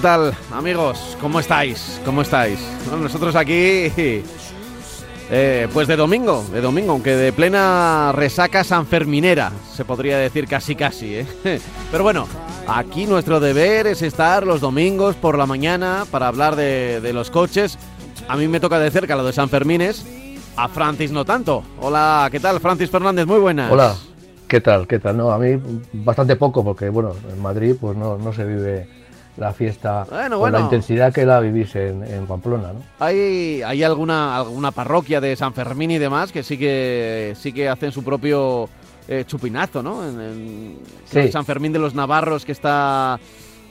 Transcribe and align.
¿Qué 0.00 0.04
tal, 0.04 0.32
amigos? 0.50 1.14
¿Cómo 1.20 1.40
estáis? 1.40 2.00
¿Cómo 2.06 2.22
estáis? 2.22 2.58
Nosotros 2.90 3.36
aquí, 3.36 3.52
eh, 5.30 5.68
pues 5.74 5.88
de 5.88 5.96
domingo, 5.96 6.42
de 6.50 6.62
domingo, 6.62 6.92
aunque 6.92 7.14
de 7.14 7.34
plena 7.34 8.10
resaca 8.14 8.64
sanferminera, 8.64 9.52
se 9.74 9.84
podría 9.84 10.16
decir 10.16 10.48
casi 10.48 10.74
casi, 10.74 11.16
¿eh? 11.16 11.26
Pero 11.92 12.02
bueno, 12.02 12.26
aquí 12.66 13.04
nuestro 13.04 13.40
deber 13.40 13.88
es 13.88 14.00
estar 14.00 14.46
los 14.46 14.62
domingos 14.62 15.16
por 15.16 15.36
la 15.36 15.44
mañana 15.44 16.06
para 16.10 16.28
hablar 16.28 16.56
de, 16.56 17.10
los 17.12 17.30
coches. 17.30 17.76
A 18.26 18.38
mí 18.38 18.48
me 18.48 18.58
toca 18.58 18.78
de 18.78 18.90
cerca 18.90 19.16
lo 19.16 19.24
de 19.26 19.34
San 19.34 19.50
Fermines, 19.50 20.06
a 20.56 20.68
Francis 20.68 21.12
no 21.12 21.26
tanto. 21.26 21.62
Hola, 21.78 22.26
¿qué 22.32 22.40
tal? 22.40 22.58
Francis 22.58 22.88
Fernández, 22.88 23.26
muy 23.26 23.38
buenas. 23.38 23.70
Hola, 23.70 23.96
¿qué 24.48 24.62
tal? 24.62 24.86
¿Qué 24.86 24.98
tal? 24.98 25.18
No, 25.18 25.30
a 25.30 25.38
mí 25.38 25.60
bastante 25.92 26.36
poco, 26.36 26.64
porque 26.64 26.88
bueno, 26.88 27.12
en 27.30 27.42
Madrid 27.42 27.74
pues 27.78 27.98
no, 27.98 28.16
no 28.16 28.32
se 28.32 28.46
vive 28.46 28.99
la 29.40 29.52
fiesta 29.54 30.04
Bueno, 30.08 30.30
con 30.36 30.38
bueno. 30.40 30.58
la 30.58 30.64
intensidad 30.64 31.12
que 31.12 31.24
la 31.24 31.40
vivís 31.40 31.74
en, 31.74 32.04
en 32.04 32.26
Pamplona, 32.26 32.72
¿no? 32.74 32.82
¿Hay, 33.00 33.62
hay 33.62 33.82
alguna, 33.82 34.36
alguna 34.36 34.70
parroquia 34.70 35.20
de 35.20 35.34
San 35.34 35.54
Fermín 35.54 35.90
y 35.90 35.98
demás 35.98 36.30
que 36.30 36.42
sí 36.42 36.58
que, 36.58 37.34
sí 37.38 37.52
que 37.52 37.68
hacen 37.68 37.90
su 37.90 38.04
propio 38.04 38.68
eh, 39.08 39.24
chupinazo, 39.26 39.82
¿no? 39.82 40.06
En, 40.06 40.20
en- 40.20 40.78
Sí. 41.06 41.32
San 41.32 41.44
Fermín 41.44 41.72
de 41.72 41.78
los 41.80 41.94
Navarros 41.94 42.44
que 42.44 42.52
está 42.52 43.18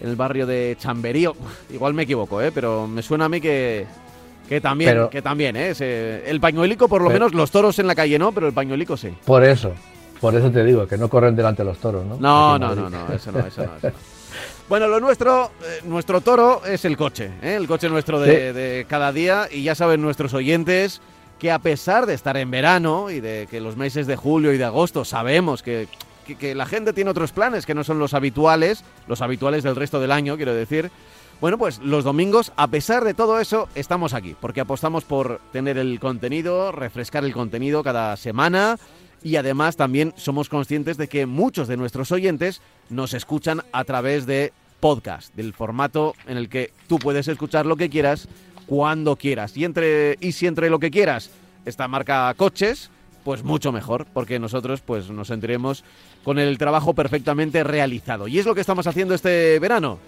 en 0.02 0.10
el 0.10 0.16
barrio 0.18 0.46
de 0.46 0.76
Chamberío. 0.80 1.36
Igual 1.74 1.94
me 1.94 2.04
equivoco, 2.04 2.42
¿eh? 2.42 2.52
Pero 2.54 2.88
me 2.88 3.02
suena 3.04 3.26
a 3.26 3.30
mí 3.30 3.40
que, 3.40 3.86
que 4.50 4.60
también, 4.60 4.90
Pero- 4.90 5.10
que 5.12 5.22
también, 5.22 5.56
¿eh? 5.56 5.70
Ese- 5.70 6.30
el 6.30 6.40
pañuelico, 6.42 6.88
por 6.90 7.02
lo 7.04 7.08
Pero- 7.10 7.20
menos, 7.20 7.34
los 7.36 7.52
toros 7.52 7.78
en 7.80 7.86
la 7.88 7.94
calle 7.96 8.18
no, 8.20 8.32
pero 8.32 8.48
el 8.48 8.54
pañuelico 8.54 8.98
sí. 8.98 9.10
Por 9.24 9.44
eso, 9.44 9.72
por 10.20 10.34
eso 10.36 10.50
te 10.52 10.64
digo, 10.66 10.88
que 10.88 10.98
no 10.98 11.08
corren 11.10 11.36
delante 11.36 11.64
los 11.64 11.78
toros, 11.78 12.04
¿no? 12.06 12.18
No, 12.20 12.58
no, 12.58 12.74
no, 12.76 12.90
no, 12.90 13.14
eso 13.14 13.32
no, 13.32 13.40
eso 13.40 13.64
no. 13.66 13.78
eso 13.78 13.88
no. 13.88 13.92
Bueno, 14.70 14.88
lo 14.88 15.00
nuestro, 15.00 15.46
eh, 15.64 15.80
nuestro 15.84 16.22
toro 16.22 16.64
es 16.64 16.86
el 16.86 16.96
coche, 16.96 17.32
¿eh? 17.42 17.56
el 17.56 17.68
coche 17.68 17.90
nuestro 17.90 18.20
de, 18.20 18.28
Sí. 18.50 18.54
de 18.54 18.86
cada 18.88 19.12
día. 19.12 19.48
Y 19.52 19.64
ya 19.64 19.74
saben 19.74 20.00
nuestros 20.02 20.34
oyentes 20.36 21.02
que 21.40 21.52
a 21.52 21.58
pesar 21.60 22.06
de 22.06 22.14
estar 22.14 22.38
en 22.38 22.52
verano 22.52 23.10
y 23.10 23.20
de 23.20 23.48
que 23.50 23.62
los 23.62 23.78
meses 23.78 24.06
de 24.06 24.16
julio 24.16 24.54
y 24.54 24.58
de 24.60 24.66
agosto 24.66 25.06
sabemos 25.06 25.64
que, 25.64 25.88
que- 26.28 26.36
que 26.36 26.54
la 26.54 26.68
gente 26.68 26.94
tiene 26.94 27.10
otros 27.10 27.32
planes 27.32 27.66
que 27.66 27.74
no 27.74 27.84
son 27.84 27.98
los 27.98 28.14
habituales, 28.14 28.84
los 29.08 29.22
habituales 29.22 29.64
del 29.64 29.76
resto 29.76 30.00
del 30.00 30.12
año, 30.12 30.36
quiero 30.38 30.54
decir. 30.54 30.92
Bueno, 31.42 31.58
pues 31.58 31.80
los 31.80 32.04
domingos, 32.04 32.52
a 32.58 32.68
pesar 32.68 33.06
de 33.06 33.14
todo 33.16 33.40
eso, 33.40 33.70
estamos 33.74 34.14
aquí, 34.14 34.36
porque 34.40 34.62
apostamos 34.62 35.04
por 35.06 35.40
tener 35.54 35.78
el 35.80 36.00
contenido, 36.00 36.72
refrescar 36.74 37.24
el 37.26 37.34
contenido 37.34 37.82
cada 37.82 38.16
semana 38.18 38.78
y 39.24 39.36
además 39.36 39.76
también 39.76 40.14
somos 40.18 40.50
conscientes 40.50 40.98
de 40.98 41.08
que 41.08 41.26
muchos 41.26 41.68
de 41.68 41.78
nuestros 41.78 42.12
oyentes 42.12 42.62
nos 42.90 43.14
escuchan 43.14 43.62
a 43.72 43.84
través 43.84 44.26
de 44.26 44.54
podcast, 44.80 45.34
del 45.36 45.54
formato 45.54 46.16
en 46.28 46.38
el 46.38 46.50
que 46.50 46.72
tú 46.88 47.00
puedes 47.00 47.28
escuchar 47.28 47.66
lo 47.66 47.76
que 47.76 47.90
quieras 47.90 48.28
cuando 48.66 49.16
quieras. 49.16 49.56
Y 49.58 49.66
entre 49.66 50.18
y 50.22 50.32
si 50.32 50.48
entre 50.48 50.70
lo 50.70 50.80
que 50.80 50.92
quieras 50.92 51.32
esta 51.66 51.88
marca 51.88 52.34
coches, 52.36 52.90
pues 53.24 53.44
mucho 53.44 53.72
mejor, 53.72 54.06
porque 54.14 54.40
nosotros 54.40 54.82
pues 54.82 55.10
nos 55.10 55.28
sentiremos 55.28 55.84
con 56.24 56.40
el 56.40 56.58
trabajo 56.58 56.94
perfectamente 56.94 57.64
realizado. 57.64 58.28
Y 58.28 58.40
es 58.40 58.46
lo 58.46 58.56
que 58.56 58.62
estamos 58.62 58.88
haciendo 58.88 59.14
este 59.14 59.60
verano. 59.60 60.00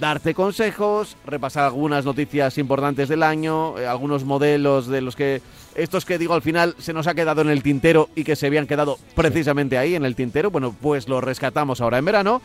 Darte 0.00 0.34
consejos, 0.34 1.16
repasar 1.26 1.64
algunas 1.64 2.04
noticias 2.04 2.58
importantes 2.58 3.08
del 3.08 3.22
año, 3.22 3.78
eh, 3.78 3.86
algunos 3.86 4.24
modelos 4.24 4.88
de 4.88 5.00
los 5.00 5.14
que 5.16 5.40
estos 5.74 6.04
que 6.04 6.18
digo 6.18 6.34
al 6.34 6.42
final 6.42 6.74
se 6.78 6.92
nos 6.92 7.06
ha 7.06 7.14
quedado 7.14 7.40
en 7.42 7.48
el 7.50 7.62
tintero 7.62 8.08
y 8.14 8.24
que 8.24 8.36
se 8.36 8.46
habían 8.46 8.66
quedado 8.66 8.98
precisamente 9.14 9.78
ahí 9.78 9.94
en 9.94 10.04
el 10.04 10.14
tintero, 10.16 10.50
bueno, 10.50 10.74
pues 10.80 11.08
lo 11.08 11.20
rescatamos 11.20 11.80
ahora 11.80 11.98
en 11.98 12.04
verano. 12.04 12.42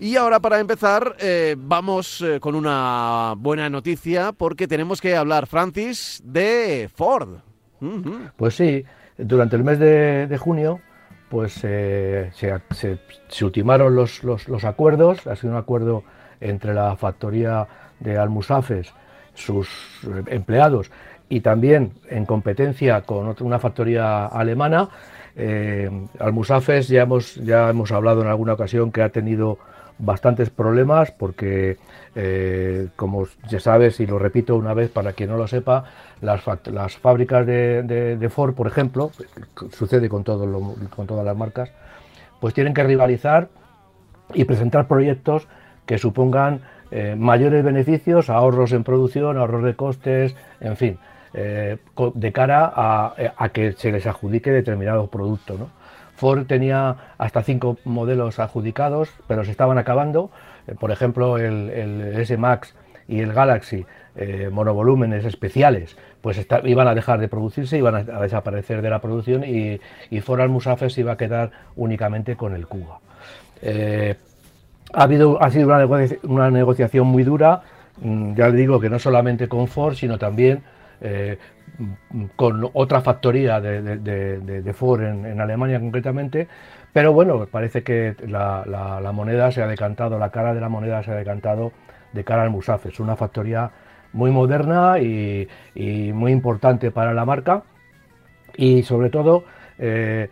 Y 0.00 0.14
ahora 0.14 0.38
para 0.38 0.60
empezar 0.60 1.16
eh, 1.18 1.56
vamos 1.58 2.20
eh, 2.20 2.38
con 2.38 2.54
una 2.54 3.34
buena 3.36 3.68
noticia 3.68 4.30
porque 4.32 4.68
tenemos 4.68 5.00
que 5.00 5.16
hablar, 5.16 5.48
Francis, 5.48 6.22
de 6.24 6.88
Ford. 6.94 7.38
Pues 8.36 8.54
sí, 8.54 8.84
durante 9.18 9.56
el 9.56 9.64
mes 9.64 9.78
de, 9.78 10.38
junio, 10.38 10.80
pues 11.28 11.60
eh, 11.64 12.30
se, 12.32 13.44
ultimaron 13.44 13.94
los, 13.94 14.24
los- 14.24 14.48
los 14.48 14.64
acuerdos, 14.64 15.26
ha 15.26 15.36
sido 15.36 15.52
un 15.52 15.58
acuerdo 15.58 16.04
entre 16.40 16.72
la 16.72 16.96
factoría 16.96 17.66
de 18.00 18.16
Almusafes, 18.16 18.92
sus 19.34 19.68
eh, 20.04 20.22
empleados, 20.28 20.90
y 21.28 21.40
también 21.40 21.92
en 22.08 22.24
competencia 22.24 23.02
con 23.02 23.28
otra, 23.28 23.44
una 23.44 23.58
factoría 23.58 24.26
alemana. 24.26 24.88
Eh, 25.36 25.90
Almusafes 26.18 26.88
ya 26.88 27.02
hemos, 27.02 27.34
ya 27.36 27.68
hemos 27.68 27.92
hablado 27.92 28.22
en 28.22 28.28
alguna 28.28 28.54
ocasión 28.54 28.90
que 28.90 29.02
ha 29.02 29.10
tenido 29.10 29.58
bastantes 29.98 30.50
problemas 30.50 31.10
porque, 31.10 31.76
eh, 32.14 32.88
como 32.96 33.26
ya 33.48 33.60
sabes, 33.60 34.00
y 34.00 34.06
lo 34.06 34.18
repito 34.18 34.56
una 34.56 34.74
vez 34.74 34.90
para 34.90 35.12
quien 35.12 35.30
no 35.30 35.36
lo 35.36 35.46
sepa, 35.48 35.84
las, 36.20 36.42
las 36.66 36.96
fábricas 36.96 37.46
de, 37.46 38.28
Ford, 38.30 38.54
por 38.54 38.66
ejemplo, 38.66 39.10
sucede 39.72 40.08
con, 40.08 40.24
todo 40.24 40.46
lo- 40.46 40.74
con 40.94 41.06
todas 41.06 41.24
las 41.24 41.36
marcas, 41.36 41.70
pues 42.40 42.54
tienen 42.54 42.74
que 42.74 42.84
rivalizar 42.84 43.48
y 44.34 44.44
presentar 44.44 44.86
proyectos 44.86 45.48
que 45.86 45.98
supongan 45.98 46.60
eh, 46.90 47.16
mayores 47.18 47.64
beneficios, 47.64 48.30
ahorros 48.30 48.72
en 48.72 48.84
producción, 48.84 49.36
ahorros 49.36 49.64
de 49.64 49.74
costes, 49.74 50.36
en 50.60 50.76
fin, 50.76 50.98
eh, 51.34 51.78
de 52.14 52.32
cara 52.32 52.70
a, 52.74 53.14
a 53.36 53.48
que 53.50 53.72
se 53.72 53.92
les 53.92 54.06
adjudique 54.06 54.50
determinado 54.50 55.06
producto. 55.08 55.56
¿no? 55.58 55.68
Ford 56.18 56.46
tenía 56.46 56.96
hasta 57.16 57.44
cinco 57.44 57.78
modelos 57.84 58.40
adjudicados, 58.40 59.08
pero 59.28 59.44
se 59.44 59.52
estaban 59.52 59.78
acabando. 59.78 60.30
Eh, 60.66 60.74
por 60.74 60.90
ejemplo, 60.90 61.38
el, 61.38 61.70
S-Max 62.18 62.74
y 63.06 63.20
el 63.20 63.32
Galaxy, 63.32 63.86
eh, 64.16 64.50
monovolúmenes 64.52 65.24
especiales, 65.24 65.96
pues 66.20 66.44
iban 66.64 66.88
a 66.88 66.94
dejar 66.96 67.20
de 67.20 67.28
producirse, 67.28 67.78
iban 67.78 67.94
a, 67.94 67.98
a 67.98 68.20
desaparecer 68.20 68.82
de 68.82 68.90
la 68.90 68.98
producción 68.98 69.44
y, 69.44 69.80
y 70.10 70.20
Ford 70.20 70.40
Almusafes 70.40 70.92
se 70.92 71.02
iba 71.02 71.12
a 71.12 71.16
quedar 71.16 71.52
únicamente 71.76 72.34
con 72.34 72.52
el 72.52 72.66
Cuba. 72.66 72.98
Eh, 73.62 74.16
ha, 74.92 75.02
habido, 75.04 75.40
ha 75.40 75.50
sido 75.52 75.68
una, 75.68 75.84
negoci- 75.84 76.18
una 76.24 76.50
negociación 76.50 77.06
muy 77.06 77.22
dura, 77.22 77.62
mm, 78.02 78.34
ya 78.34 78.48
le 78.48 78.56
digo 78.56 78.80
que 78.80 78.90
no 78.90 78.98
solamente 78.98 79.46
con 79.46 79.68
Ford, 79.68 79.94
sino 79.94 80.18
también 80.18 80.62
con 82.36 82.68
otra 82.72 83.00
factoría 83.00 83.60
de, 83.60 83.82
de- 83.82 83.96
de- 83.98 84.38
de- 84.40 84.62
de 84.62 84.72
Ford 84.72 85.02
en, 85.02 85.26
en 85.26 85.40
Alemania 85.40 85.78
concretamente, 85.80 86.48
pero 86.92 87.12
bueno, 87.12 87.46
parece 87.50 87.82
que 87.82 88.16
la, 88.26 88.64
la- 88.66 89.00
la 89.00 89.12
moneda 89.12 89.50
se 89.52 89.62
ha 89.62 89.66
decantado, 89.66 90.18
la 90.18 90.30
cara 90.30 90.54
de 90.54 90.60
la 90.60 90.68
moneda 90.68 91.02
se 91.02 91.12
ha 91.12 91.14
decantado 91.14 91.72
de 92.12 92.24
cara 92.24 92.42
al 92.42 92.50
Musafes, 92.50 92.98
una 93.00 93.16
factoría 93.16 93.70
muy 94.12 94.30
moderna 94.30 94.98
y, 94.98 95.48
y 95.74 96.12
muy 96.12 96.32
importante 96.32 96.90
para 96.90 97.12
la 97.14 97.24
marca 97.24 97.62
y 98.56 98.82
sobre 98.82 99.10
todo 99.10 99.44
eh, 99.78 100.28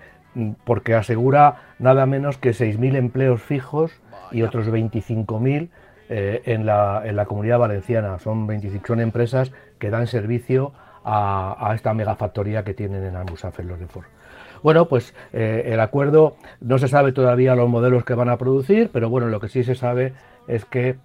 porque 0.65 0.95
asegura 0.95 1.57
nada 1.79 2.07
menos 2.07 2.39
que 2.39 2.53
6.000 2.53 2.97
empleos 2.97 3.43
fijos 3.43 3.93
y 4.31 4.43
otros 4.43 4.69
25.000 4.71 5.71
eh, 6.09 6.43
en, 6.45 6.67
la, 6.67 7.03
en 7.05 7.17
la 7.17 7.25
comunidad 7.27 7.59
valenciana. 7.59 8.19
Son 8.19 8.47
25 8.47 8.87
son 8.87 9.01
empresas 9.01 9.53
que 9.79 9.91
dan 9.91 10.07
servicio 10.07 10.73
a, 10.73 10.86
esta 11.75 11.95
megafactoría 11.95 12.65
que 12.65 12.75
tienen 12.75 13.05
en 13.05 13.17
Almusafes 13.17 13.65
los 13.65 13.79
de. 13.79 13.87
Bueno, 14.63 14.87
pues 14.87 15.15
eh, 15.33 15.65
el 15.67 15.81
acuerdo 15.81 16.37
no 16.61 16.79
se 16.79 16.89
sabe 16.89 17.13
todavía 17.13 17.55
los 17.55 17.69
modelos 17.69 18.05
que 18.05 18.15
van 18.15 18.29
a 18.29 18.37
producir, 18.37 18.91
pero 18.93 19.09
bueno, 19.09 19.29
lo 19.29 19.39
que 19.39 19.49
sí 19.49 19.63
se 19.63 19.75
sabe 19.75 20.15
es 20.49 20.65
que 20.65 20.97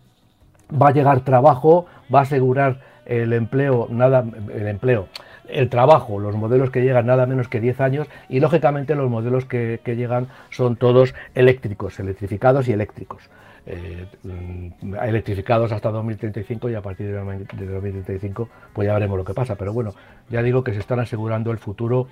va 0.72 0.90
a 0.90 0.94
llegar 0.94 1.22
trabajo, 1.22 1.86
va 2.14 2.20
a 2.20 2.24
asegurar 2.24 2.80
el 3.06 3.34
empleo, 3.34 3.88
nada, 3.90 4.24
el 4.54 4.68
empleo, 4.68 5.08
el 5.48 5.70
trabajo, 5.70 6.20
los 6.20 6.36
modelos 6.36 6.70
que 6.72 6.82
llegan 6.82 7.06
nada 7.06 7.26
menos 7.26 7.48
que 7.48 7.60
10 7.60 7.82
años 7.82 8.08
y 8.30 8.40
lógicamente 8.40 8.96
los 8.96 9.10
modelos 9.10 9.46
que, 9.46 9.80
llegan 9.86 10.28
son 10.50 10.76
todos 10.76 11.14
eléctricos, 11.36 12.00
electrificados 12.00 12.68
y 12.68 12.74
eléctricos. 12.74 13.30
Eh, 13.68 14.08
mm, 14.24 14.96
electrificados 15.04 15.72
hasta 15.72 15.92
2035 15.92 16.72
y 16.72 16.74
a 16.74 16.82
partir 16.82 17.06
de 17.08 17.68
2035 17.68 18.50
pues 18.74 18.88
ya 18.88 18.94
veremos 18.96 19.18
lo 19.18 19.24
que 19.24 19.36
pasa. 19.36 19.56
Pero 19.56 19.72
bueno, 19.72 19.94
ya 20.30 20.42
digo 20.42 20.64
que 20.64 20.74
se 20.74 20.80
están 20.80 21.00
asegurando 21.00 21.52
el 21.52 21.60
futuro 21.60 22.08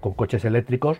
con 0.00 0.12
coches 0.12 0.44
eléctricos 0.44 0.98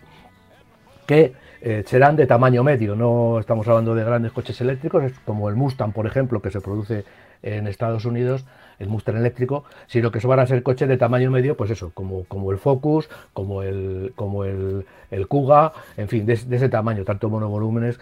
que 1.05 1.33
eh, 1.61 1.83
serán 1.85 2.15
de 2.15 2.27
tamaño 2.27 2.63
medio, 2.63 2.95
no 2.95 3.39
estamos 3.39 3.67
hablando 3.67 3.95
de 3.95 4.03
grandes 4.03 4.31
coches 4.31 4.59
eléctricos, 4.61 5.11
como 5.25 5.49
el 5.49 5.55
Mustang, 5.55 5.93
por 5.93 6.07
ejemplo, 6.07 6.41
que 6.41 6.51
se 6.51 6.61
produce 6.61 7.05
en 7.43 7.67
Estados 7.67 8.05
Unidos, 8.05 8.45
el 8.79 8.87
Mustang 8.87 9.17
eléctrico, 9.17 9.63
sino 9.87 10.11
que 10.11 10.25
van 10.25 10.39
a 10.39 10.47
ser 10.47 10.63
coches 10.63 10.87
de 10.87 10.97
tamaño 10.97 11.31
medio, 11.31 11.55
pues 11.55 11.71
eso, 11.71 11.91
como, 11.93 12.25
como 12.25 12.51
el 12.51 12.57
Focus, 12.57 13.09
como 13.33 13.61
el, 13.61 14.13
como 14.15 14.43
el, 14.43 14.85
el 15.11 15.27
Kuga, 15.27 15.73
en 15.97 16.07
fin, 16.07 16.25
de, 16.25 16.33
ese 16.33 16.69
tamaño, 16.69 17.03
tanto 17.03 17.29
monovolúmenes 17.29 17.99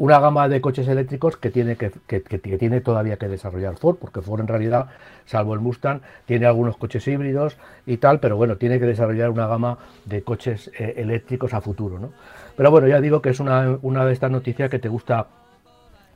una 0.00 0.18
gama 0.18 0.48
de 0.48 0.62
coches 0.62 0.88
eléctricos 0.88 1.36
que 1.36 1.50
tiene, 1.50 1.76
que, 1.76 1.90
tiene 2.58 2.80
todavía 2.80 3.18
que 3.18 3.28
desarrollar 3.28 3.76
Ford, 3.76 3.96
porque 4.00 4.22
Ford 4.22 4.40
en 4.40 4.48
realidad, 4.48 4.86
salvo 5.26 5.52
el 5.52 5.60
Mustang, 5.60 6.00
tiene 6.24 6.46
algunos 6.46 6.78
coches 6.78 7.06
híbridos 7.06 7.58
y 7.84 7.98
tal, 7.98 8.18
pero 8.18 8.38
bueno, 8.38 8.56
tiene 8.56 8.80
que 8.80 8.86
desarrollar 8.86 9.28
una 9.28 9.46
gama 9.46 9.76
de 10.06 10.22
coches 10.22 10.70
eh, 10.78 10.94
eléctricos 10.96 11.52
a 11.52 11.60
futuro. 11.60 11.98
¿no? 11.98 12.12
Pero 12.56 12.70
bueno, 12.70 12.88
ya 12.88 12.98
digo 13.02 13.20
que 13.20 13.28
es 13.28 13.40
una, 13.40 13.78
una 13.82 14.06
de 14.06 14.14
estas 14.14 14.30
noticias 14.30 14.70
que 14.70 14.78
te 14.78 14.88
gusta, 14.88 15.26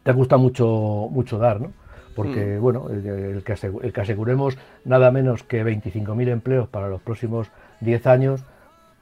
te 0.02 0.12
gusta 0.12 0.38
mucho, 0.38 1.08
mucho 1.10 1.36
dar, 1.36 1.60
¿no? 1.60 1.70
porque 2.16 2.56
mm. 2.56 2.62
bueno, 2.62 2.88
el, 2.88 3.42
que 3.44 3.52
el, 3.82 3.92
que 3.92 4.00
aseguremos 4.00 4.56
nada 4.86 5.10
menos 5.10 5.42
que 5.42 5.62
25.000 5.62 6.28
empleos 6.30 6.68
para 6.70 6.88
los 6.88 7.02
próximos 7.02 7.48
10 7.80 8.06
años, 8.06 8.44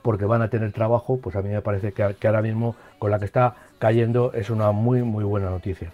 porque 0.03 0.25
van 0.25 0.43
a 0.43 0.49
tener 0.49 0.73
trabajo, 0.73 1.19
pues 1.23 1.37
a 1.37 1.43
mí 1.43 1.51
me 1.51 1.63
parece 1.63 1.93
que, 1.93 2.03
ahora 2.03 2.43
mismo 2.43 2.75
con 2.99 3.11
la 3.11 3.19
que 3.19 3.25
está 3.25 3.55
cayendo 3.83 4.33
es 4.33 4.49
una 4.49 4.71
muy, 4.71 5.03
muy 5.03 5.25
buena 5.25 5.51
noticia. 5.51 5.93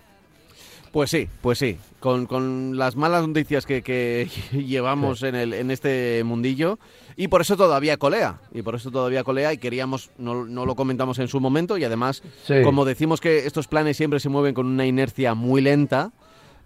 Pues 0.93 1.09
sí, 1.09 1.27
pues 1.41 1.59
sí. 1.59 1.79
Con, 2.01 2.77
las 2.77 2.97
malas 2.97 3.27
noticias 3.27 3.65
que, 3.65 4.29
llevamos 4.53 5.23
en, 5.23 5.35
el, 5.35 5.55
en 5.55 5.71
este 5.71 6.23
mundillo. 6.23 6.79
Y 7.17 7.29
por 7.29 7.41
eso 7.41 7.57
todavía 7.57 7.97
colea. 7.97 8.41
Y 8.53 8.61
por 8.61 8.75
eso 8.75 8.91
todavía 8.91 9.25
colea. 9.25 9.55
Y 9.55 9.59
queríamos, 9.59 10.11
no, 10.19 10.45
no 10.45 10.67
lo 10.67 10.77
comentamos 10.77 11.19
en 11.19 11.29
su 11.29 11.41
momento. 11.41 11.79
Y 11.79 11.85
además, 11.85 12.23
como 12.63 12.85
decimos 12.85 13.23
que 13.23 13.47
estos 13.47 13.69
planes 13.69 13.97
siempre 13.97 14.21
se 14.21 14.29
mueven 14.29 14.53
con 14.53 14.67
una 14.67 14.85
inercia 14.85 15.33
muy 15.33 15.63
lenta. 15.63 16.13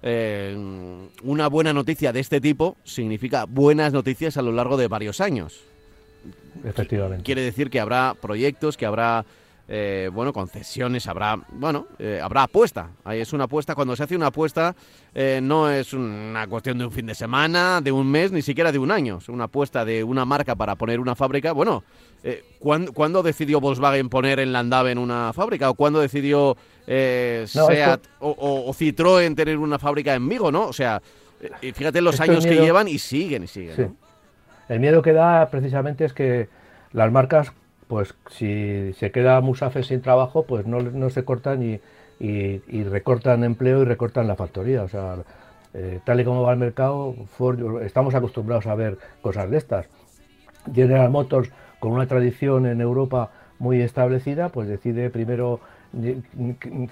Eh, 0.03 0.57
una 1.23 1.47
buena 1.47 1.73
noticia 1.73 2.13
de 2.13 2.19
este 2.19 2.41
tipo 2.41 2.77
significa 2.83 3.45
buenas 3.45 3.93
noticias 3.93 4.37
a 4.37 4.43
lo 4.43 4.51
largo 4.51 4.77
de 4.77 4.89
varios 4.89 5.21
años. 5.21 5.61
Efectivamente. 6.65 7.23
Quiere 7.23 7.43
decir 7.43 7.71
que 7.71 7.79
habrá 7.79 8.17
proyectos, 8.21 8.77
que 8.77 8.87
habrá 8.87 9.25
eh, 9.75 10.11
bueno, 10.13 10.35
concesiones, 10.35 11.07
habrá, 11.07 11.35
bueno, 11.51 11.87
eh, 11.99 12.21
habrá 12.23 12.43
apuesta. 12.43 12.91
Ahí 13.05 13.21
es 13.21 13.33
una 13.33 13.45
apuesta. 13.45 13.75
Cuando 13.75 13.97
se 13.97 14.03
hace 14.03 14.15
una 14.15 14.27
apuesta, 14.27 14.77
eh, 15.15 15.41
no 15.43 15.71
es 15.71 15.95
una 15.95 16.47
cuestión 16.47 16.77
de 16.77 16.85
un 16.85 16.93
fin 16.93 17.07
de 17.07 17.15
semana, 17.15 17.81
de 17.81 17.91
un 17.91 18.07
mes, 18.07 18.33
ni 18.33 18.43
siquiera 18.43 18.71
de 18.71 18.79
un 18.79 18.91
año. 18.91 19.17
Es 19.17 19.31
una 19.31 19.45
apuesta 19.45 19.87
de 19.87 20.05
una 20.05 20.27
marca 20.27 20.57
para 20.57 20.75
poner 20.75 21.01
una 21.01 21.15
fábrica. 21.15 21.53
Bueno, 21.53 21.85
¿cuándo, 22.59 23.23
decidió 23.23 23.61
Volkswagen 23.61 24.11
poner 24.11 24.41
en 24.41 24.53
Landave 24.53 24.91
en 24.91 24.99
una 24.99 25.33
fábrica? 25.33 25.71
¿O 25.71 25.75
cuándo 25.75 26.01
decidió 26.01 26.55
Seat 26.87 28.01
o, 28.21 28.75
Citroën 28.75 29.35
tener 29.35 29.57
una 29.57 29.79
fábrica 29.79 30.13
en 30.13 30.29
Vigo, 30.29 30.53
no? 30.53 30.67
O 30.67 30.75
sea, 30.75 31.01
fíjate 31.61 32.03
los 32.03 32.21
años 32.21 32.45
que 32.45 32.57
llevan 32.57 32.89
y 32.89 32.99
siguen 32.99 33.45
y 33.45 33.47
siguen. 33.47 33.97
El 34.69 34.81
miedo 34.81 35.01
que 35.01 35.15
da 35.15 35.49
precisamente 35.49 36.05
es 36.05 36.13
que 36.13 36.51
las 36.93 37.11
marcas 37.11 37.55
pues 37.93 38.15
si 38.31 38.95
se 38.95 39.11
queda 39.11 39.39
Musafe 39.43 39.83
sin 39.83 40.01
trabajo, 40.01 40.47
pues 40.47 40.65
no, 40.67 41.11
se 41.11 41.27
cortan 41.27 41.63
y, 41.63 41.79
recortan 42.85 43.45
empleo 43.45 43.83
y 43.83 43.85
recortan 43.85 44.27
la 44.27 44.35
factoría. 44.35 44.83
O 44.83 44.89
sea, 44.89 45.17
eh, 45.75 46.01
tal 46.03 46.19
y 46.19 46.25
como 46.25 46.41
va 46.41 46.53
el 46.55 46.59
mercado, 46.59 47.15
estamos 47.83 48.15
acostumbrados 48.15 48.67
a 48.67 48.75
ver 48.77 48.97
cosas 49.21 49.51
de 49.51 49.59
estas. 49.59 49.91
General 50.73 51.11
Motors, 51.11 51.51
con 51.81 51.93
una 51.93 52.07
tradición 52.07 52.65
en 52.65 52.81
Europa 52.81 53.31
muy 53.59 53.83
establecida, 53.83 54.49
pues 54.49 54.69
decide 54.69 55.11
primero 55.11 55.61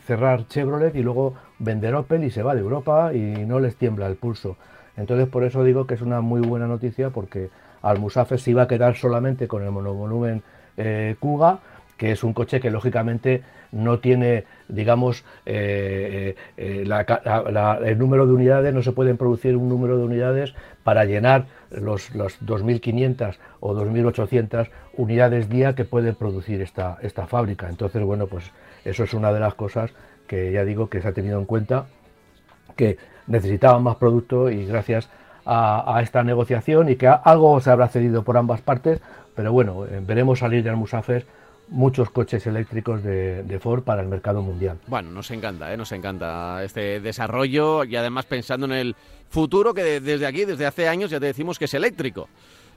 cerrar 0.05 0.49
Chevrolet 0.49 0.95
y 0.97 1.03
luego 1.03 1.33
vender 1.59 1.95
Opel 1.95 2.25
y 2.25 2.31
se 2.31 2.43
va 2.43 2.55
de 2.55 2.61
Europa 2.61 3.15
y 3.15 3.47
no 3.47 3.59
les 3.59 3.75
tiembla 3.77 4.07
el 4.07 4.17
pulso. 4.17 4.59
Entonces 4.99 5.29
por 5.29 5.45
eso 5.45 5.65
digo 5.65 5.87
que 5.87 5.95
es 5.95 6.03
una 6.03 6.21
muy 6.21 6.43
buena 6.43 6.67
noticia 6.67 7.09
porque 7.09 7.49
Almusafe 7.81 8.37
se 8.37 8.51
iba 8.51 8.65
a 8.65 8.69
quedar 8.69 8.97
solamente 8.97 9.49
con 9.49 9.63
el 9.63 9.71
monovolumen 9.71 10.43
eh, 10.81 11.17
Kuga, 11.21 11.59
que 12.01 12.13
es 12.13 12.25
un 12.25 12.33
coche 12.33 12.61
que 12.61 12.71
lógicamente 12.71 13.43
no 13.73 13.99
tiene, 13.99 14.45
digamos, 14.69 15.23
eh, 15.45 16.35
eh, 16.57 16.85
el 16.87 17.99
número 17.99 18.27
de 18.27 18.33
unidades, 18.33 18.73
no 18.73 18.83
se 18.83 18.93
pueden 18.93 19.19
producir 19.19 19.55
un 19.55 19.69
número 19.69 19.99
de 19.99 20.05
unidades 20.05 20.55
para 20.83 21.05
llenar 21.05 21.45
los, 21.71 22.11
2.500 22.15 23.37
o 23.61 23.75
2.800 23.75 24.71
unidades 24.97 25.51
día 25.51 25.75
que 25.75 25.85
puede 25.85 26.15
producir 26.15 26.63
esta, 26.63 26.97
esta 27.03 27.27
fábrica. 27.27 27.69
Entonces, 27.69 28.03
bueno, 28.03 28.27
pues 28.27 28.51
eso 28.87 29.05
es 29.05 29.13
una 29.13 29.31
de 29.31 29.41
las 29.41 29.55
cosas 29.55 29.93
que 30.27 30.53
ya 30.53 30.65
digo 30.65 30.89
que 30.89 31.03
se 31.03 31.09
ha 31.09 31.13
tenido 31.13 31.39
en 31.39 31.45
cuenta, 31.45 31.85
que 32.77 32.97
necesitaban 33.27 33.83
más 33.83 33.97
producto 33.97 34.51
y 34.51 34.65
gracias 34.65 35.11
a 35.53 36.01
esta 36.03 36.23
negociación 36.23 36.91
y 36.91 36.97
que 36.97 37.09
algo 37.09 37.61
se 37.61 37.71
habrá 37.71 37.89
cedido 37.89 38.23
por 38.23 38.37
ambas 38.37 38.61
partes, 38.61 39.01
pero 39.35 39.53
bueno, 39.53 39.87
eh, 39.87 40.01
veremos 40.05 40.41
salir 40.41 40.63
de 40.63 40.71
Almusafer 40.71 41.27
muchos 41.71 42.11
coches 42.11 42.47
eléctricos 42.47 43.03
de, 43.03 43.59
Ford 43.63 43.83
para 43.83 44.03
el 44.03 44.09
mercado 44.09 44.43
mundial. 44.43 44.79
Bueno, 44.87 45.11
nos 45.11 45.31
encanta, 45.31 45.73
¿eh? 45.73 45.77
nos 45.77 45.93
encanta 45.93 46.63
este 46.65 47.01
desarrollo 47.01 47.85
y 47.85 47.97
además 47.97 48.27
pensando 48.27 48.67
en 48.67 48.73
el 48.73 48.97
futuro 49.29 49.73
que 49.73 50.01
desde 50.01 50.27
aquí, 50.27 50.45
desde 50.45 50.67
hace 50.67 50.89
años, 50.89 51.11
ya 51.11 51.21
te 51.21 51.27
decimos 51.27 51.59
que 51.59 51.67
es 51.67 51.75
eléctrico. 51.75 52.29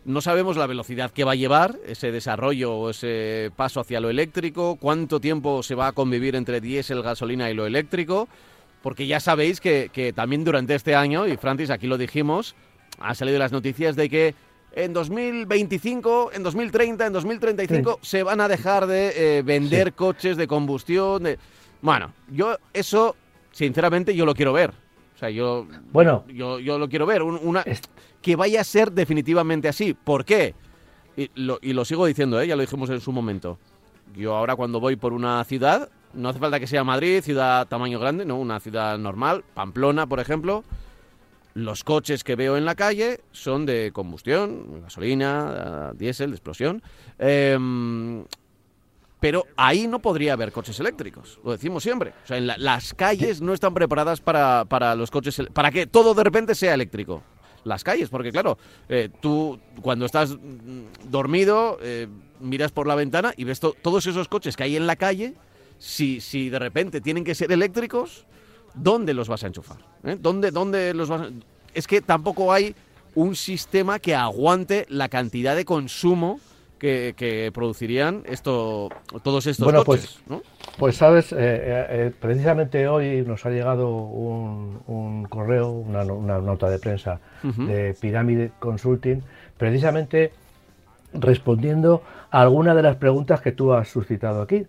No 0.06 0.22
sabemos 0.22 0.58
la 0.58 0.68
velocidad 0.68 1.12
que 1.12 1.24
va 1.24 1.32
a 1.32 1.36
llevar 1.36 1.78
ese 1.86 2.12
desarrollo 2.12 2.76
o 2.76 2.90
ese 2.90 3.52
paso 3.56 3.80
hacia 3.80 4.02
lo 4.02 4.10
eléctrico, 4.10 4.76
cuánto 4.76 5.20
tiempo 5.20 5.64
se 5.64 5.76
va 5.76 5.88
a 5.88 5.92
convivir 5.94 6.36
entre 6.36 6.62
diésel, 6.62 7.02
gasolina 7.02 7.50
y 7.50 7.54
lo 7.54 7.66
eléctrico, 7.66 8.28
porque 8.82 9.08
ya 9.08 9.22
sabéis 9.22 9.62
que, 9.62 9.90
que 9.94 10.12
también 10.12 10.44
durante 10.44 10.76
este 10.76 10.94
año, 10.94 11.26
y 11.26 11.38
Francis, 11.38 11.70
aquí 11.70 11.88
lo 11.88 11.98
dijimos, 11.98 12.54
han 13.00 13.16
salido 13.16 13.40
las 13.40 13.54
noticias 13.54 13.96
de 13.96 14.10
que 14.10 14.36
en 14.76 14.94
2025, 14.94 16.32
en 16.34 16.44
2030, 16.44 17.08
en 17.08 17.14
2035 17.14 18.00
se 18.02 18.24
van 18.24 18.42
a 18.42 18.48
dejar 18.48 18.88
de 18.88 19.38
eh, 19.38 19.42
vender 19.44 19.94
coches 19.94 20.36
de 20.36 20.48
combustión. 20.48 21.28
Bueno, 21.82 22.12
yo 22.32 22.58
eso, 22.74 23.16
sinceramente, 23.52 24.16
yo 24.16 24.26
lo 24.26 24.34
quiero 24.34 24.54
ver. 24.54 24.72
O 25.16 25.18
sea, 25.18 25.30
yo, 25.30 25.68
bueno, 25.92 26.26
yo, 26.28 26.60
yo 26.60 26.80
lo 26.80 26.90
quiero 26.90 27.06
ver. 27.06 27.22
una, 27.22 27.64
que 28.22 28.36
vaya 28.36 28.62
a 28.62 28.64
ser 28.64 28.92
definitivamente 28.92 29.68
así. 29.68 29.94
¿Por 29.94 30.26
qué? 30.26 30.56
Y 31.16 31.30
lo, 31.36 31.86
sigo 31.86 32.08
diciendo, 32.08 32.42
¿eh? 32.42 32.48
ya 32.48 32.56
lo 32.56 32.62
dijimos 32.62 32.90
en 32.90 33.00
su 33.00 33.12
momento. 33.12 33.60
Yo 34.16 34.36
ahora 34.36 34.56
cuando 34.56 34.80
voy 34.80 34.96
por 34.96 35.14
una 35.14 35.44
ciudad, 35.44 35.90
no 36.14 36.30
hace 36.30 36.40
falta 36.40 36.60
que 36.60 36.68
sea 36.68 36.84
Madrid, 36.84 37.22
ciudad 37.22 37.68
tamaño 37.68 38.00
grande, 38.00 38.26
no, 38.26 38.40
una 38.40 38.60
ciudad 38.60 38.98
normal, 38.98 39.44
Pamplona, 39.54 40.08
por 40.08 40.20
ejemplo 40.20 40.64
los 41.54 41.84
coches 41.84 42.24
que 42.24 42.36
veo 42.36 42.58
en 42.58 42.66
la 42.66 42.76
calle 42.76 43.22
son 43.32 43.66
de 43.66 43.92
combustión, 43.94 44.82
gasolina, 44.82 45.94
diésel, 45.94 46.32
de 46.32 46.36
explosión. 46.36 46.82
Em, 47.20 48.26
pero 49.20 49.46
ahí 49.56 49.88
no 49.88 50.00
podría 50.00 50.34
haber 50.34 50.52
coches 50.52 50.80
eléctricos, 50.80 51.40
lo 51.46 51.52
decimos 51.52 51.84
siempre. 51.84 52.14
O 52.24 52.28
sea, 52.28 52.38
en 52.38 52.48
las 52.48 52.94
calles 52.94 53.42
no 53.42 53.54
están 53.54 53.74
preparadas 53.74 54.20
para, 54.20 54.66
para, 54.66 54.96
los 54.96 55.12
coches, 55.12 55.42
para 55.54 55.72
que 55.72 55.88
todo 55.88 56.14
de 56.14 56.24
repente 56.24 56.56
sea 56.56 56.74
eléctrico. 56.74 57.24
Las 57.64 57.86
calles, 57.86 58.10
porque 58.10 58.34
claro, 58.34 58.58
eh, 58.90 59.10
tú 59.22 59.58
cuando 59.82 60.06
estás 60.06 60.36
dormido 61.06 61.78
eh, 61.82 62.10
miras 62.42 62.74
por 62.74 62.88
la 62.88 62.96
ventana 62.96 63.34
y 63.38 63.46
ves 63.46 63.62
todos 63.62 64.06
esos 64.06 64.28
coches 64.28 64.58
que 64.58 64.64
hay 64.64 64.76
en 64.76 64.86
la 64.86 64.98
calle, 64.98 65.36
si, 65.78 66.20
si 66.20 66.50
de 66.50 66.60
repente 66.60 67.00
tienen 67.00 67.24
que 67.24 67.34
ser 67.34 67.50
eléctricos, 67.54 68.26
¿dónde 68.74 69.14
los 69.14 69.28
vas 69.28 69.44
a 69.44 69.48
enchufar? 69.48 69.78
¿Eh? 70.04 70.18
¿Dónde, 70.20 70.52
dónde 70.52 70.94
los 70.94 71.10
vas 71.10 71.30
Es 71.74 71.88
que 71.88 72.02
tampoco 72.02 72.52
hay 72.52 72.76
un 73.16 73.36
sistema 73.36 74.00
que 74.00 74.16
aguante 74.16 74.86
la 74.90 75.10
cantidad 75.10 75.56
de 75.56 75.66
consumo 75.66 76.40
que, 76.80 77.50
producirían 77.54 78.24
esto, 78.26 78.90
todos 79.24 79.48
estos 79.48 79.64
bueno, 79.64 79.86
coches, 79.86 80.20
pues, 80.28 80.42
pues 80.78 80.98
sabes, 80.98 81.32
eh, 81.32 81.38
eh, 81.38 82.12
precisamente 82.20 82.90
hoy 82.90 83.24
nos 83.26 83.46
ha 83.46 83.50
llegado 83.52 83.90
un, 83.90 85.26
correo, 85.30 85.70
una, 85.70 86.04
nota 86.04 86.70
de 86.70 86.80
prensa 86.80 87.22
de 87.42 87.96
Pyramid 88.02 88.50
Consulting, 88.60 89.22
precisamente 89.58 90.34
respondiendo 91.14 92.04
a 92.32 92.42
alguna 92.42 92.76
de 92.76 92.82
las 92.82 92.98
preguntas 92.98 93.42
que 93.42 93.52
tú 93.52 93.74
has 93.74 93.88
suscitado 93.88 94.42
aquí. 94.42 94.66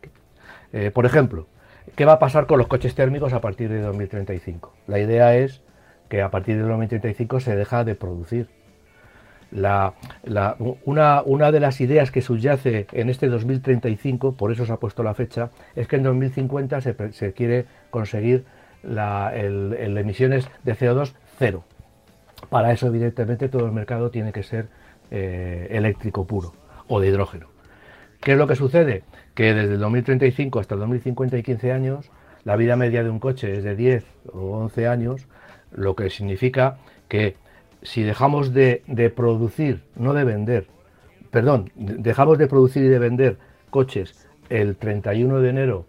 Eh, 0.72 0.90
por 0.92 1.06
ejemplo, 1.06 1.46
¿qué 1.94 2.04
va 2.04 2.14
a 2.14 2.18
pasar 2.18 2.46
con 2.46 2.58
los 2.58 2.66
coches 2.66 2.94
térmicos 2.94 3.32
a 3.32 3.40
partir 3.40 3.68
de 3.68 3.80
2035? 3.80 4.72
La 4.86 4.98
idea 4.98 5.36
es 5.36 5.62
que 6.08 6.22
a 6.22 6.30
partir 6.30 6.56
de 6.56 6.62
2035 6.62 7.40
se 7.40 7.56
deja 7.56 7.84
de 7.84 7.94
producir. 7.94 8.48
Una, 10.84 11.52
de 11.52 11.60
las 11.60 11.80
ideas 11.80 12.10
que 12.10 12.20
subyace 12.20 12.86
en 12.92 13.08
este 13.08 13.28
2035, 13.28 14.34
por 14.34 14.50
eso 14.50 14.66
se 14.66 14.72
ha 14.72 14.78
puesto 14.78 15.04
la 15.04 15.14
fecha, 15.14 15.50
es 15.76 15.86
que 15.86 15.96
en 15.96 16.02
2050 16.02 16.80
se, 16.80 17.12
se 17.12 17.32
quiere 17.32 17.66
conseguir 17.90 18.44
la, 18.82 19.32
el, 19.34 19.96
emisiones 19.96 20.48
de 20.64 20.74
CO2 20.74 21.12
cero. 21.38 21.64
Para 22.50 22.72
eso, 22.72 22.88
evidentemente, 22.88 23.48
todo 23.48 23.64
el 23.66 23.72
mercado 23.72 24.10
tiene 24.10 24.32
que 24.32 24.42
ser 24.42 24.68
eh, 25.10 25.68
eléctrico 25.70 26.26
puro 26.26 26.52
o 26.88 27.00
de 27.00 27.08
hidrógeno. 27.08 27.46
¿Qué 28.20 28.32
es 28.32 28.38
lo 28.38 28.46
que 28.46 28.56
sucede? 28.56 29.02
Que 29.34 29.54
desde 29.54 29.74
el 29.74 29.80
2035 29.80 30.60
hasta 30.60 30.74
el 30.74 30.80
2050 30.80 31.38
y 31.38 31.42
15 31.42 31.72
años, 31.72 32.10
la 32.44 32.56
vida 32.56 32.76
media 32.76 33.02
de 33.02 33.10
un 33.10 33.18
coche 33.18 33.56
es 33.56 33.64
de 33.64 33.74
10 33.74 34.04
o 34.32 34.58
11 34.58 34.86
años, 34.86 35.26
lo 35.72 35.96
que 35.96 36.10
significa 36.10 36.78
que 37.08 37.36
si 37.82 38.02
dejamos 38.02 38.52
de, 38.52 38.82
producir, 39.14 39.82
no 39.96 40.14
de 40.14 40.24
vender, 40.24 40.66
perdón, 41.30 41.70
dejamos 41.74 42.38
de 42.38 42.46
producir 42.46 42.84
y 42.84 42.88
de 42.88 42.98
vender 42.98 43.36
coches 43.70 44.28
el 44.48 44.76
31 44.76 45.40
de 45.40 45.50
enero 45.50 45.86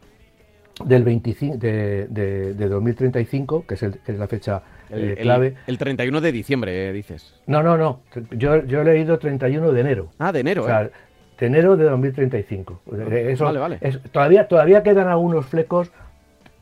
del 0.83 1.03
25 1.03 1.57
de, 1.57 2.07
de, 2.09 2.67
2035, 2.67 3.65
que 3.65 3.75
es, 3.75 3.83
el, 3.83 3.99
que 3.99 4.11
es 4.11 4.19
la 4.19 4.27
fecha 4.27 4.61
eh, 4.89 5.17
clave. 5.21 5.55
El, 5.67 5.77
31 5.77 6.19
de 6.19 6.31
diciembre, 6.31 6.89
eh, 6.89 6.93
dices. 6.93 7.33
No, 7.47 7.63
no, 7.63 7.77
no. 7.77 8.01
Yo, 8.31 8.65
yo, 8.65 8.81
he 8.81 8.85
leído 8.85 9.17
31 9.17 9.71
de 9.71 9.81
enero. 9.81 10.09
Ah, 10.19 10.31
de 10.31 10.41
enero. 10.41 10.63
O 10.63 10.65
sea, 10.65 10.83
eh. 10.83 10.91
De 11.39 11.45
enero 11.45 11.77
de 11.77 11.85
2035. 11.85 12.81
Eso, 13.09 13.45
vale, 13.45 13.59
vale. 13.59 13.79
todavía, 14.11 14.47
todavía 14.47 14.83
quedan 14.83 15.07
algunos 15.07 15.45
flecos 15.45 15.91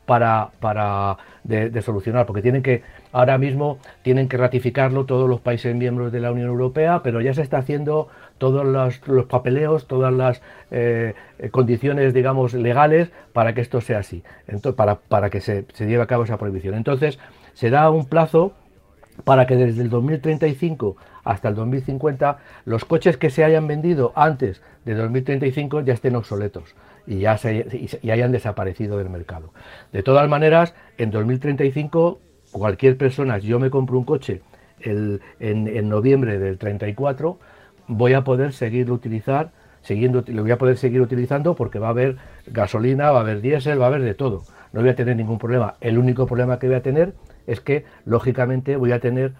para, 0.05 0.49
para 0.59 1.17
de, 1.43 1.81
solucionar, 1.81 2.25
porque 2.25 2.41
tienen 2.41 2.61
que, 2.61 2.83
ahora 3.11 3.37
mismo 3.37 3.77
tienen 4.01 4.27
que 4.27 4.37
ratificarlo 4.37 5.05
todos 5.05 5.29
los 5.29 5.39
países 5.39 5.75
miembros 5.75 6.11
de 6.11 6.19
la 6.19 6.31
Unión 6.31 6.49
Europea, 6.49 7.01
pero 7.03 7.21
ya 7.21 7.33
se 7.33 7.41
está 7.41 7.59
haciendo 7.59 8.09
todos 8.37 8.65
los, 8.65 9.25
papeleos, 9.25 9.87
todas 9.87 10.13
las 10.13 10.41
eh, 10.71 11.13
condiciones, 11.51 12.13
digamos, 12.13 12.53
legales 12.53 13.11
para 13.31 13.53
que 13.53 13.61
esto 13.61 13.79
sea 13.81 13.99
así, 13.99 14.23
Entonces, 14.47 14.75
para, 14.75 14.95
para 14.95 15.29
que 15.29 15.39
se, 15.39 15.65
se 15.73 15.85
lleve 15.87 16.03
a 16.03 16.07
cabo 16.07 16.23
esa 16.23 16.37
prohibición. 16.37 16.75
Entonces, 16.75 17.19
se 17.53 17.69
da 17.69 17.89
un 17.89 18.05
plazo 18.05 18.53
para 19.23 19.45
que 19.45 19.55
desde 19.55 19.81
el 19.81 19.89
2035 19.89 20.95
hasta 21.23 21.49
el 21.49 21.55
2050 21.55 22.37
los 22.65 22.85
coches 22.85 23.17
que 23.17 23.29
se 23.29 23.43
hayan 23.43 23.67
vendido 23.67 24.11
antes 24.15 24.61
de 24.85 24.95
2035 24.95 25.81
ya 25.81 25.93
estén 25.93 26.15
obsoletos 26.15 26.75
y 27.05 27.19
ya 27.19 27.37
se, 27.37 27.89
y 28.01 28.11
hayan 28.11 28.31
desaparecido 28.31 28.97
del 28.97 29.09
mercado. 29.09 29.51
De 29.91 30.03
todas 30.03 30.27
maneras, 30.29 30.73
en 30.97 31.11
2035 31.11 32.19
cualquier 32.51 32.97
persona, 32.97 33.39
si 33.39 33.47
yo 33.47 33.59
me 33.59 33.69
compro 33.69 33.97
un 33.97 34.05
coche 34.05 34.41
el, 34.79 35.21
en, 35.39 35.89
noviembre 35.89 36.39
del 36.39 36.57
34, 36.57 37.39
voy 37.87 38.13
a 38.13 38.23
poder 38.23 38.53
seguir 38.53 38.91
utilizar, 38.91 39.51
siguiendo, 39.81 40.23
lo 40.27 40.43
voy 40.43 40.51
a 40.51 40.57
poder 40.57 40.77
seguir 40.77 41.01
utilizando 41.01 41.55
porque 41.55 41.79
va 41.79 41.87
a 41.87 41.91
haber 41.91 42.17
gasolina, 42.47 43.11
va 43.11 43.19
a 43.19 43.21
haber 43.21 43.41
diésel, 43.41 43.79
va 43.79 43.85
a 43.85 43.87
haber 43.87 44.01
de 44.01 44.13
todo. 44.13 44.43
No 44.71 44.81
voy 44.81 44.89
a 44.89 44.95
tener 44.95 45.15
ningún 45.15 45.37
problema. 45.37 45.75
El 45.81 45.97
único 45.97 46.25
problema 46.25 46.59
que 46.59 46.67
voy 46.67 46.75
a 46.77 46.81
tener 46.81 47.13
es 47.47 47.59
que, 47.59 47.85
lógicamente, 48.05 48.75
voy 48.75 48.91
a 48.91 48.99
tener 48.99 49.33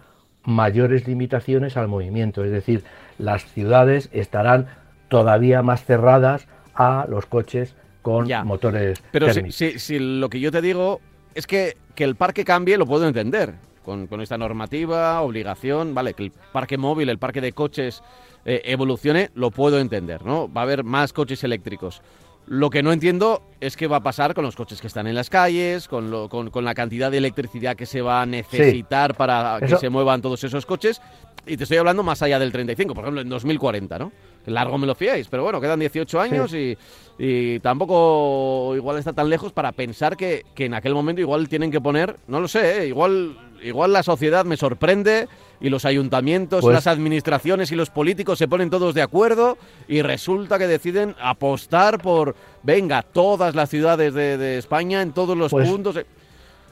mayores 0.44 1.06
limitaciones 1.06 1.76
al 1.76 1.88
movimiento. 1.88 2.44
Es 2.44 2.50
decir, 2.50 2.84
las 3.18 3.44
ciudades 3.44 4.08
estarán 4.12 4.66
todavía 5.08 5.62
más 5.62 5.84
cerradas 5.84 6.46
a 6.74 7.06
los 7.08 7.26
coches 7.26 7.74
con 8.02 8.28
motores 8.44 9.02
Pero 9.12 9.28
Si, 9.32 9.98
lo 9.98 10.28
que 10.28 10.40
yo 10.40 10.52
te 10.52 10.60
digo 10.60 11.00
es 11.34 11.46
que, 11.46 11.76
que 11.94 12.04
el 12.04 12.16
parque 12.16 12.44
cambie, 12.44 12.76
lo 12.76 12.86
puedo 12.86 13.06
entender. 13.08 13.54
Con, 13.84 14.06
con, 14.06 14.22
esta 14.22 14.38
normativa, 14.38 15.20
obligación, 15.20 15.94
vale, 15.94 16.14
que 16.14 16.24
el 16.24 16.32
parque 16.52 16.78
móvil, 16.78 17.10
el 17.10 17.18
parque 17.18 17.42
de 17.42 17.52
coches 17.52 18.02
eh, 18.46 18.62
evolucione, 18.64 19.30
lo 19.34 19.50
puedo 19.50 19.78
entender, 19.78 20.24
¿no? 20.24 20.50
Va 20.50 20.62
a 20.62 20.64
haber 20.64 20.84
más 20.84 21.12
coches 21.12 21.44
eléctricos. 21.44 22.00
Lo 22.46 22.68
que 22.68 22.82
no 22.82 22.92
entiendo 22.92 23.42
es 23.60 23.76
qué 23.76 23.86
va 23.86 23.96
a 23.96 24.02
pasar 24.02 24.34
con 24.34 24.44
los 24.44 24.54
coches 24.54 24.80
que 24.80 24.86
están 24.86 25.06
en 25.06 25.14
las 25.14 25.30
calles, 25.30 25.88
con, 25.88 26.10
lo, 26.10 26.28
con, 26.28 26.50
con 26.50 26.64
la 26.64 26.74
cantidad 26.74 27.10
de 27.10 27.18
electricidad 27.18 27.74
que 27.74 27.86
se 27.86 28.02
va 28.02 28.20
a 28.20 28.26
necesitar 28.26 29.14
para 29.16 29.58
que 29.60 29.76
se 29.76 29.88
muevan 29.88 30.20
todos 30.20 30.44
esos 30.44 30.66
coches. 30.66 31.00
Y 31.46 31.56
te 31.56 31.64
estoy 31.64 31.78
hablando 31.78 32.02
más 32.02 32.22
allá 32.22 32.38
del 32.38 32.52
35, 32.52 32.94
por 32.94 33.04
ejemplo, 33.04 33.20
en 33.20 33.28
2040, 33.28 33.98
¿no? 33.98 34.12
Largo 34.46 34.76
me 34.78 34.86
lo 34.86 34.94
fiáis, 34.94 35.28
pero 35.28 35.42
bueno, 35.42 35.60
quedan 35.60 35.80
18 35.80 36.20
años 36.20 36.52
y, 36.52 36.76
y, 37.18 37.60
tampoco 37.60 38.74
igual 38.76 38.98
está 38.98 39.12
tan 39.12 39.30
lejos 39.30 39.52
para 39.52 39.72
pensar 39.72 40.16
que, 40.16 40.44
que, 40.54 40.66
en 40.66 40.74
aquel 40.74 40.94
momento 40.94 41.20
igual 41.20 41.48
tienen 41.48 41.70
que 41.70 41.80
poner, 41.80 42.18
no 42.26 42.40
lo 42.40 42.48
sé, 42.48 42.82
¿eh? 42.82 42.86
igual, 42.88 43.38
igual 43.62 43.92
la 43.92 44.02
sociedad 44.02 44.44
me 44.44 44.56
sorprende 44.56 45.28
y 45.60 45.70
los 45.70 45.84
ayuntamientos, 45.84 46.60
pues 46.60 46.74
las 46.74 46.86
administraciones 46.86 47.72
y 47.72 47.76
los 47.76 47.90
políticos 47.90 48.38
se 48.38 48.48
ponen 48.48 48.70
todos 48.70 48.94
de 48.94 49.02
acuerdo 49.02 49.56
y 49.88 50.02
resulta 50.02 50.58
que 50.58 50.66
deciden 50.66 51.14
apostar 51.20 52.00
por, 52.00 52.34
venga, 52.62 53.02
todas 53.02 53.54
las 53.54 53.70
ciudades 53.70 54.14
de, 54.14 54.58
España 54.58 55.02
en 55.02 55.12
todos 55.12 55.36
los 55.36 55.50
pues 55.50 55.68
puntos. 55.68 55.98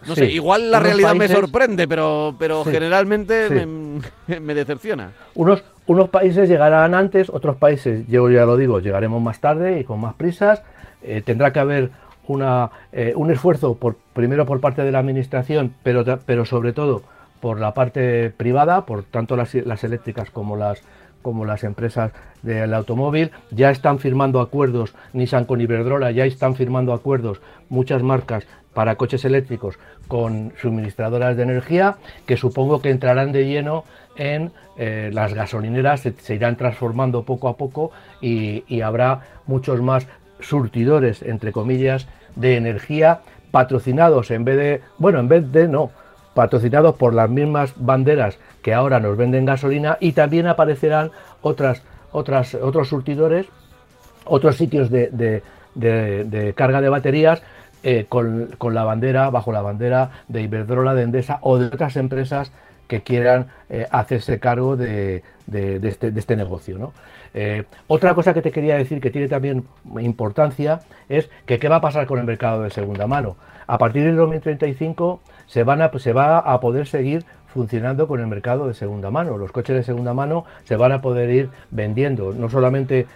No 0.07 0.15
sé, 0.17 0.27
igual 0.33 0.71
la 0.71 0.81
realidad 0.81 1.15
me 1.15 1.29
sorprende, 1.29 1.87
pero, 1.87 2.35
pero 2.39 2.65
generalmente 2.65 3.67
me, 4.27 4.55
decepciona. 4.55 5.13
Unos, 5.35 5.63
unos 5.87 6.09
países 6.09 6.49
llegarán 6.49 6.95
antes, 6.95 7.31
otros 7.31 7.57
países, 7.57 8.07
yo 8.09 8.29
ya 8.31 8.45
lo 8.45 8.57
digo, 8.57 8.81
llegaremos 8.81 9.23
más 9.23 9.41
tarde 9.41 9.81
y 9.81 9.85
con 9.85 10.01
más 10.01 10.15
prisas. 10.15 10.63
Eh, 11.03 11.23
tendrá 11.25 11.53
que 11.53 11.61
haber 11.61 11.91
una, 12.27 12.71
eh, 12.93 13.13
un 13.17 13.31
esfuerzo 13.31 13.75
por, 13.75 13.97
primero 14.13 14.47
por 14.47 14.61
parte 14.61 14.83
de 14.83 14.93
la 14.93 14.99
administración, 14.99 15.75
pero, 15.83 16.05
pero 16.27 16.45
sobre 16.45 16.73
todo 16.73 17.03
por 17.43 17.59
la 17.59 17.75
parte 17.75 18.31
privada, 18.31 18.87
por 18.87 19.03
tanto 19.03 19.37
las, 19.37 19.53
eléctricas 19.83 20.31
como 20.31 20.57
las, 20.57 20.81
como 21.23 21.45
las 21.45 21.65
empresas 21.65 22.13
del 22.43 22.73
automóvil, 22.73 23.33
ya 23.51 23.73
están 23.73 23.99
firmando 23.99 24.41
acuerdos, 24.41 24.95
Nissan 25.13 25.45
con 25.45 25.61
Iberdrola, 25.61 26.13
ya 26.13 26.25
están 26.25 26.55
firmando 26.55 26.93
acuerdos 26.93 27.41
muchas 27.69 28.05
marcas 28.05 28.47
para 28.75 28.95
coches 28.95 29.25
eléctricos 29.25 29.81
con 30.07 30.53
suministradoras 30.63 31.37
de 31.37 31.43
energía, 31.43 31.97
que 32.27 32.37
supongo 32.37 32.81
que 32.81 32.91
entrarán 32.91 33.33
de 33.33 33.45
lleno 33.45 33.83
en 34.15 34.53
eh, 34.79 35.11
las 35.13 35.35
gasolineras, 35.35 36.03
se, 36.03 36.35
irán 36.37 36.57
transformando 36.57 37.25
poco 37.25 37.49
a 37.49 37.57
poco 37.57 37.91
y, 38.21 38.63
y 38.69 38.83
habrá 38.83 39.23
muchos 39.47 39.83
más 39.83 40.07
surtidores, 40.39 41.23
entre 41.23 41.51
comillas, 41.51 42.07
de 42.37 42.57
energía 42.57 43.23
patrocinados 43.51 44.31
en 44.31 44.45
vez 44.45 44.57
de, 44.57 44.81
bueno, 44.99 45.19
en 45.19 45.27
vez 45.27 45.51
de 45.51 45.67
no, 45.67 45.91
patrocinados 46.35 46.95
por 46.97 47.15
las 47.15 47.29
mismas 47.29 47.75
banderas 47.77 48.39
que 48.63 48.75
ahora 48.75 49.01
nos 49.01 49.17
venden 49.17 49.45
gasolina 49.45 49.99
y 50.01 50.13
también 50.13 50.47
aparecerán 50.47 51.11
otras, 51.41 51.83
otras, 52.13 52.55
otros 52.55 52.89
surtidores, 52.89 53.47
otros 54.25 54.57
sitios 54.57 54.91
de, 54.91 55.43
carga 56.55 56.81
de 56.81 56.89
baterías 56.89 57.43
eh, 57.83 58.07
con, 58.09 58.57
la 58.75 58.85
bandera, 58.85 59.31
bajo 59.31 59.53
la 59.53 59.63
bandera 59.63 60.11
de 60.29 60.43
Iberdrola, 60.43 60.95
de 60.95 61.03
Endesa 61.03 61.39
o 61.43 61.59
de 61.59 61.67
otras 61.67 61.97
empresas 61.97 62.53
que 62.87 63.03
quieran 63.03 63.49
eh, 63.71 63.87
hacerse 63.91 64.39
cargo 64.39 64.77
de, 64.77 65.23
este, 65.53 66.09
este, 66.09 66.37
negocio. 66.37 66.93
Eh, 67.35 67.65
otra 67.87 68.15
cosa 68.15 68.35
que 68.35 68.43
te 68.43 68.53
quería 68.53 68.77
decir 68.77 69.01
que 69.01 69.11
tiene 69.11 69.29
también 69.29 69.65
importancia 70.01 70.81
es 71.09 71.31
que 71.47 71.59
qué 71.59 71.69
va 71.69 71.77
a 71.77 71.81
pasar 71.81 72.07
con 72.07 72.19
el 72.19 72.27
mercado 72.27 72.63
de 72.63 72.71
segunda 72.71 73.07
mano. 73.07 73.37
A 73.67 73.79
partir 73.79 74.05
del 74.05 74.17
2035 74.17 75.21
se, 75.53 75.65
van 75.65 75.83
a, 75.83 75.91
se 75.99 76.15
va 76.15 76.39
a 76.39 76.61
poder 76.61 76.87
seguir 76.87 77.27
funcionando 77.47 78.09
con 78.09 78.21
el 78.21 78.27
mercado 78.27 78.67
de 78.69 78.73
segunda 78.73 79.11
mano. 79.11 79.37
Los 79.37 79.53
coches 79.53 79.77
de 79.77 79.83
segunda 79.83 80.15
mano 80.15 80.47
se 80.65 80.77
van 80.77 80.93
a 80.93 81.03
poder 81.03 81.29
ir 81.29 81.51
vendiendo. 81.71 82.33
No 82.33 82.49
solamente 82.49 83.07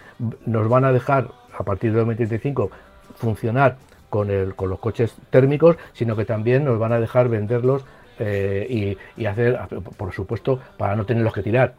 nos 0.45 0.69
van 0.69 0.85
a 0.85 0.91
dejar 0.91 1.29
a 1.57 1.63
partir 1.63 1.89
del 1.89 2.01
2035 2.01 2.69
funcionar 3.15 3.77
con, 4.11 4.29
el, 4.29 4.53
con 4.53 4.69
los 4.69 4.77
coches 4.77 5.15
térmicos, 5.31 5.77
sino 5.93 6.15
que 6.15 6.25
también 6.25 6.63
nos 6.63 6.77
van 6.77 6.93
a 6.93 6.99
dejar 6.99 7.27
venderlos 7.27 7.83
eh, 8.19 8.95
y, 9.17 9.25
hacer, 9.25 9.57
por 9.97 10.13
supuesto, 10.13 10.59
para 10.77 10.95
no 10.95 11.07
tenerlos 11.07 11.33
que 11.33 11.41
tirar. 11.41 11.73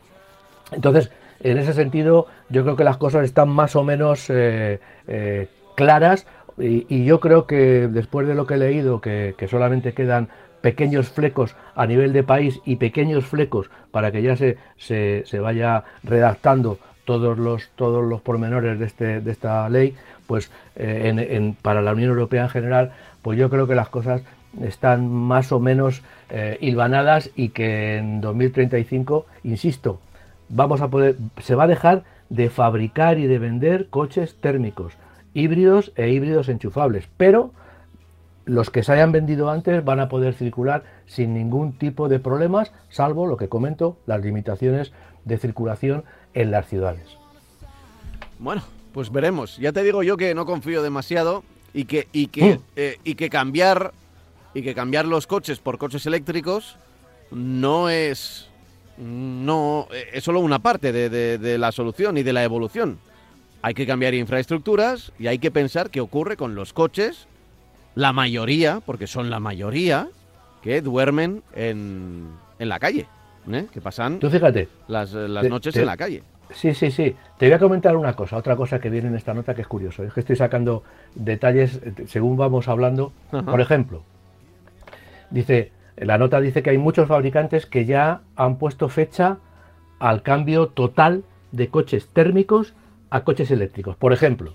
Entonces, 0.72 1.12
en 1.38 1.58
ese 1.58 1.72
sentido, 1.72 2.26
yo 2.48 2.64
creo 2.64 2.74
que 2.74 2.82
las 2.82 2.96
cosas 2.96 3.24
están 3.24 3.48
más 3.48 3.76
o 3.76 3.84
menos 3.84 4.28
eh, 4.28 4.80
eh, 5.06 5.46
claras 5.76 6.26
y, 6.60 7.04
yo 7.04 7.20
creo 7.20 7.46
que 7.46 7.88
después 7.88 8.26
de 8.26 8.34
lo 8.34 8.46
que 8.46 8.54
he 8.54 8.58
leído, 8.58 9.00
que, 9.00 9.34
solamente 9.48 9.92
quedan 9.92 10.28
pequeños 10.68 11.08
flecos 11.08 11.56
a 11.74 11.86
nivel 11.86 12.12
de 12.12 12.22
país 12.22 12.60
y 12.66 12.76
pequeños 12.76 13.24
flecos 13.24 13.70
para 13.90 14.12
que 14.12 14.20
ya 14.20 14.36
se, 14.36 14.58
se, 14.76 15.38
vaya 15.40 15.84
redactando 16.04 16.78
todos 17.06 17.38
los, 17.38 17.70
todos 17.74 18.04
los 18.04 18.20
pormenores 18.20 18.78
de, 18.78 18.84
este, 18.84 19.20
de 19.22 19.32
esta 19.32 19.66
ley, 19.70 19.94
pues 20.26 20.50
eh, 20.76 21.26
en, 21.30 21.54
para 21.54 21.80
la 21.80 21.94
Unión 21.94 22.10
Europea 22.10 22.42
en 22.42 22.48
general, 22.50 22.92
pues 23.22 23.38
yo 23.38 23.48
creo 23.48 23.66
que 23.66 23.74
las 23.74 23.88
cosas 23.88 24.20
están 24.62 25.08
más 25.10 25.52
o 25.52 25.58
menos 25.58 26.02
eh, 26.28 26.58
hilvanadas 26.60 27.30
y 27.34 27.48
que 27.48 27.96
en 27.96 28.20
2035, 28.20 29.24
insisto, 29.44 30.02
vamos 30.50 30.82
a 30.82 30.88
poder, 30.88 31.16
se 31.38 31.54
va 31.54 31.64
a 31.64 31.68
dejar 31.68 32.02
de 32.28 32.50
fabricar 32.50 33.18
y 33.18 33.26
de 33.26 33.38
vender 33.38 33.86
coches 33.88 34.36
térmicos, 34.38 34.92
híbridos 35.32 35.92
e 35.96 36.10
híbridos 36.10 36.50
enchufables, 36.50 37.08
pero 37.16 37.52
los 38.48 38.70
que 38.70 38.82
se 38.82 38.92
hayan 38.92 39.12
vendido 39.12 39.50
antes 39.50 39.84
van 39.84 40.00
a 40.00 40.08
poder 40.08 40.32
circular 40.34 40.82
sin 41.06 41.34
ningún 41.34 41.78
tipo 41.78 42.08
de 42.08 42.18
problemas, 42.18 42.72
salvo 42.88 43.26
lo 43.26 43.36
que 43.36 43.48
comento, 43.48 43.96
las 44.06 44.22
limitaciones 44.22 44.90
de 45.24 45.36
circulación 45.38 46.04
en 46.34 46.50
las 46.50 46.66
ciudades. 46.66 47.04
Bueno, 48.38 48.62
pues 48.92 49.12
veremos. 49.12 49.58
Ya 49.58 49.72
te 49.72 49.82
digo 49.82 50.02
yo 50.02 50.16
que 50.16 50.34
no 50.34 50.46
confío 50.46 50.82
demasiado 50.82 51.44
y 51.74 51.84
que, 51.84 52.08
y 52.12 52.28
que, 52.28 52.54
Mm. 52.54 52.58
eh, 52.76 52.96
y 53.04 53.14
que 53.14 53.28
cambiar 53.28 53.92
y 54.54 54.62
que 54.62 54.74
cambiar 54.74 55.04
los 55.04 55.26
coches 55.26 55.58
por 55.58 55.76
coches 55.78 56.06
eléctricos 56.06 56.76
no 57.30 57.90
es 57.90 58.48
no 58.96 59.86
eh, 59.92 60.06
es 60.14 60.24
solo 60.24 60.40
una 60.40 60.58
parte 60.58 60.90
de, 60.90 61.08
de- 61.10 61.38
de 61.38 61.58
la 61.58 61.70
solución 61.70 62.16
y 62.16 62.22
de 62.22 62.32
la 62.32 62.42
evolución. 62.44 62.98
Hay 63.62 63.74
que 63.74 63.86
cambiar 63.86 64.14
infraestructuras 64.14 65.12
y 65.18 65.26
hay 65.26 65.38
que 65.38 65.50
pensar 65.50 65.90
qué 65.90 66.00
ocurre 66.00 66.36
con 66.36 66.54
los 66.54 66.72
coches, 66.72 67.26
la 67.98 68.12
mayoría, 68.12 68.80
porque 68.86 69.08
son 69.08 69.28
la 69.28 69.40
mayoría, 69.40 70.06
que 70.62 70.80
duermen 70.82 71.42
en, 71.54 72.28
en 72.60 72.68
la 72.68 72.78
calle, 72.78 73.06
¿eh? 73.50 73.66
que 73.72 73.80
pasan 73.80 74.20
Tú 74.20 74.30
fíjate, 74.30 74.68
las, 74.86 75.12
eh, 75.14 75.26
las 75.26 75.42
te- 75.42 75.48
noches 75.50 75.74
te- 75.74 75.80
en 75.80 75.86
la 75.86 75.96
calle. 75.96 76.22
Sí, 76.54 76.74
sí, 76.74 76.90
sí. 76.92 77.14
Te 77.38 77.46
voy 77.46 77.54
a 77.54 77.58
comentar 77.58 77.96
una 77.96 78.14
cosa, 78.14 78.36
otra 78.36 78.54
cosa 78.54 78.78
que 78.78 78.88
viene 78.88 79.08
en 79.08 79.16
esta 79.16 79.34
nota 79.34 79.52
que 79.54 79.62
es 79.62 79.66
curioso. 79.66 80.04
Es 80.04 80.12
que 80.14 80.20
estoy 80.20 80.36
sacando 80.36 80.84
detalles 81.16 81.80
eh, 81.84 82.06
según 82.06 82.36
vamos 82.36 82.68
hablando. 82.68 83.12
Ajá. 83.32 83.50
Por 83.50 83.60
ejemplo, 83.60 84.02
dice, 85.30 85.72
la 85.96 86.18
nota 86.18 86.40
dice 86.40 86.62
que 86.62 86.70
hay 86.70 86.78
muchos 86.78 87.08
fabricantes 87.08 87.66
que 87.66 87.84
ya 87.84 88.20
han 88.36 88.56
puesto 88.58 88.88
fecha 88.88 89.38
al 89.98 90.22
cambio 90.22 90.68
total 90.68 91.24
de 91.52 91.68
coches 91.68 92.08
térmicos 92.12 92.74
a 93.10 93.24
coches 93.24 93.50
eléctricos. 93.50 93.96
Por 93.96 94.12
ejemplo, 94.12 94.52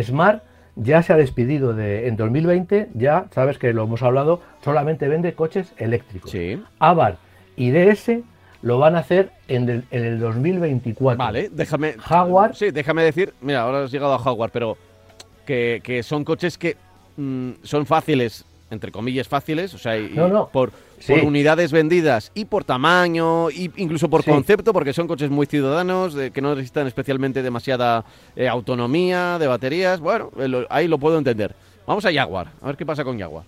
Smart 0.00 0.42
ya 0.80 1.02
se 1.02 1.12
ha 1.12 1.16
despedido 1.16 1.74
de 1.74 2.08
en 2.08 2.16
2020, 2.16 2.88
ya 2.94 3.26
sabes 3.34 3.58
que 3.58 3.72
lo 3.72 3.84
hemos 3.84 4.02
hablado, 4.02 4.40
solamente 4.64 5.08
vende 5.08 5.34
coches 5.34 5.72
eléctricos. 5.76 6.30
Sí. 6.30 6.62
Avar 6.78 7.16
y 7.56 7.70
DS 7.70 8.20
lo 8.62 8.78
van 8.78 8.96
a 8.96 9.00
hacer 9.00 9.30
en 9.48 9.68
el, 9.68 9.84
en 9.90 10.04
el 10.04 10.18
2024. 10.20 11.16
Vale, 11.18 11.48
déjame. 11.52 11.94
Jaguar. 11.98 12.54
Sí, 12.56 12.70
déjame 12.70 13.02
decir. 13.04 13.34
Mira, 13.40 13.62
ahora 13.62 13.84
has 13.84 13.90
llegado 13.92 14.14
a 14.14 14.18
Jaguar, 14.18 14.50
pero 14.52 14.76
que, 15.46 15.80
que 15.82 16.02
son 16.02 16.24
coches 16.24 16.58
que 16.58 16.76
mm, 17.16 17.50
son 17.62 17.86
fáciles, 17.86 18.44
entre 18.70 18.90
comillas 18.92 19.28
fáciles, 19.28 19.74
o 19.74 19.78
sea, 19.78 19.96
y- 19.98 20.10
No, 20.14 20.28
no. 20.28 20.48
Por, 20.48 20.72
Sí. 21.00 21.12
por 21.14 21.24
unidades 21.24 21.72
vendidas 21.72 22.30
y 22.34 22.44
por 22.46 22.64
tamaño, 22.64 23.50
y 23.50 23.70
incluso 23.76 24.08
por 24.10 24.22
Sí. 24.22 24.30
concepto, 24.30 24.72
porque 24.72 24.92
son 24.92 25.06
coches 25.06 25.30
muy 25.30 25.46
ciudadanos, 25.46 26.14
de- 26.14 26.30
que 26.30 26.40
no 26.40 26.50
necesitan 26.54 26.86
especialmente 26.86 27.42
demasiada 27.42 28.04
eh, 28.36 28.48
autonomía 28.48 29.38
de 29.38 29.46
baterías. 29.46 30.00
Bueno, 30.00 30.30
eh, 30.38 30.48
lo- 30.48 30.66
ahí 30.70 30.88
lo 30.88 30.98
puedo 30.98 31.18
entender. 31.18 31.54
Vamos 31.86 32.04
a 32.04 32.12
Jaguar, 32.12 32.48
a 32.60 32.66
ver 32.66 32.76
qué 32.76 32.84
pasa 32.84 33.04
con 33.04 33.18
Jaguar. 33.18 33.44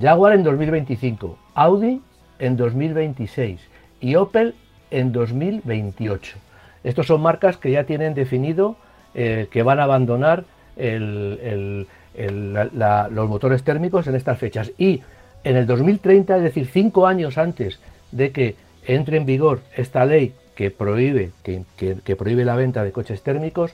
Jaguar 0.00 0.34
en 0.34 0.42
2025, 0.44 1.38
Audi 1.54 2.00
en 2.38 2.56
2026 2.56 3.60
y 4.00 4.14
Opel 4.16 4.54
en 4.90 5.12
2028. 5.12 6.36
Estos 6.84 7.06
son 7.06 7.20
marcas 7.22 7.56
que 7.56 7.70
ya 7.70 7.84
tienen 7.84 8.14
definido 8.14 8.76
eh, 9.18 9.48
que 9.50 9.62
van 9.62 9.80
a 9.80 9.84
abandonar 9.84 10.44
el- 10.76 11.38
el- 11.42 11.86
el- 12.14 12.52
la- 12.52 12.68
la- 12.74 13.08
los 13.10 13.26
motores 13.30 13.62
térmicos 13.62 14.06
en 14.06 14.14
estas 14.14 14.38
fechas. 14.38 14.70
Y 14.76 15.00
en 15.46 15.56
el 15.56 15.66
2030, 15.66 16.38
es 16.38 16.42
decir, 16.42 16.66
cinco 16.66 17.06
años 17.06 17.38
antes 17.38 17.78
de 18.10 18.32
que 18.32 18.56
entre 18.84 19.16
en 19.16 19.26
vigor 19.26 19.60
esta 19.76 20.04
ley 20.04 20.34
que 20.56 20.72
prohíbe, 20.72 21.30
que, 21.44 22.16
prohíbe 22.16 22.44
la 22.44 22.56
venta 22.56 22.82
de 22.82 22.90
coches 22.90 23.22
térmicos, 23.22 23.72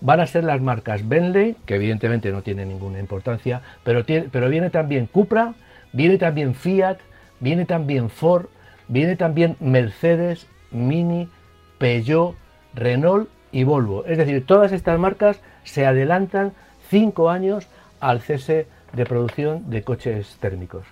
van 0.00 0.20
a 0.20 0.26
ser 0.26 0.44
las 0.44 0.62
marcas 0.62 1.06
Bentley, 1.06 1.56
que 1.66 1.74
evidentemente 1.74 2.32
no 2.32 2.40
tiene 2.40 2.64
ninguna 2.64 3.00
importancia, 3.00 3.60
pero, 3.84 4.02
pero 4.32 4.48
viene 4.48 4.70
también 4.70 5.04
Cupra, 5.04 5.52
viene 5.92 6.16
también 6.16 6.54
Fiat, 6.54 6.96
viene 7.38 7.66
también 7.66 8.08
Ford, 8.08 8.46
viene 8.88 9.14
también 9.14 9.56
Mercedes, 9.60 10.46
Mini, 10.70 11.28
Peugeot, 11.76 12.34
Renault 12.74 13.28
y 13.52 13.64
Volvo. 13.64 14.06
Es 14.06 14.16
decir, 14.16 14.46
todas 14.46 14.72
estas 14.72 14.98
marcas 14.98 15.38
se 15.64 15.84
adelantan 15.84 16.52
cinco 16.88 17.28
años 17.28 17.66
al 18.00 18.22
cese 18.22 18.66
de 18.94 19.04
producción 19.04 19.68
de 19.68 19.82
coches 19.82 20.38
térmicos. 20.40 20.86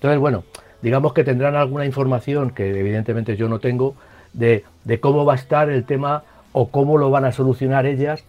Entonces, 0.00 0.18
bueno, 0.18 0.44
digamos 0.80 1.12
que 1.12 1.24
tendrán 1.24 1.56
alguna 1.56 1.84
información 1.84 2.52
que 2.52 2.70
evidentemente 2.80 3.36
yo 3.36 3.50
no 3.50 3.58
tengo 3.58 3.94
de, 4.32 4.64
de 4.84 4.98
cómo 4.98 5.26
va 5.26 5.34
a 5.34 5.36
estar 5.36 5.68
el 5.68 5.84
tema 5.84 6.22
o 6.52 6.70
cómo 6.70 6.96
lo 6.96 7.10
van 7.10 7.26
a 7.26 7.32
solucionar 7.32 7.84
ellas, 7.84 8.24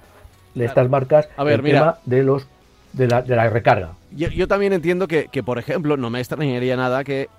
de 0.53 0.65
estas 0.65 0.89
marcas, 0.89 1.29
A 1.37 1.45
ver, 1.45 1.55
el 1.55 1.63
mira. 1.63 1.79
tema 1.79 1.97
de 2.05 2.23
los 2.23 2.45
de 2.91 3.07
la, 3.07 3.21
de 3.21 3.37
la 3.37 3.49
recarga. 3.49 3.91
Yo, 4.11 4.27
yo 4.27 4.49
también 4.49 4.73
entiendo 4.73 5.07
que, 5.07 5.29
que, 5.31 5.43
por 5.43 5.57
ejemplo, 5.57 5.95
no 5.95 6.09
me 6.09 6.19
extrañaría 6.19 6.75
nada 6.75 7.05
que 7.05 7.29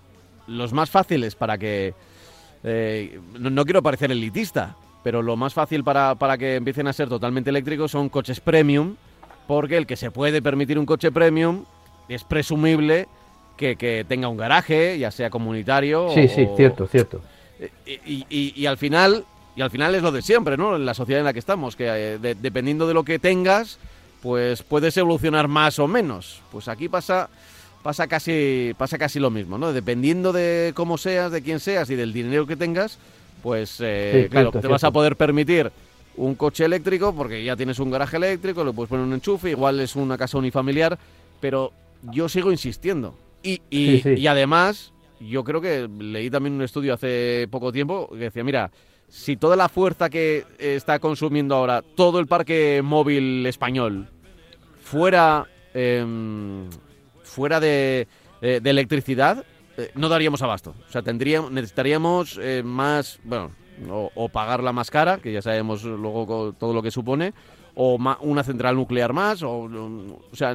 los 0.47 0.73
más 0.73 0.89
fáciles 0.89 1.35
para 1.35 1.59
que... 1.59 1.93
eh, 2.65 3.21
no, 3.39 3.51
no 3.51 3.65
quiero 3.67 3.83
parecer 3.83 4.11
elitista, 4.11 4.77
pero 5.05 5.21
lo 5.21 5.37
más 5.37 5.53
fácil 5.53 5.85
para, 5.85 6.15
para 6.15 6.39
que 6.39 6.57
empiecen 6.57 6.89
a 6.89 6.95
ser 6.95 7.11
totalmente 7.11 7.51
eléctricos 7.51 7.91
son 7.91 8.09
coches 8.09 8.41
premium, 8.41 8.97
porque 9.47 9.77
el 9.77 9.87
que 9.87 9.97
se 9.97 10.11
puede 10.11 10.41
permitir 10.41 10.79
un 10.79 10.87
coche 10.87 11.13
premium 11.13 11.65
es 12.09 12.25
presumible 12.25 13.09
que, 13.57 13.77
que 13.77 14.05
tenga 14.09 14.29
un 14.29 14.37
garaje, 14.37 14.99
ya 14.99 15.11
sea 15.11 15.31
comunitario 15.31 16.09
Sí, 16.15 16.25
o- 16.25 16.29
sí, 16.35 16.47
cierto, 16.57 16.87
cierto. 16.87 17.21
y, 17.87 18.25
y- 18.31 18.53
y- 18.57 18.67
al 18.67 18.77
final 18.79 19.25
y 19.55 19.61
al 19.61 19.71
final 19.71 19.95
es 19.95 20.03
lo 20.03 20.11
de 20.11 20.23
siempre, 20.23 20.57
¿no? 20.57 20.77
En 20.77 20.87
la 20.87 20.95
sociedad 20.95 21.21
en 21.21 21.27
la 21.27 21.33
que 21.35 21.39
estamos, 21.39 21.77
que 21.77 21.85
eh, 21.87 22.19
de- 22.19 22.35
dependiendo 22.35 22.87
de 22.87 22.95
lo 22.95 23.05
que 23.05 23.19
tengas, 23.19 23.79
pues 24.23 24.63
puedes 24.63 24.97
evolucionar 24.97 25.47
más 25.49 25.79
o 25.79 25.87
menos. 25.87 26.41
Pues 26.51 26.69
aquí 26.69 26.89
pasa 26.89 27.29
pasa 27.83 28.07
casi 28.07 28.73
pasa 28.79 28.97
casi 28.97 29.19
lo 29.21 29.31
mismo, 29.31 29.59
¿no? 29.59 29.73
Dependiendo 29.73 30.33
de 30.33 30.73
cómo 30.75 30.97
seas, 30.97 31.31
de 31.33 31.43
quién 31.43 31.61
seas 31.61 31.91
y 31.91 31.97
del 31.97 32.13
dinero 32.13 32.47
que 32.47 32.57
tengas, 32.57 32.99
pues 33.43 33.77
eh, 33.81 34.23
Sí, 34.25 34.29
claro, 34.31 34.51
cierto, 34.53 34.61
te 34.67 34.69
vas 34.73 34.85
a 34.85 34.91
poder 34.91 35.17
permitir 35.17 35.71
un 36.17 36.35
coche 36.35 36.65
eléctrico 36.65 37.13
porque 37.15 37.43
ya 37.45 37.57
tienes 37.57 37.79
un 37.79 37.91
garaje 37.91 38.17
eléctrico, 38.17 38.65
le 38.65 38.73
puedes 38.73 38.89
poner 38.89 39.05
un 39.05 39.13
enchufe, 39.15 39.51
igual 39.51 39.81
es 39.81 39.97
una 39.97 40.17
casa 40.17 40.39
unifamiliar, 40.39 40.99
pero 41.41 41.73
yo 42.11 42.29
sigo 42.29 42.51
insistiendo. 42.53 43.15
Y, 43.43 43.61
y- 43.71 44.01
Sí, 44.01 44.01
sí. 44.17 44.21
y 44.21 44.27
además, 44.27 44.93
yo 45.21 45.45
creo 45.45 45.61
que 45.61 45.89
leí 45.99 46.31
también 46.31 46.55
un 46.55 46.63
estudio 46.63 46.95
hace 46.95 47.47
poco 47.51 47.73
tiempo 47.73 48.09
que 48.11 48.17
decía, 48.19 48.45
mira, 48.45 48.71
si 49.09 49.37
toda 49.37 49.57
la 49.57 49.69
fuerza 49.69 50.09
que 50.09 50.45
eh, 50.59 50.75
está 50.77 50.99
consumiendo 50.99 51.55
ahora 51.55 51.83
todo 51.83 52.19
el 52.19 52.27
parque 52.27 52.81
móvil 52.83 53.45
español 53.47 54.09
fuera 54.81 55.47
em, 55.75 56.69
fuera 57.23 57.61
de, 57.61 58.07
eh, 58.43 58.61
de 58.63 58.71
electricidad, 58.71 59.45
eh, 59.79 59.91
no 59.95 60.09
daríamos 60.09 60.43
abasto. 60.43 60.75
O 60.89 60.91
sea, 60.93 61.03
tendríamos, 61.03 61.51
necesitaríamos 61.51 62.39
eh, 62.43 62.63
más, 62.65 63.19
bueno, 63.25 63.51
o, 63.91 64.11
o 64.15 64.29
pagarla 64.29 64.73
más 64.73 64.91
cara, 64.91 65.19
que 65.19 65.33
ya 65.33 65.41
sabemos 65.43 65.83
luego 65.85 66.53
todo 66.59 66.75
lo 66.75 66.83
que 66.83 66.91
supone, 66.91 67.33
o 67.75 67.97
ma- 67.97 68.19
una 68.21 68.45
central 68.45 68.77
nuclear 68.77 69.13
más, 69.15 69.43
o, 69.43 69.61
o 69.63 70.37
sea, 70.37 70.55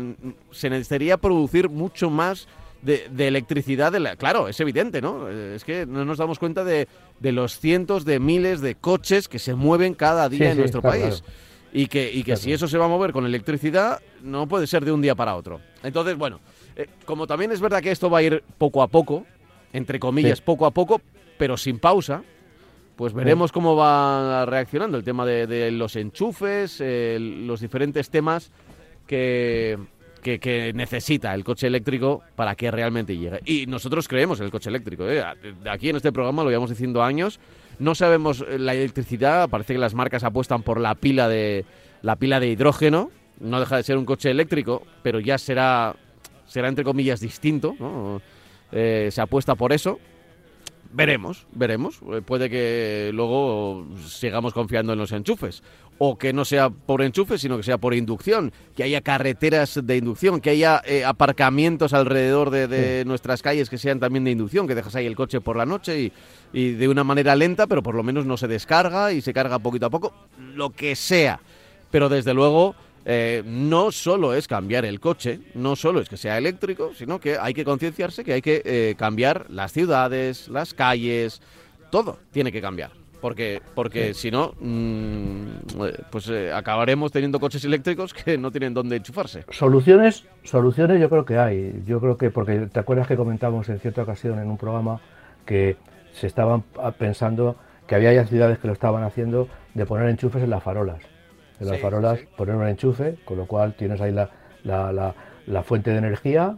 se 0.51 0.69
necesitaría 0.69 1.17
producir 1.17 1.67
mucho 1.69 2.11
más 2.11 2.47
de, 2.81 3.07
de 3.11 3.27
electricidad. 3.27 3.91
de 3.91 3.99
la- 3.99 4.15
claro, 4.15 4.47
es 4.47 4.59
evidente, 4.59 5.01
¿no? 5.01 5.29
Es 5.29 5.63
que 5.63 5.85
no 5.85 6.05
nos 6.05 6.17
damos 6.17 6.39
cuenta 6.39 6.63
de, 6.63 6.87
de 7.19 7.31
los 7.31 7.59
cientos 7.59 8.05
de 8.05 8.19
miles 8.19 8.61
de 8.61 8.75
coches 8.75 9.27
que 9.27 9.39
se 9.39 9.55
mueven 9.55 9.93
cada 9.93 10.29
día 10.29 10.39
Sí, 10.39 10.45
en 10.45 10.51
sí, 10.53 10.59
nuestro 10.59 10.81
claro, 10.81 10.99
país. 11.01 11.21
claro. 11.21 11.33
Y 11.73 11.87
que, 11.87 12.11
y 12.11 12.19
que 12.19 12.23
Claro. 12.31 12.41
si 12.41 12.53
eso 12.53 12.67
se 12.67 12.77
va 12.77 12.85
a 12.85 12.89
mover 12.89 13.11
con 13.11 13.25
electricidad, 13.25 13.99
no 14.23 14.47
puede 14.47 14.67
ser 14.67 14.85
de 14.85 14.91
un 14.91 15.01
día 15.01 15.15
para 15.15 15.35
otro. 15.35 15.59
Entonces, 15.83 16.15
bueno, 16.17 16.39
eh, 16.75 16.87
como 17.05 17.27
también 17.27 17.51
es 17.51 17.59
verdad 17.59 17.81
que 17.81 17.91
esto 17.91 18.09
va 18.09 18.19
a 18.19 18.23
ir 18.23 18.43
poco 18.57 18.81
a 18.81 18.87
poco, 18.87 19.25
entre 19.73 19.99
comillas, 19.99 20.37
Sí. 20.37 20.43
poco 20.45 20.65
a 20.65 20.71
poco, 20.71 21.01
pero 21.37 21.57
sin 21.57 21.77
pausa, 21.77 22.23
pues 22.95 23.13
veremos 23.13 23.51
cómo 23.51 23.75
va 23.75 24.45
reaccionando 24.45 24.97
el 24.97 25.03
tema 25.03 25.25
de, 25.25 25.45
de 25.45 25.69
los 25.71 25.95
enchufes, 25.97 26.77
eh, 26.79 27.17
los 27.19 27.59
diferentes 27.59 28.09
temas 28.09 28.49
que, 29.05 29.77
que, 30.19 30.39
que 30.39 30.73
necesita 30.73 31.33
el 31.33 31.43
coche 31.43 31.67
eléctrico 31.67 32.21
para 32.35 32.55
que 32.55 32.71
realmente 32.71 33.17
llegue. 33.17 33.39
Y 33.45 33.65
nosotros 33.67 34.07
creemos 34.07 34.39
en 34.39 34.45
el 34.45 34.51
coche 34.51 34.69
eléctrico. 34.69 35.07
¿eh? 35.09 35.23
Aquí 35.69 35.89
en 35.89 35.95
este 35.95 36.11
programa 36.11 36.43
lo 36.43 36.49
llevamos 36.49 36.69
diciendo 36.69 37.03
años. 37.03 37.39
No 37.79 37.95
sabemos 37.95 38.43
eh, 38.47 38.59
la 38.59 38.73
electricidad, 38.73 39.49
parece 39.49 39.73
que 39.73 39.79
las 39.79 39.93
marcas 39.93 40.23
apuestan 40.23 40.63
por 40.63 40.79
la 40.79 40.95
pila 40.95 41.27
de 41.27 41.65
la 42.01 42.15
pila 42.15 42.39
de 42.39 42.47
hidrógeno. 42.47 43.11
No 43.39 43.59
deja 43.59 43.77
de 43.77 43.83
ser 43.83 43.97
un 43.97 44.05
coche 44.05 44.31
eléctrico, 44.31 44.83
pero 45.03 45.19
ya 45.19 45.37
será 45.37 45.95
será 46.47 46.69
entre 46.69 46.83
comillas 46.83 47.19
distinto. 47.19 47.75
Eh, 48.71 49.09
se 49.11 49.21
apuesta 49.21 49.55
por 49.55 49.73
eso. 49.73 49.99
Veremos, 50.91 51.45
veremos. 51.51 51.99
Puede 52.25 52.49
que 52.49 53.11
luego 53.13 53.85
sigamos 54.07 54.53
confiando 54.53 54.93
en 54.93 54.99
los 54.99 55.11
enchufes. 55.11 55.61
O 55.97 56.17
que 56.17 56.33
no 56.33 56.45
sea 56.45 56.69
por 56.69 57.01
enchufe, 57.01 57.37
sino 57.37 57.57
que 57.57 57.63
sea 57.63 57.77
por 57.77 57.93
inducción, 57.93 58.51
que 58.75 58.83
haya 58.83 59.01
carreteras 59.01 59.79
de 59.83 59.97
inducción, 59.97 60.41
que 60.41 60.51
haya 60.51 60.81
eh, 60.85 61.03
aparcamientos 61.03 61.93
alrededor 61.93 62.49
de, 62.49 63.03
nuestras 63.05 63.41
calles 63.41 63.69
que 63.69 63.77
sean 63.77 63.99
también 63.99 64.23
de 64.23 64.31
inducción, 64.31 64.67
que 64.67 64.75
dejas 64.75 64.95
ahí 64.95 65.05
el 65.05 65.15
coche 65.15 65.41
por 65.41 65.55
la 65.55 65.65
noche 65.65 65.99
y, 65.99 66.13
y, 66.53 66.71
de 66.73 66.87
una 66.87 67.03
manera 67.03 67.35
lenta, 67.35 67.67
pero 67.67 67.81
por 67.81 67.95
lo 67.95 68.03
menos 68.03 68.25
no 68.25 68.37
se 68.37 68.47
descarga 68.47 69.11
y 69.11 69.21
se 69.21 69.33
carga 69.33 69.59
poquito 69.59 69.87
a 69.87 69.89
poco, 69.89 70.13
lo 70.37 70.69
que 70.69 70.95
sea. 70.95 71.39
Pero 71.89 72.09
desde 72.09 72.33
luego 72.33 72.75
eh, 73.09 73.41
no 73.45 73.93
solo 73.93 74.33
es 74.33 74.49
cambiar 74.49 74.83
el 74.83 74.99
coche, 74.99 75.39
no 75.53 75.77
solo 75.77 76.01
es 76.01 76.09
que 76.09 76.17
sea 76.17 76.37
eléctrico, 76.37 76.91
sino 76.93 77.21
que 77.21 77.37
hay 77.37 77.53
que 77.53 77.63
concienciarse 77.63 78.25
que 78.25 78.33
hay 78.33 78.41
que 78.41 78.61
eh, 78.65 78.95
cambiar 78.97 79.45
las 79.49 79.71
ciudades, 79.71 80.49
las 80.49 80.73
calles, 80.73 81.41
todo 81.89 82.19
tiene 82.31 82.51
que 82.51 82.59
cambiar 82.59 82.91
porque 83.21 83.61
porque 83.75 84.13
si 84.13 84.31
no 84.31 84.53
mm, 84.59 85.45
pues 86.11 86.29
eh, 86.29 86.51
acabaremos 86.53 87.11
teniendo 87.11 87.39
coches 87.39 87.63
eléctricos 87.65 88.13
que 88.13 88.37
no 88.37 88.51
tienen 88.51 88.73
dónde 88.73 88.97
enchufarse. 88.97 89.45
Soluciones 89.49 90.25
soluciones 90.43 90.99
yo 90.99 91.09
creo 91.09 91.25
que 91.25 91.37
hay. 91.37 91.83
Yo 91.85 91.99
creo 91.99 92.17
que 92.17 92.29
porque 92.29 92.67
te 92.67 92.79
acuerdas 92.79 93.07
que 93.07 93.15
comentamos 93.15 93.69
en 93.69 93.79
cierta 93.79 94.03
ocasión 94.03 94.39
en 94.39 94.49
un 94.49 94.57
programa 94.57 94.99
que 95.45 95.77
se 96.13 96.27
estaban 96.27 96.63
pensando 96.97 97.55
que 97.87 97.95
había 97.95 98.13
ya 98.13 98.25
ciudades 98.25 98.59
que 98.59 98.67
lo 98.67 98.73
estaban 98.73 99.03
haciendo 99.03 99.47
de 99.73 99.85
poner 99.85 100.09
enchufes 100.09 100.43
en 100.43 100.49
las 100.49 100.63
farolas. 100.63 101.01
En 101.59 101.67
las 101.67 101.79
farolas 101.79 102.19
poner 102.35 102.55
un 102.55 102.67
enchufe 102.67 103.17
con 103.25 103.37
lo 103.37 103.47
cual 103.47 103.73
tienes 103.75 103.99
ahí 104.01 104.11
la, 104.11 104.29
la, 104.63 105.15
la, 105.47 105.63
fuente 105.63 105.91
de 105.91 105.97
energía 105.97 106.57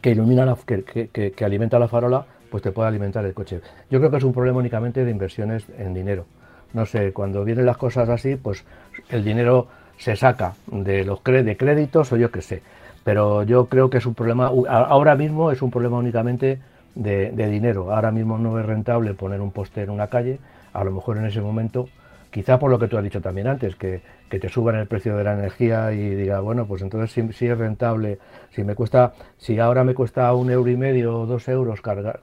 que 0.00 0.10
ilumina 0.10 0.44
la, 0.44 0.56
que, 0.66 0.82
que, 0.82 1.32
que 1.32 1.44
alimenta 1.44 1.78
la 1.78 1.86
farola 1.86 2.26
pues 2.50 2.62
te 2.62 2.72
puede 2.72 2.88
alimentar 2.88 3.24
el 3.24 3.34
coche. 3.34 3.60
Yo 3.90 3.98
creo 3.98 4.10
que 4.10 4.16
es 4.18 4.24
un 4.24 4.32
problema 4.32 4.58
únicamente 4.58 5.04
de 5.04 5.10
inversiones 5.10 5.64
en 5.78 5.94
dinero. 5.94 6.26
No 6.72 6.86
sé, 6.86 7.12
cuando 7.12 7.44
vienen 7.44 7.66
las 7.66 7.76
cosas 7.76 8.08
así, 8.08 8.36
pues 8.36 8.64
el 9.08 9.24
dinero 9.24 9.68
se 9.98 10.16
saca 10.16 10.54
de 10.66 11.04
los 11.04 11.22
de 11.24 11.56
créditos 11.56 12.12
o 12.12 12.16
yo 12.16 12.30
qué 12.30 12.42
sé. 12.42 12.62
Pero 13.04 13.42
yo 13.42 13.66
creo 13.66 13.90
que 13.90 13.98
es 13.98 14.06
un 14.06 14.14
problema, 14.14 14.50
ahora 14.68 15.14
mismo 15.14 15.50
es 15.50 15.62
un 15.62 15.70
problema 15.70 15.98
únicamente 15.98 16.60
de, 16.94 17.30
de 17.30 17.48
dinero. 17.48 17.92
Ahora 17.92 18.10
mismo 18.10 18.38
no 18.38 18.58
es 18.58 18.66
rentable 18.66 19.14
poner 19.14 19.40
un 19.40 19.50
poste 19.50 19.82
en 19.82 19.90
una 19.90 20.08
calle, 20.08 20.38
a 20.72 20.84
lo 20.84 20.92
mejor 20.92 21.16
en 21.16 21.26
ese 21.26 21.40
momento 21.40 21.88
quizá 22.30 22.58
por 22.58 22.70
lo 22.70 22.78
que 22.78 22.88
tú 22.88 22.96
has 22.96 23.04
dicho 23.04 23.20
también 23.20 23.46
antes, 23.46 23.76
que, 23.76 24.02
te 24.28 24.48
suban 24.48 24.76
el 24.76 24.86
precio 24.86 25.16
de 25.16 25.24
la 25.24 25.34
energía 25.34 25.92
y 25.92 26.14
diga, 26.14 26.40
bueno, 26.40 26.66
pues 26.66 26.82
entonces 26.82 27.10
si, 27.36 27.46
es 27.46 27.58
rentable, 27.58 28.18
si 28.50 28.62
me 28.62 28.76
cuesta, 28.76 29.12
si 29.36 29.58
ahora 29.58 29.82
me 29.82 29.94
cuesta 29.94 30.32
un 30.34 30.50
euro 30.50 30.70
y 30.70 30.76
medio 30.76 31.18
o 31.18 31.26
dos 31.26 31.48
euros 31.48 31.80
cargar, 31.80 32.20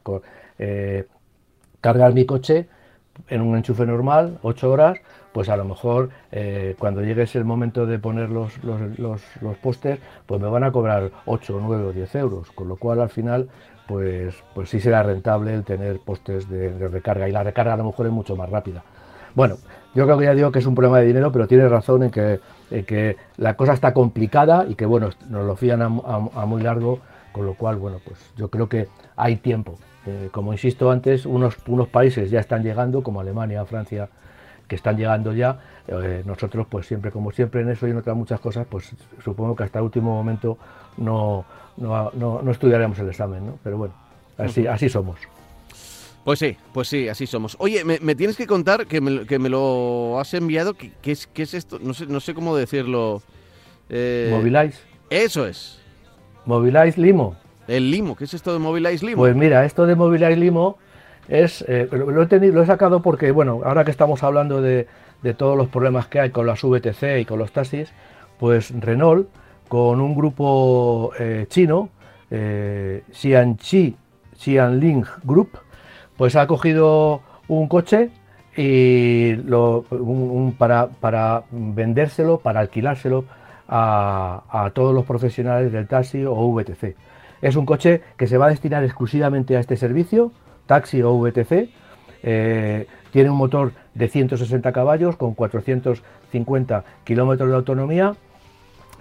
eh, 0.58 1.06
cargar 1.82 2.14
mi 2.14 2.26
coche 2.26 2.70
en 3.28 3.42
un 3.42 3.58
enchufe 3.58 3.86
normal, 3.86 4.40
ocho 4.42 4.72
horas, 4.72 5.00
pues 5.34 5.50
a 5.50 5.58
lo 5.58 5.66
mejor 5.66 6.10
eh, 6.32 6.76
cuando 6.80 7.02
llegue 7.02 7.26
el 7.34 7.44
momento 7.44 7.86
de 7.86 8.00
poner 8.00 8.30
los, 8.30 8.54
los, 8.64 9.22
postes, 9.62 10.00
pues 10.26 10.42
me 10.42 10.48
van 10.48 10.64
a 10.64 10.72
cobrar 10.72 11.12
8, 11.26 11.60
9 11.62 11.84
o 11.88 11.92
10 11.92 12.16
euros, 12.16 12.52
con 12.52 12.70
lo 12.70 12.78
cual 12.78 13.02
al 13.02 13.10
final 13.10 13.50
pues, 13.86 14.34
pues 14.56 14.70
sí 14.70 14.80
será 14.80 15.04
rentable 15.04 15.54
el 15.54 15.64
tener 15.66 16.00
postes 16.00 16.50
de 16.50 16.88
recarga 16.88 17.28
y 17.28 17.32
la 17.34 17.44
recarga 17.44 17.74
a 17.74 17.78
lo 17.78 17.84
mejor 17.84 18.06
es 18.06 18.14
mucho 18.14 18.36
más 18.38 18.50
rápida. 18.50 18.84
Bueno, 19.38 19.58
yo 19.98 20.06
creo 20.06 20.20
que 20.20 20.26
ya 20.26 20.36
digo 20.36 20.52
que 20.52 20.60
es 20.60 20.66
un 20.68 20.76
problema 20.76 21.00
de 21.00 21.08
dinero, 21.08 21.32
pero 21.32 21.48
tiene 21.48 21.68
razón 21.68 22.04
en 22.04 22.12
que, 22.12 22.40
que 22.86 23.18
la 23.38 23.56
cosa 23.56 23.74
está 23.74 23.96
complicada 23.96 24.68
y 24.70 24.76
que, 24.76 24.86
bueno, 24.86 25.10
nos 25.28 25.44
lo 25.44 25.56
fían 25.56 25.82
a, 25.82 25.90
muy 25.90 26.62
largo, 26.62 27.00
con 27.32 27.48
lo 27.48 27.56
cual, 27.56 27.78
bueno, 27.78 27.98
pues 28.06 28.20
yo 28.38 28.48
creo 28.52 28.70
que 28.70 28.88
hay 29.16 29.38
tiempo. 29.38 29.80
Eh, 30.06 30.30
como 30.32 30.54
insisto 30.54 30.92
antes, 30.92 31.26
unos, 31.26 31.58
unos 31.66 31.88
países 31.88 32.30
ya 32.30 32.40
están 32.40 32.62
llegando, 32.62 33.02
como 33.02 33.22
Alemania, 33.22 33.66
Francia, 33.66 34.08
que 34.68 34.76
están 34.76 34.98
llegando 34.98 35.34
ya. 35.34 35.62
Eh, 35.88 36.22
nosotros, 36.28 36.68
pues 36.70 36.86
siempre, 36.86 37.10
como 37.10 37.32
siempre 37.32 37.62
en 37.62 37.70
eso 37.70 37.88
y 37.88 37.90
en 37.90 37.98
otras 37.98 38.16
muchas 38.16 38.40
cosas, 38.40 38.68
pues 38.70 38.96
supongo 39.24 39.56
que 39.56 39.64
hasta 39.64 39.80
el 39.80 39.86
último 39.86 40.14
momento 40.14 40.60
no, 40.98 41.44
no, 41.78 42.12
no, 42.14 42.52
estudiaremos 42.52 43.00
el 43.00 43.10
examen, 43.10 43.48
¿no? 43.48 43.54
Pero 43.64 43.80
bueno, 43.80 43.96
así, 44.38 44.68
así 44.68 44.90
somos. 44.90 45.18
Pues 46.28 46.40
sí, 46.40 46.58
pues 46.74 46.90
sí, 46.90 47.08
así 47.08 47.26
somos. 47.26 47.56
Oye, 47.58 47.86
me, 47.86 48.14
tienes 48.14 48.36
que 48.36 48.46
contar 48.46 48.86
que 48.86 49.00
me, 49.00 49.26
que 49.26 49.40
me 49.40 49.48
lo 49.48 50.20
has 50.20 50.34
enviado. 50.34 50.74
¿Qué, 50.74 50.92
es, 51.06 51.54
esto? 51.54 51.80
No 51.82 51.94
sé, 51.94 52.06
no 52.06 52.20
sé 52.20 52.34
cómo 52.34 52.54
decirlo. 52.58 53.22
Eh, 53.88 54.28
Mobilize. 54.30 54.78
Eso 55.10 55.48
es. 55.48 55.80
Mobilize 56.44 57.00
Limo. 57.00 57.38
El 57.70 57.90
Limo, 57.90 58.18
¿qué 58.18 58.26
es 58.26 58.34
esto 58.34 58.52
de 58.52 58.60
Mobilize 58.60 59.06
Limo? 59.06 59.22
Pues 59.22 59.38
mira, 59.38 59.64
esto 59.64 59.86
de 59.86 59.96
Mobilize 59.96 60.36
Limo 60.36 60.78
es. 61.30 61.64
Eh, 61.66 61.88
lo, 61.94 62.22
he 62.22 62.26
tenido, 62.26 62.56
lo 62.56 62.64
he 62.64 62.66
sacado 62.66 63.02
porque, 63.02 63.32
bueno, 63.32 63.62
ahora 63.64 63.86
que 63.86 63.92
estamos 63.92 64.22
hablando 64.22 64.62
de, 64.62 64.86
todos 65.38 65.56
los 65.56 65.70
problemas 65.70 66.08
que 66.08 66.20
hay 66.20 66.32
con 66.32 66.46
las 66.46 66.62
VTC 66.62 67.22
y 67.22 67.26
con 67.26 67.40
los 67.40 67.54
taxis, 67.54 67.94
pues 68.38 68.74
Renault, 68.78 69.30
con 69.70 70.02
un 70.02 70.14
grupo 70.14 71.14
eh, 71.18 71.46
chino, 71.48 71.88
eh, 72.30 73.04
Xianling 73.14 75.06
Group, 75.24 75.52
pues 76.18 76.36
ha 76.36 76.48
cogido 76.48 77.22
un 77.48 77.68
coche 77.68 78.10
y 78.56 79.36
lo, 79.36 79.86
para, 80.58 80.88
para, 80.88 81.44
vendérselo, 81.52 82.40
para 82.40 82.60
alquilárselo 82.60 83.26
a, 83.68 84.72
todos 84.74 84.94
los 84.94 85.06
profesionales 85.06 85.72
del 85.72 85.88
taxi 85.88 86.24
o 86.26 86.52
VTC. 86.52 86.96
Es 87.42 87.56
un 87.56 87.66
coche 87.66 88.02
que 88.18 88.26
se 88.26 88.38
va 88.38 88.48
a 88.48 88.50
destinar 88.50 88.84
exclusivamente 88.84 89.56
a 89.56 89.60
este 89.60 89.78
servicio, 89.78 90.32
taxi 90.66 91.02
o 91.04 91.20
VTC. 91.20 91.70
Eh, 92.24 92.88
tiene 93.12 93.30
un 93.30 93.38
motor 93.38 93.74
de 93.94 94.08
160 94.08 94.72
caballos 94.72 95.16
con 95.18 95.36
450 95.36 96.84
kilómetros 97.04 97.50
de 97.50 97.56
autonomía. 97.56 98.16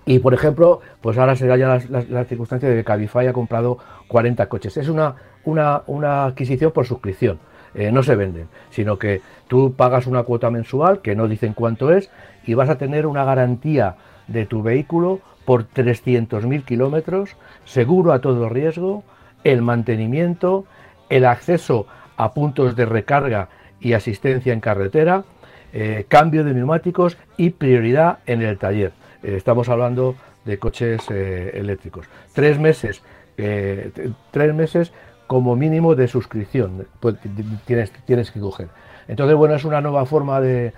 Y 0.04 0.18
por 0.20 0.34
ejemplo, 0.34 0.80
pues 1.00 1.18
ahora 1.18 1.34
se 1.34 1.46
ya 1.48 1.80
la, 1.88 2.24
circunstancia 2.24 2.68
de 2.68 2.76
que 2.76 2.84
Cabify 2.84 3.26
ha 3.26 3.32
comprado 3.32 3.78
40 4.06 4.46
coches. 4.48 4.76
Es 4.76 4.88
una 4.88 5.16
una, 5.46 6.24
adquisición 6.24 6.72
por 6.72 6.86
suscripción. 6.86 7.38
Eh, 7.74 7.92
no 7.92 8.02
se 8.02 8.16
venden, 8.16 8.48
sino 8.70 8.98
que 8.98 9.22
tú 9.48 9.74
pagas 9.74 10.06
una 10.06 10.22
cuota 10.22 10.50
mensual, 10.50 11.00
que 11.00 11.14
no 11.14 11.28
dicen 11.28 11.52
cuánto 11.52 11.92
es, 11.92 12.10
y 12.46 12.54
vas 12.54 12.68
a 12.68 12.78
tener 12.78 13.06
una 13.06 13.24
garantía 13.24 13.96
de 14.28 14.46
tu 14.46 14.62
vehículo 14.62 15.20
por 15.44 15.68
300.000 15.68 16.64
kilómetros, 16.64 17.36
seguro 17.64 18.12
a 18.12 18.20
todo 18.20 18.48
riesgo, 18.48 19.04
el 19.44 19.62
mantenimiento, 19.62 20.64
el 21.08 21.24
acceso 21.24 21.86
a 22.16 22.34
puntos 22.34 22.74
de 22.76 22.86
recarga 22.86 23.48
y 23.80 23.92
asistencia 23.92 24.52
en 24.52 24.60
carretera, 24.60 25.24
eh, 25.72 26.06
cambio 26.08 26.44
de 26.44 26.54
neumáticos 26.54 27.18
y 27.36 27.50
prioridad 27.50 28.18
en 28.26 28.42
el 28.42 28.58
taller. 28.58 28.92
Eh, 29.22 29.34
estamos 29.36 29.68
hablando 29.68 30.16
de 30.44 30.58
coches 30.58 31.10
eléctricos. 31.10 32.06
Tres 32.32 32.58
meses, 32.58 33.02
tres 33.36 34.54
meses 34.54 34.92
como 35.26 35.56
mínimo 35.56 35.94
de 35.94 36.08
suscripción 36.08 36.86
pues, 37.00 37.16
tienes, 37.66 37.90
tienes 38.04 38.30
que 38.30 38.40
coger. 38.40 38.68
Entonces, 39.08 39.36
bueno, 39.36 39.54
es 39.54 39.64
una 39.64 39.80
nueva 39.80 40.04
forma 40.06 40.40
de, 40.40 40.72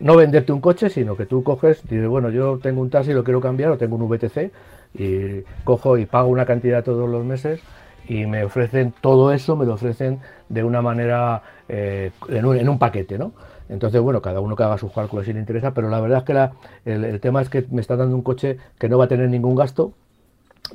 no 0.00 0.16
venderte 0.16 0.52
un 0.52 0.60
coche, 0.60 0.90
sino 0.90 1.16
que 1.16 1.26
tú 1.26 1.42
coges 1.42 1.82
dices, 1.82 2.08
bueno, 2.08 2.30
yo 2.30 2.58
tengo 2.58 2.80
un 2.80 2.90
taxi, 2.90 3.12
lo 3.12 3.24
quiero 3.24 3.40
cambiar, 3.40 3.70
o 3.70 3.78
tengo 3.78 3.96
un 3.96 4.08
VTC, 4.08 4.52
y 4.94 5.42
cojo 5.64 5.98
y 5.98 6.06
pago 6.06 6.28
una 6.28 6.46
cantidad 6.46 6.84
todos 6.84 7.08
los 7.08 7.24
meses 7.24 7.60
y 8.08 8.26
me 8.26 8.44
ofrecen 8.44 8.94
todo 9.00 9.32
eso, 9.32 9.56
me 9.56 9.66
lo 9.66 9.74
ofrecen 9.74 10.20
de 10.48 10.62
una 10.62 10.80
manera, 10.80 11.42
eh, 11.68 12.12
en, 12.28 12.68
un, 12.68 12.78
paquete, 12.78 13.18
¿no? 13.18 13.32
Entonces, 13.68 14.00
bueno, 14.00 14.22
cada 14.22 14.40
uno 14.40 14.54
que 14.54 14.62
haga 14.62 14.78
sus 14.78 14.92
cálculos 14.92 15.26
si 15.26 15.32
le 15.32 15.40
interesa, 15.40 15.74
pero 15.74 15.90
la 15.90 16.00
verdad 16.00 16.18
es 16.18 16.24
que 16.24 16.34
la, 16.34 16.52
el, 16.84 17.18
tema 17.20 17.42
es 17.42 17.48
que 17.48 17.66
me 17.70 17.80
está 17.80 17.96
dando 17.96 18.14
un 18.14 18.22
coche 18.22 18.58
que 18.78 18.88
no 18.88 18.96
va 18.96 19.06
a 19.06 19.08
tener 19.08 19.28
ningún 19.28 19.56
gasto, 19.56 19.92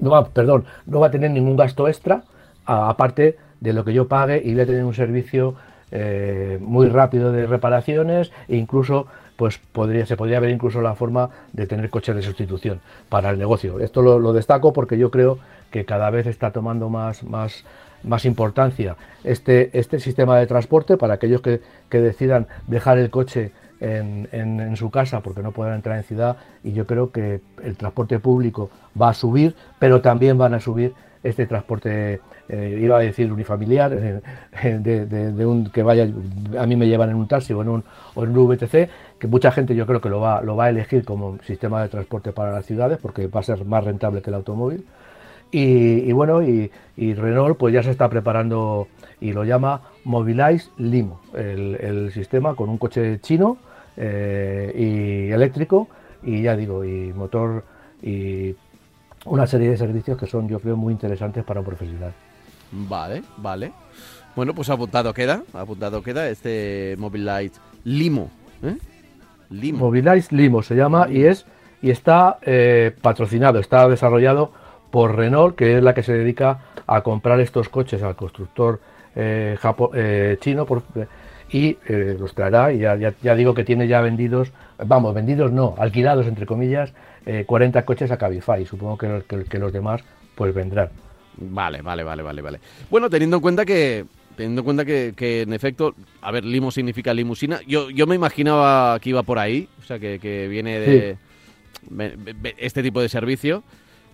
no 0.01 0.10
va, 0.10 0.27
perdón, 0.27 0.65
no 0.86 0.99
va 0.99 1.07
a 1.07 1.12
tener 1.12 1.31
ningún 1.31 1.55
gasto 1.55 1.88
extra, 1.88 2.23
aparte 2.65 3.38
de 3.60 3.74
lo 3.74 3.86
que 3.86 3.93
yo 3.93 4.08
pague 4.08 4.41
y 4.43 4.54
voy 4.54 4.62
a 4.62 4.65
tener 4.65 4.84
un 4.84 4.93
servicio 4.93 5.56
eh, 5.91 6.58
muy 6.62 6.88
rápido 6.88 7.32
de 7.32 7.45
reparaciones 7.47 8.32
e 8.47 8.56
incluso 8.56 9.08
pues 9.36 9.58
podría, 9.58 10.06
se 10.06 10.15
podría 10.15 10.39
ver 10.39 10.52
incluso 10.52 10.82
la 10.82 10.95
forma 10.95 11.30
de 11.52 11.67
tener 11.67 11.89
coches 11.89 12.15
de 12.15 12.21
sustitución 12.21 12.80
para 13.10 13.32
el 13.32 13.39
negocio. 13.39 13.80
Esto 13.80 14.02
lo, 14.02 14.34
destaco 14.34 14.71
porque 14.71 14.97
yo 14.97 15.10
creo 15.12 15.39
que 15.69 15.84
cada 15.84 16.10
vez 16.10 16.28
está 16.28 16.52
tomando 16.52 16.89
más, 16.89 17.24
más, 17.24 17.65
más 18.04 18.26
importancia 18.26 18.95
este, 19.24 19.78
este 19.78 20.00
sistema 20.00 20.38
de 20.38 20.47
transporte 20.47 20.95
para 20.95 21.15
aquellos 21.15 21.41
que, 21.41 21.62
decidan 21.89 22.47
dejar 22.67 22.97
el 23.00 23.10
coche 23.10 23.52
en, 23.80 24.30
en, 24.32 24.78
su 24.78 24.91
casa 24.91 25.21
porque 25.21 25.41
no 25.41 25.52
puedan 25.52 25.74
entrar 25.74 25.97
en 25.97 26.04
ciudad 26.04 26.38
y 26.63 26.74
yo 26.74 26.86
creo 26.86 27.12
que 27.12 27.41
el 27.63 27.76
transporte 27.76 28.19
público 28.19 28.69
va 29.00 29.10
a 29.10 29.13
subir, 29.13 29.56
pero 29.80 30.02
también 30.02 30.38
van 30.38 30.54
a 30.54 30.60
subir 30.60 30.93
este 31.24 31.47
transporte 31.47 32.21
eh, 32.53 32.81
iba 32.81 32.97
a 32.97 32.99
decir 32.99 33.31
unifamiliar, 33.31 33.93
eh, 33.93 34.19
de, 34.83 35.45
un 35.45 35.69
que 35.69 35.83
vaya, 35.83 36.05
a 36.59 36.65
mí 36.65 36.75
me 36.75 36.85
llevan 36.85 37.09
en 37.09 37.15
un 37.15 37.25
taxi 37.25 37.53
o 37.53 37.61
en 37.61 37.69
un, 37.69 37.83
o 38.13 38.25
en 38.25 38.37
un 38.37 38.47
VTC, 38.49 38.89
que 39.17 39.27
mucha 39.27 39.51
gente 39.51 39.73
yo 39.73 39.87
creo 39.87 40.01
que 40.01 40.09
lo 40.09 40.19
va, 40.19 40.41
lo 40.41 40.57
va 40.57 40.65
a 40.65 40.69
elegir 40.69 41.05
como 41.05 41.37
sistema 41.43 41.81
de 41.81 41.87
transporte 41.87 42.33
para 42.33 42.51
las 42.51 42.65
ciudades 42.65 42.97
porque 43.01 43.27
va 43.27 43.39
a 43.39 43.43
ser 43.43 43.63
más 43.63 43.85
rentable 43.85 44.21
que 44.21 44.31
el 44.31 44.33
automóvil. 44.33 44.85
Y, 45.53 46.11
bueno, 46.13 46.41
y, 46.43 46.71
Renault 46.97 47.57
pues 47.57 47.73
ya 47.73 47.83
se 47.83 47.91
está 47.91 48.09
preparando 48.09 48.87
y 49.19 49.33
lo 49.33 49.43
llama 49.43 49.81
Mobilize 50.05 50.69
Limo, 50.77 51.21
el, 51.33 52.11
sistema 52.13 52.55
con 52.55 52.69
un 52.69 52.77
coche 52.77 53.19
chino 53.19 53.57
y 53.97 55.29
eléctrico 55.29 55.89
y 56.23 56.41
ya 56.43 56.55
digo, 56.55 56.85
y 56.85 57.11
motor 57.13 57.65
y 58.01 58.55
una 59.25 59.45
serie 59.45 59.69
de 59.69 59.77
servicios 59.77 60.17
que 60.17 60.25
son, 60.25 60.47
yo 60.47 60.59
creo, 60.59 60.77
muy 60.77 60.93
interesantes 60.93 61.43
para 61.43 61.59
un 61.59 61.65
profesional. 61.65 62.13
Vale, 62.71 63.23
vale. 63.38 63.71
Bueno, 64.36 64.53
pues 64.53 64.69
apuntado 64.69 65.13
queda, 65.13 65.43
apuntado 65.53 66.01
queda 66.01 66.29
este 66.29 66.95
Mobilize 66.97 67.60
Limo. 67.84 68.31
¿eh? 68.63 68.77
Limo. 69.49 69.79
Mobilize 69.79 70.34
Limo 70.34 70.63
se 70.63 70.75
llama 70.75 71.07
y 71.10 71.23
es 71.25 71.45
y 71.81 71.89
está 71.89 72.38
eh, 72.43 72.95
patrocinado, 73.01 73.60
está 73.60 73.88
desarrollado 73.89 74.51
por 74.89 75.15
Renault, 75.15 75.55
que 75.55 75.77
es 75.77 75.84
la 75.84 75.93
que 75.93 76.03
se 76.03 76.13
dedica 76.13 76.60
a 76.88 77.01
comprar 77.01 77.39
estos 77.39 77.69
coches 77.69 78.03
al 78.03 78.15
constructor 78.15 78.79
eh, 79.15 79.57
chino 80.39 80.65
por, 80.65 80.84
y 81.49 81.77
los 81.88 82.34
traerá. 82.34 82.71
Y 82.71 82.79
ya, 82.79 82.95
ya, 82.95 83.36
digo 83.36 83.53
que 83.53 83.63
tiene 83.63 83.88
ya 83.88 83.99
vendidos, 84.01 84.51
vamos, 84.86 85.13
vendidos 85.13 85.51
no, 85.51 85.75
alquilados 85.77 86.27
entre 86.27 86.45
comillas, 86.45 86.93
40 87.45 87.84
coches 87.84 88.12
a 88.12 88.17
Cabify. 88.17 88.65
Supongo 88.65 88.97
que, 88.97 89.45
que 89.49 89.60
los 89.60 89.73
demás 89.73 90.01
pues 90.36 90.53
vendrán. 90.53 90.89
Vale, 91.49 91.82
vale, 91.82 92.04
vale, 92.04 92.23
vale, 92.23 92.41
vale. 92.41 92.60
Bueno, 92.89 93.10
teniendo 93.10 93.38
en 93.38 93.41
cuenta 93.41 93.65
que 93.65 94.06
teniendo 94.36 94.62
en 94.62 94.65
cuenta 94.65 94.86
que, 94.86 95.13
que, 95.15 95.41
en 95.41 95.54
efecto, 95.54 95.93
a 96.21 96.32
ver, 96.32 96.45
limo 96.45 96.71
significa 96.71 97.13
limusina. 97.13 97.60
Yo, 97.67 97.89
yo 97.89 98.08
me 98.08 98.15
imaginaba 98.15 98.99
que 98.99 99.10
iba 99.10 99.23
por 99.23 99.38
ahí, 99.38 99.67
o 99.82 99.86
sea, 99.86 99.99
que, 99.99 100.19
que 100.19 100.47
viene 100.47 100.80
de 100.80 101.17
este 102.58 102.82
tipo 102.82 103.01
de 103.01 103.10
servicio. 103.10 103.63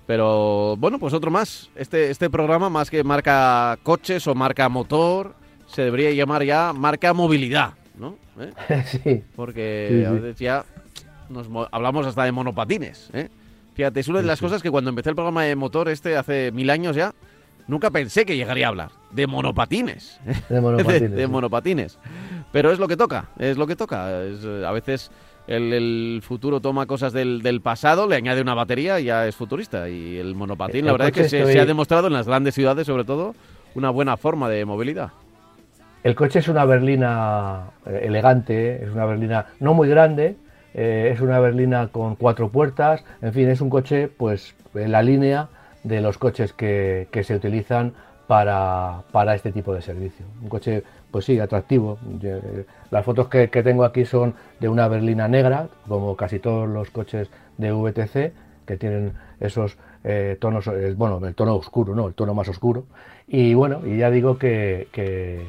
Pero 0.08 0.78
bueno, 0.78 1.00
pues 1.00 1.14
otro 1.14 1.30
más. 1.30 1.70
Este, 1.76 2.10
este 2.10 2.30
programa, 2.30 2.70
más 2.70 2.90
que 2.90 3.04
marca 3.04 3.78
coches 3.84 4.26
o 4.28 4.34
marca 4.34 4.70
motor, 4.70 5.36
se 5.68 5.84
debería 5.84 6.12
llamar 6.12 6.44
ya 6.44 6.72
marca 6.74 7.14
movilidad, 7.14 7.74
¿no? 8.00 8.16
¿Eh? 8.40 8.84
Sí. 8.86 9.24
Porque 9.36 10.06
a 10.08 10.12
veces 10.12 10.40
ya 10.40 10.66
nos 11.30 11.48
hablamos 11.72 12.08
hasta 12.08 12.24
de 12.24 12.32
monopatines, 12.32 13.10
¿eh? 13.14 13.30
Fíjate, 13.78 14.00
es 14.00 14.08
una 14.08 14.22
de 14.22 14.26
las 14.26 14.42
cosas 14.42 14.64
que 14.64 14.72
cuando 14.72 14.90
empecé 14.90 15.10
el 15.12 15.16
programa 15.16 15.44
de 15.44 15.56
motor 15.56 15.88
este 15.88 16.18
hace 16.18 16.52
mil 16.52 16.72
años 16.72 16.96
ya, 16.96 17.14
nunca 17.68 17.92
pensé 17.92 18.26
que 18.26 18.36
llegaría 18.36 18.66
a 18.66 18.70
hablar. 18.70 18.90
De 19.12 19.28
monopatines. 19.28 20.20
De 20.50 20.60
monopatines. 20.62 21.12
de, 21.12 21.28
monopatines. 21.28 22.00
Pero 22.52 22.72
es 22.72 22.80
lo 22.80 22.88
que 22.88 22.98
toca, 22.98 23.30
es 23.38 23.56
lo 23.56 23.68
que 23.68 23.76
toca. 23.76 24.08
a 24.08 24.72
veces 24.72 25.12
el, 25.46 26.22
futuro 26.24 26.60
toma 26.60 26.88
cosas 26.88 27.14
del, 27.14 27.62
pasado, 27.62 28.08
le 28.08 28.16
añade 28.16 28.42
una 28.42 28.56
batería 28.56 29.00
y 29.00 29.04
ya 29.04 29.28
es 29.28 29.36
futurista. 29.36 29.88
Y 29.88 30.18
el 30.18 30.34
monopatín, 30.34 30.84
la 30.84 30.94
verdad 30.94 31.10
es 31.10 31.14
que 31.14 31.30
se, 31.30 31.60
ha 31.60 31.66
demostrado 31.68 32.08
en 32.08 32.14
las 32.14 32.26
grandes 32.26 32.56
ciudades, 32.56 32.88
sobre 32.88 33.04
todo, 33.04 33.36
una 33.76 33.92
buena 33.92 34.18
forma 34.18 34.50
de 34.50 34.66
movilidad. 34.66 35.12
El 36.04 36.16
coche 36.16 36.40
es 36.40 36.48
una 36.48 36.66
berlina 36.66 37.66
eh, 37.86 38.02
elegante, 38.06 38.84
es 38.84 38.90
una 38.90 39.06
berlina 39.06 39.46
no 39.60 39.76
muy 39.76 39.88
grande, 39.88 40.36
eh, 40.78 41.10
es 41.12 41.22
una 41.22 41.40
berlina 41.40 41.88
con 41.88 42.16
cuatro 42.16 42.50
puertas, 42.50 43.04
en 43.24 43.34
fin, 43.34 43.50
es 43.50 43.62
un 43.62 43.70
coche 43.72 44.08
pues 44.08 44.54
en 44.76 44.92
la 44.92 45.02
línea 45.02 45.50
de 45.84 46.02
los 46.02 46.20
coches 46.20 46.54
que, 46.54 47.08
se 47.24 47.36
utilizan 47.36 47.94
para, 48.28 49.04
este 49.34 49.52
tipo 49.52 49.74
de 49.74 49.82
servicio. 49.82 50.28
Un 50.40 50.50
coche, 50.50 50.84
pues 51.10 51.26
sí, 51.26 51.40
atractivo. 51.40 51.98
Eh, 52.22 52.66
las 52.92 53.04
fotos 53.04 53.28
que, 53.28 53.48
tengo 53.48 53.86
aquí 53.86 54.06
son 54.06 54.36
de 54.60 54.70
una 54.70 54.88
berlina 54.88 55.28
negra, 55.28 55.68
como 55.88 56.16
casi 56.16 56.38
todos 56.38 56.70
los 56.70 56.92
coches 56.92 57.32
de 57.58 57.72
VTC, 57.72 58.34
que 58.68 58.78
tienen 58.78 59.14
esos 59.40 59.80
eh, 60.04 60.38
tonos, 60.40 60.70
bueno, 60.96 61.26
el 61.26 61.34
tono 61.34 61.56
oscuro, 61.56 61.96
¿no? 61.96 62.08
El 62.08 62.14
tono 62.14 62.36
más 62.36 62.50
oscuro. 62.50 62.84
Y 63.28 63.56
bueno, 63.56 63.82
y 63.84 63.98
ya 63.98 64.12
digo 64.12 64.38
que, 64.38 64.90
que 64.92 65.48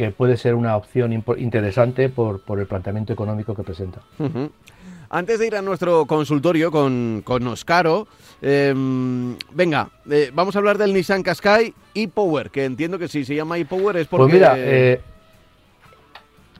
que 0.00 0.12
puede 0.12 0.38
ser 0.38 0.54
una 0.54 0.78
opción 0.78 1.12
interesante 1.12 2.08
por, 2.08 2.40
el 2.58 2.66
planteamiento 2.66 3.12
económico 3.12 3.54
que 3.54 3.62
presenta. 3.62 4.00
Antes 5.10 5.38
de 5.38 5.46
ir 5.46 5.56
a 5.56 5.60
nuestro 5.60 6.06
consultorio 6.06 6.70
con, 6.70 7.20
con 7.22 7.46
Oscaro, 7.46 8.08
em, 8.40 9.36
venga, 9.52 9.90
eh, 10.10 10.30
vamos 10.32 10.56
a 10.56 10.60
hablar 10.60 10.78
del 10.78 10.94
Nissan 10.94 11.22
Qashqai 11.22 11.74
e-Power, 11.94 12.48
que 12.48 12.64
entiendo 12.64 12.98
que 12.98 13.08
si 13.08 13.26
se 13.26 13.34
llama 13.34 13.58
e-Power 13.58 13.98
es 13.98 14.06
porque... 14.06 14.22
Pues 14.22 14.32
mira, 14.32 14.54
eh, 14.56 15.02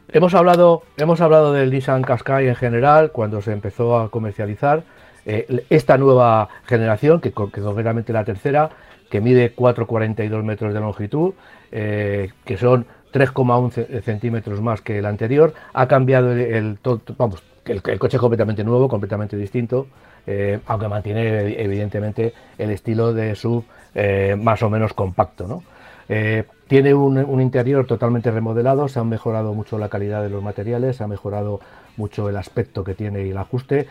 hemos, 0.08 0.34
hablado, 0.34 0.82
hemos 0.98 1.22
hablado 1.22 1.54
del 1.54 1.70
Nissan 1.70 2.02
Qashqai 2.02 2.46
en 2.46 2.56
general 2.56 3.10
cuando 3.10 3.40
se 3.40 3.52
empezó 3.52 3.98
a 3.98 4.10
comercializar. 4.10 4.84
Eh, 5.24 5.64
esta 5.70 5.96
nueva 5.96 6.50
generación, 6.66 7.22
que, 7.22 7.30
que 7.30 7.62
concretamente 7.62 8.12
la 8.12 8.26
tercera, 8.26 8.68
que 9.08 9.22
mide 9.22 9.56
4,42 9.56 10.42
metros 10.42 10.74
de 10.74 10.80
longitud, 10.80 11.32
que 11.70 12.56
son 12.58 12.84
3,1 13.12 14.02
centímetros 14.02 14.60
más 14.60 14.80
que 14.80 14.98
el 14.98 15.06
anterior. 15.06 15.54
Ha 15.72 15.86
cambiado 15.86 16.32
el, 16.32 16.78
vamos, 17.16 17.42
el, 17.64 17.98
coche 17.98 18.18
completamente 18.18 18.64
nuevo, 18.64 18.88
completamente 18.88 19.36
distinto, 19.36 19.86
eh, 20.26 20.60
aunque 20.66 20.88
mantiene 20.88 21.60
evidentemente 21.60 22.32
el 22.58 22.70
estilo 22.70 23.12
de 23.12 23.34
sub 23.34 23.64
eh, 23.94 24.36
más 24.38 24.62
o 24.62 24.70
menos 24.70 24.92
compacto. 24.92 25.46
¿no? 25.46 25.62
Eh, 26.08 26.44
tiene 26.66 26.94
un, 26.94 27.40
interior 27.40 27.86
totalmente 27.86 28.30
remodelado, 28.30 28.88
se 28.88 28.98
ha 28.98 29.04
mejorado 29.04 29.54
mucho 29.54 29.78
la 29.78 29.88
calidad 29.88 30.22
de 30.22 30.30
los 30.30 30.42
materiales, 30.42 30.96
se 30.96 31.04
ha 31.04 31.08
mejorado 31.08 31.60
mucho 31.96 32.28
el 32.28 32.36
aspecto 32.36 32.84
que 32.84 32.94
tiene 32.94 33.26
y 33.26 33.30
el 33.30 33.38
ajuste. 33.38 33.88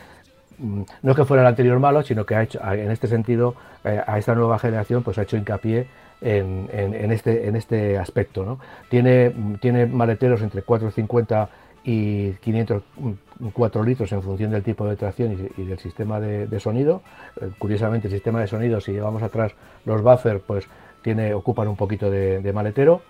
Mm, 0.57 0.83
no 1.03 1.11
es 1.11 1.17
que 1.17 1.25
fuera 1.25 1.43
el 1.43 1.47
anterior 1.47 1.79
malo, 1.79 2.03
sino 2.03 2.25
que 2.25 2.35
ha 2.35 2.43
hecho, 2.43 2.59
en 2.63 2.91
este 2.91 3.07
sentido, 3.07 3.55
a 3.83 4.17
esta 4.17 4.35
nueva 4.35 4.59
generación, 4.59 5.03
pues 5.03 5.17
ha 5.17 5.23
hecho 5.23 5.37
hincapié 5.37 5.87
en, 6.21 7.11
este, 7.11 7.47
en 7.47 7.55
este 7.55 7.97
aspecto. 7.97 8.45
¿no? 8.45 8.59
Tiene, 8.89 9.33
tiene 9.61 9.85
maleteros 9.85 10.41
entre 10.41 10.61
450 10.61 11.49
y 11.83 12.31
504 12.33 13.83
litros 13.83 14.11
en 14.11 14.21
función 14.21 14.51
del 14.51 14.63
tipo 14.63 14.85
de 14.85 14.95
tracción 14.95 15.49
y, 15.57 15.63
del 15.63 15.79
sistema 15.79 16.19
de, 16.19 16.59
sonido. 16.59 17.01
Eh, 17.41 17.49
curiosamente, 17.57 18.07
el 18.07 18.13
sistema 18.13 18.41
de 18.41 18.47
sonido, 18.47 18.81
si 18.81 18.91
llevamos 18.91 19.23
atrás 19.23 19.53
los 19.85 20.01
buffers, 20.01 20.41
pues 20.45 20.67
tiene, 21.01 21.33
ocupan 21.33 21.67
un 21.67 21.75
poquito 21.75 22.11
de, 22.11 22.51
maletero. 22.53 23.01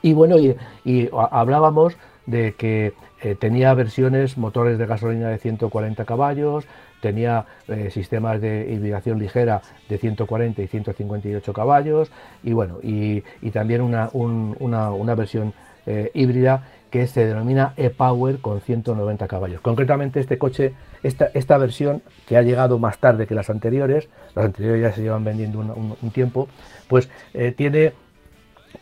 Y 0.00 0.14
bueno, 0.14 0.36
y, 0.38 1.10
hablábamos 1.30 1.96
de 2.26 2.54
que 2.54 2.94
eh, 3.20 3.34
tenía 3.34 3.74
versiones, 3.74 4.38
motores 4.38 4.78
de 4.78 4.86
gasolina 4.86 5.28
de 5.28 5.38
140 5.38 6.04
caballos, 6.04 6.66
tenía 7.02 7.44
eh, 7.68 7.90
sistemas 7.90 8.40
de 8.40 8.72
hibridación 8.72 9.18
ligera 9.18 9.60
de 9.88 9.98
140 9.98 10.62
y 10.62 10.68
158 10.68 11.52
caballos 11.52 12.10
y 12.42 12.52
bueno, 12.54 12.78
y, 12.82 13.22
también 13.50 13.82
una, 13.82 14.08
una, 14.12 15.14
versión 15.14 15.52
eh, 15.84 16.10
híbrida 16.14 16.64
que 16.90 17.06
se 17.06 17.26
denomina 17.26 17.74
e-Power 17.76 18.38
con 18.38 18.60
190 18.60 19.26
caballos. 19.26 19.60
Concretamente 19.60 20.20
este 20.20 20.38
coche, 20.38 20.74
esta, 21.02 21.26
esta 21.34 21.58
versión 21.58 22.02
que 22.26 22.36
ha 22.36 22.42
llegado 22.42 22.78
más 22.78 22.98
tarde 22.98 23.26
que 23.26 23.34
las 23.34 23.50
anteriores, 23.50 24.08
las 24.34 24.46
anteriores 24.46 24.80
ya 24.82 24.92
se 24.92 25.02
llevan 25.02 25.24
vendiendo 25.24 25.58
un, 25.58 26.10
tiempo, 26.12 26.48
pues 26.88 27.10
eh, 27.34 27.52
tiene 27.52 27.94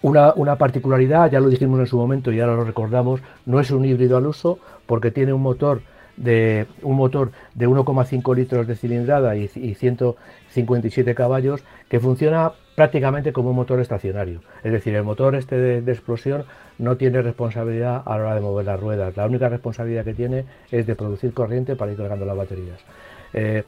una, 0.02 0.34
una, 0.34 0.56
particularidad, 0.56 1.30
ya 1.30 1.40
lo 1.40 1.48
dijimos 1.48 1.80
en 1.80 1.86
su 1.86 1.96
momento 1.96 2.30
y 2.32 2.40
ahora 2.40 2.56
lo 2.56 2.64
recordamos, 2.64 3.22
no 3.46 3.60
es 3.60 3.70
un 3.70 3.84
híbrido 3.84 4.18
al 4.18 4.26
uso 4.26 4.58
porque 4.86 5.10
tiene 5.10 5.32
un 5.32 5.42
motor 5.42 5.82
de 6.20 6.66
un 6.82 6.96
motor 6.96 7.32
de 7.54 7.66
1,5 7.66 8.36
litros 8.36 8.66
de 8.66 8.76
cilindrada 8.76 9.36
y, 9.36 9.48
157 9.48 11.14
caballos 11.14 11.62
que 11.88 11.98
funciona 11.98 12.52
prácticamente 12.76 13.32
como 13.32 13.50
un 13.50 13.56
motor 13.56 13.80
estacionario. 13.80 14.42
Es 14.62 14.72
decir, 14.72 14.94
el 14.94 15.02
motor 15.02 15.34
este 15.34 15.56
de, 15.56 15.92
explosión 15.92 16.44
no 16.78 16.96
tiene 16.96 17.22
responsabilidad 17.22 18.02
a 18.04 18.18
la 18.18 18.24
hora 18.24 18.34
de 18.34 18.40
mover 18.42 18.66
las 18.66 18.78
ruedas. 18.78 19.16
La 19.16 19.26
única 19.26 19.48
responsabilidad 19.48 20.04
que 20.04 20.14
tiene 20.14 20.44
es 20.70 20.86
de 20.86 20.94
producir 20.94 21.32
corriente 21.32 21.74
para 21.74 21.92
ir 21.92 21.98
cargando 21.98 22.26
las 22.26 22.36
baterías. 22.36 22.78
Eh, 23.32 23.64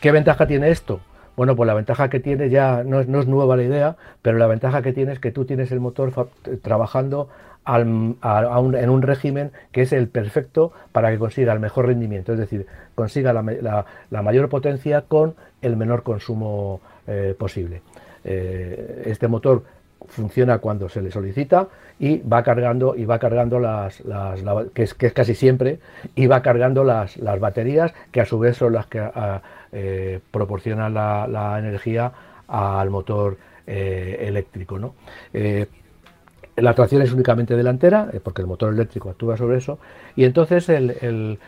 ¿Qué 0.00 0.10
ventaja 0.10 0.46
tiene 0.46 0.70
esto? 0.70 1.00
Bueno, 1.36 1.56
pues 1.56 1.66
la 1.66 1.74
ventaja 1.74 2.08
que 2.08 2.20
tiene 2.20 2.48
ya 2.48 2.82
no 2.84 3.00
es, 3.00 3.08
no 3.08 3.20
es, 3.20 3.26
nueva 3.26 3.56
la 3.56 3.64
idea, 3.64 3.96
pero 4.22 4.38
la 4.38 4.46
ventaja 4.46 4.82
que 4.82 4.92
tiene 4.92 5.12
es 5.12 5.18
que 5.18 5.32
tú 5.32 5.44
tienes 5.44 5.70
el 5.72 5.80
motor 5.80 6.30
trabajando 6.62 7.28
en 7.66 8.90
un 8.90 9.02
régimen 9.02 9.52
que 9.72 9.82
es 9.82 9.92
el 9.92 10.08
perfecto 10.08 10.72
para 10.92 11.10
que 11.10 11.18
consiga 11.18 11.52
el 11.52 11.60
mejor 11.60 11.86
rendimiento, 11.86 12.32
es 12.32 12.38
decir, 12.38 12.66
consiga 12.94 13.32
la, 13.32 14.22
mayor 14.22 14.48
potencia 14.48 15.02
con 15.02 15.34
el 15.62 15.76
menor 15.76 16.02
consumo 16.02 16.80
eh, 17.06 17.34
posible. 17.38 17.82
Eh, 18.24 19.04
este 19.06 19.28
motor 19.28 19.62
funciona 20.06 20.58
cuando 20.58 20.88
se 20.88 21.00
le 21.00 21.10
solicita 21.10 21.68
y 21.98 22.18
va 22.18 22.42
cargando 22.42 22.94
y 22.94 23.06
va 23.06 23.18
cargando 23.18 23.58
las, 23.58 24.02
que, 24.74 24.82
es, 24.82 24.94
casi 24.94 25.34
siempre 25.34 25.78
y 26.14 26.26
va 26.26 26.42
cargando 26.42 26.84
las, 26.84 27.18
baterías 27.40 27.94
que 28.12 28.20
a 28.20 28.26
su 28.26 28.38
vez 28.38 28.58
son 28.58 28.74
las 28.74 28.86
que 28.86 28.98
ah, 29.00 29.40
eh, 29.72 30.20
proporcionan 30.30 30.92
la, 30.92 31.56
energía 31.58 32.12
al 32.46 32.90
motor 32.90 33.38
eléctrico 33.66 34.78
¿no? 34.78 34.94
La 36.56 36.74
tracción 36.74 37.02
es 37.02 37.12
únicamente 37.12 37.56
delantera, 37.56 38.08
eh, 38.12 38.20
porque 38.22 38.42
el 38.42 38.48
motor 38.48 38.72
eléctrico 38.72 39.10
actúa 39.10 39.36
sobre 39.36 39.58
eso, 39.58 39.78
y 40.14 40.24
entonces 40.24 40.68
el, 40.68 41.38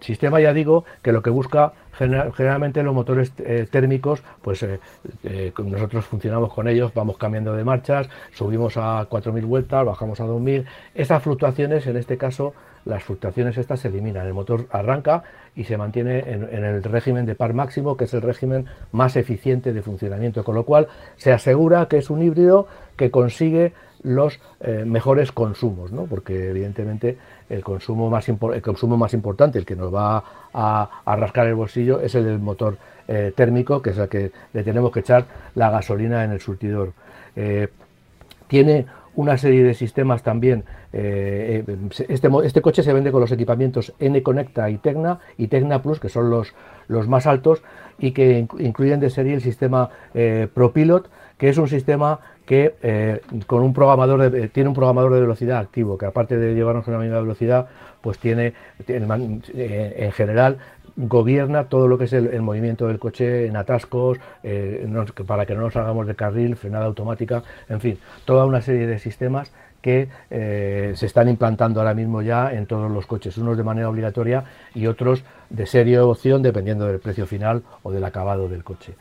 sistema, 0.00 0.40
ya 0.40 0.54
digo, 0.54 0.84
que 1.02 1.12
lo 1.12 1.22
que 1.22 1.28
busca 1.28 1.72
generalmente 1.92 2.82
los 2.82 2.94
motores 2.94 3.32
eh, 3.38 3.68
térmicos, 3.70 4.22
pues 4.40 4.62
eh, 4.62 5.52
nosotros 5.62 6.06
funcionamos 6.06 6.52
con 6.52 6.66
ellos, 6.66 6.92
vamos 6.94 7.18
cambiando 7.18 7.54
de 7.54 7.62
marchas, 7.62 8.08
subimos 8.32 8.78
a 8.78 9.06
4.000 9.08 9.44
vueltas, 9.44 9.84
bajamos 9.84 10.18
a 10.20 10.24
2.000. 10.24 10.64
Esas 10.94 11.22
fluctuaciones, 11.22 11.86
en 11.86 11.98
este 11.98 12.16
caso, 12.16 12.54
las 12.84 13.02
fluctuaciones 13.02 13.56
estas 13.56 13.80
se 13.80 13.88
eliminan. 13.88 14.26
El 14.26 14.34
motor 14.34 14.66
arranca 14.70 15.22
y 15.56 15.64
se 15.64 15.76
mantiene 15.76 16.18
en, 16.26 16.64
el 16.64 16.82
régimen 16.82 17.26
de 17.26 17.34
par 17.34 17.54
máximo, 17.54 17.96
que 17.96 18.04
es 18.04 18.14
el 18.14 18.22
régimen 18.22 18.66
más 18.92 19.16
eficiente 19.16 19.72
de 19.72 19.82
funcionamiento, 19.82 20.44
con 20.44 20.54
lo 20.54 20.64
cual 20.64 20.88
se 21.16 21.32
asegura 21.32 21.86
que 21.86 21.98
es 21.98 22.10
un 22.10 22.22
híbrido 22.22 22.66
que 22.96 23.10
consigue 23.10 23.72
los 24.04 24.38
eh, 24.60 24.84
mejores 24.86 25.32
consumos, 25.32 25.90
¿no? 25.90 26.04
porque 26.04 26.50
evidentemente 26.50 27.18
el 27.48 27.64
consumo, 27.64 28.10
más 28.10 28.28
el 28.28 28.62
consumo 28.62 28.96
más 28.96 29.14
importante, 29.14 29.58
el 29.58 29.66
que 29.66 29.74
nos 29.74 29.92
va 29.92 30.22
a, 30.52 31.16
rascar 31.16 31.48
el 31.48 31.54
bolsillo, 31.54 32.00
es 32.00 32.14
el 32.14 32.24
del 32.24 32.38
motor 32.38 32.76
eh, 33.08 33.32
térmico, 33.34 33.82
que 33.82 33.90
es 33.90 33.98
el 33.98 34.08
que 34.08 34.30
le 34.52 34.62
tenemos 34.62 34.92
que 34.92 35.00
echar 35.00 35.24
la 35.54 35.70
gasolina 35.70 36.22
en 36.22 36.30
el 36.30 36.40
surtidor. 36.40 36.92
Eh, 37.34 37.68
tiene 38.46 38.86
una 39.16 39.38
serie 39.38 39.62
de 39.62 39.74
sistemas 39.74 40.22
también. 40.22 40.64
Este, 40.92 42.28
este, 42.44 42.60
coche 42.60 42.82
se 42.82 42.92
vende 42.92 43.10
con 43.10 43.20
los 43.20 43.32
equipamientos 43.32 43.94
N-Conecta 43.98 44.70
y 44.70 44.78
Tecna 44.78 45.18
y 45.38 45.48
Tecna 45.48 45.82
Plus, 45.82 45.98
que 45.98 46.08
son 46.08 46.30
los, 46.30 46.54
los 46.88 47.08
más 47.08 47.26
altos 47.26 47.62
y 47.98 48.12
que 48.12 48.46
incluyen 48.58 49.00
de 49.00 49.10
serie 49.10 49.34
el 49.34 49.40
sistema 49.40 49.90
ProPilot, 50.12 51.10
que 51.38 51.48
es 51.48 51.58
un 51.58 51.68
sistema 51.68 52.20
que 52.46 53.20
con 53.46 53.62
un 53.62 53.72
programador 53.72 54.48
tiene 54.52 54.68
un 54.68 54.74
programador 54.74 55.14
de 55.14 55.20
velocidad 55.20 55.58
activo, 55.58 55.96
que 55.96 56.06
aparte 56.06 56.36
de 56.36 56.54
llevarnos 56.54 56.86
a 56.86 56.90
una 56.90 57.00
misma 57.00 57.20
velocidad, 57.20 57.68
pues 58.02 58.18
tiene, 58.18 58.52
en 58.86 60.12
general 60.12 60.58
gobierna 60.96 61.64
todo 61.64 61.88
lo 61.88 61.98
que 61.98 62.04
es 62.04 62.12
el, 62.12 62.40
movimiento 62.42 62.86
del 62.86 62.98
coche 62.98 63.46
en 63.46 63.56
atascos, 63.56 64.18
eh, 64.42 64.86
para 65.26 65.46
que 65.46 65.54
no 65.54 65.62
nos 65.62 65.76
hagamos 65.76 66.06
de 66.06 66.14
carril, 66.14 66.56
frenada 66.56 66.86
automática, 66.86 67.42
en 67.68 67.80
fin, 67.80 67.98
toda 68.24 68.46
una 68.46 68.60
serie 68.60 68.86
de 68.86 68.98
sistemas 68.98 69.52
que 69.80 70.08
eh, 70.30 70.92
se 70.96 71.06
están 71.06 71.28
implantando 71.28 71.80
ahora 71.80 71.92
mismo 71.92 72.22
ya 72.22 72.52
en 72.52 72.66
todos 72.66 72.90
los 72.90 73.06
coches, 73.06 73.36
unos 73.36 73.56
de 73.56 73.64
manera 73.64 73.90
obligatoria 73.90 74.44
y 74.74 74.86
otros 74.86 75.24
de 75.50 75.66
serie 75.66 75.98
opción 75.98 76.42
dependiendo 76.42 76.86
del 76.86 77.00
precio 77.00 77.26
final 77.26 77.62
o 77.82 77.92
del 77.92 78.04
acabado 78.04 78.48
del 78.48 78.64
coche. 78.64 78.94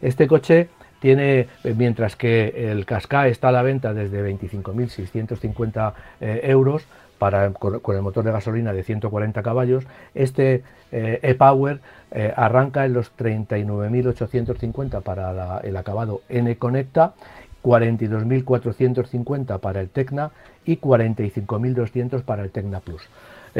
Este 0.00 0.28
coche 0.28 0.68
tiene, 1.00 1.48
eh, 1.64 1.74
mientras 1.76 2.16
que 2.16 2.70
el 2.70 2.86
Qashqai 2.86 3.30
está 3.30 3.48
a 3.48 3.52
la 3.52 3.62
venta 3.62 3.94
desde 3.94 4.22
25.650 4.22 5.92
euros, 6.20 6.86
para, 7.18 7.50
con, 7.50 7.96
el 7.96 8.02
motor 8.02 8.24
de 8.24 8.32
gasolina 8.32 8.72
de 8.72 8.82
140 8.82 9.42
caballos. 9.42 9.84
Este 10.14 10.62
eh, 10.92 11.18
e-Power 11.22 11.80
eh, 12.10 12.32
arranca 12.34 12.86
en 12.86 12.94
los 12.94 13.14
39.850 13.16 15.02
para 15.02 15.58
el 15.60 15.76
acabado 15.76 16.22
N-Conecta, 16.28 17.14
42.450 17.62 19.58
para 19.58 19.80
el 19.80 19.90
Tecna 19.90 20.30
y 20.64 20.78
45.200 20.78 22.22
para 22.22 22.42
el 22.42 22.50
Tecna 22.50 22.80
Plus. 22.80 23.02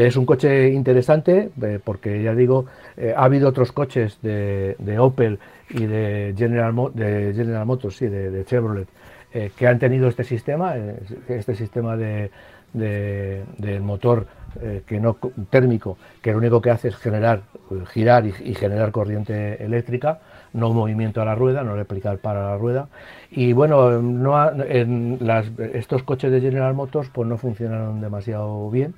Es 0.06 0.16
un 0.16 0.26
coche 0.26 0.68
interesante 0.68 1.50
eh, 1.60 1.80
porque 1.82 2.22
ya 2.22 2.34
digo, 2.34 2.66
ha 3.16 3.24
habido 3.24 3.48
otros 3.48 3.72
coches 3.72 4.18
de, 4.22 4.76
Opel 4.98 5.38
y 5.70 5.86
de 5.86 6.34
General, 6.36 6.74
de 6.94 7.32
General 7.34 7.66
Motors, 7.66 8.00
y 8.02 8.06
de 8.06 8.44
Chevrolet, 8.44 8.88
que 9.56 9.66
han 9.66 9.78
tenido 9.78 10.08
este 10.08 10.22
sistema, 10.24 10.74
este 11.28 11.54
sistema 11.56 11.96
de, 11.96 12.30
del 12.72 13.80
motor 13.82 14.26
eh, 14.60 14.82
que 14.86 15.00
no 15.00 15.16
térmico, 15.50 15.98
que 16.22 16.32
lo 16.32 16.38
único 16.38 16.60
que 16.60 16.70
hace 16.70 16.88
es 16.88 16.96
generar, 16.96 17.42
eh, 17.70 17.84
girar 17.92 18.26
y, 18.26 18.54
generar 18.54 18.90
corriente 18.92 19.62
eléctrica, 19.62 20.20
no 20.52 20.72
movimiento 20.72 21.20
a 21.22 21.24
la 21.24 21.34
rueda, 21.34 21.62
no 21.62 21.76
replicar 21.76 22.18
para 22.18 22.50
la 22.50 22.56
rueda. 22.56 22.88
Y 23.30 23.52
bueno, 23.52 24.02
no 24.02 24.50
en 24.62 25.18
estos 25.74 26.02
coches 26.02 26.32
de 26.32 26.40
General 26.40 26.74
Motors 26.74 27.10
pues 27.10 27.28
no 27.28 27.36
funcionaron 27.36 28.00
demasiado 28.00 28.70
bien. 28.70 28.94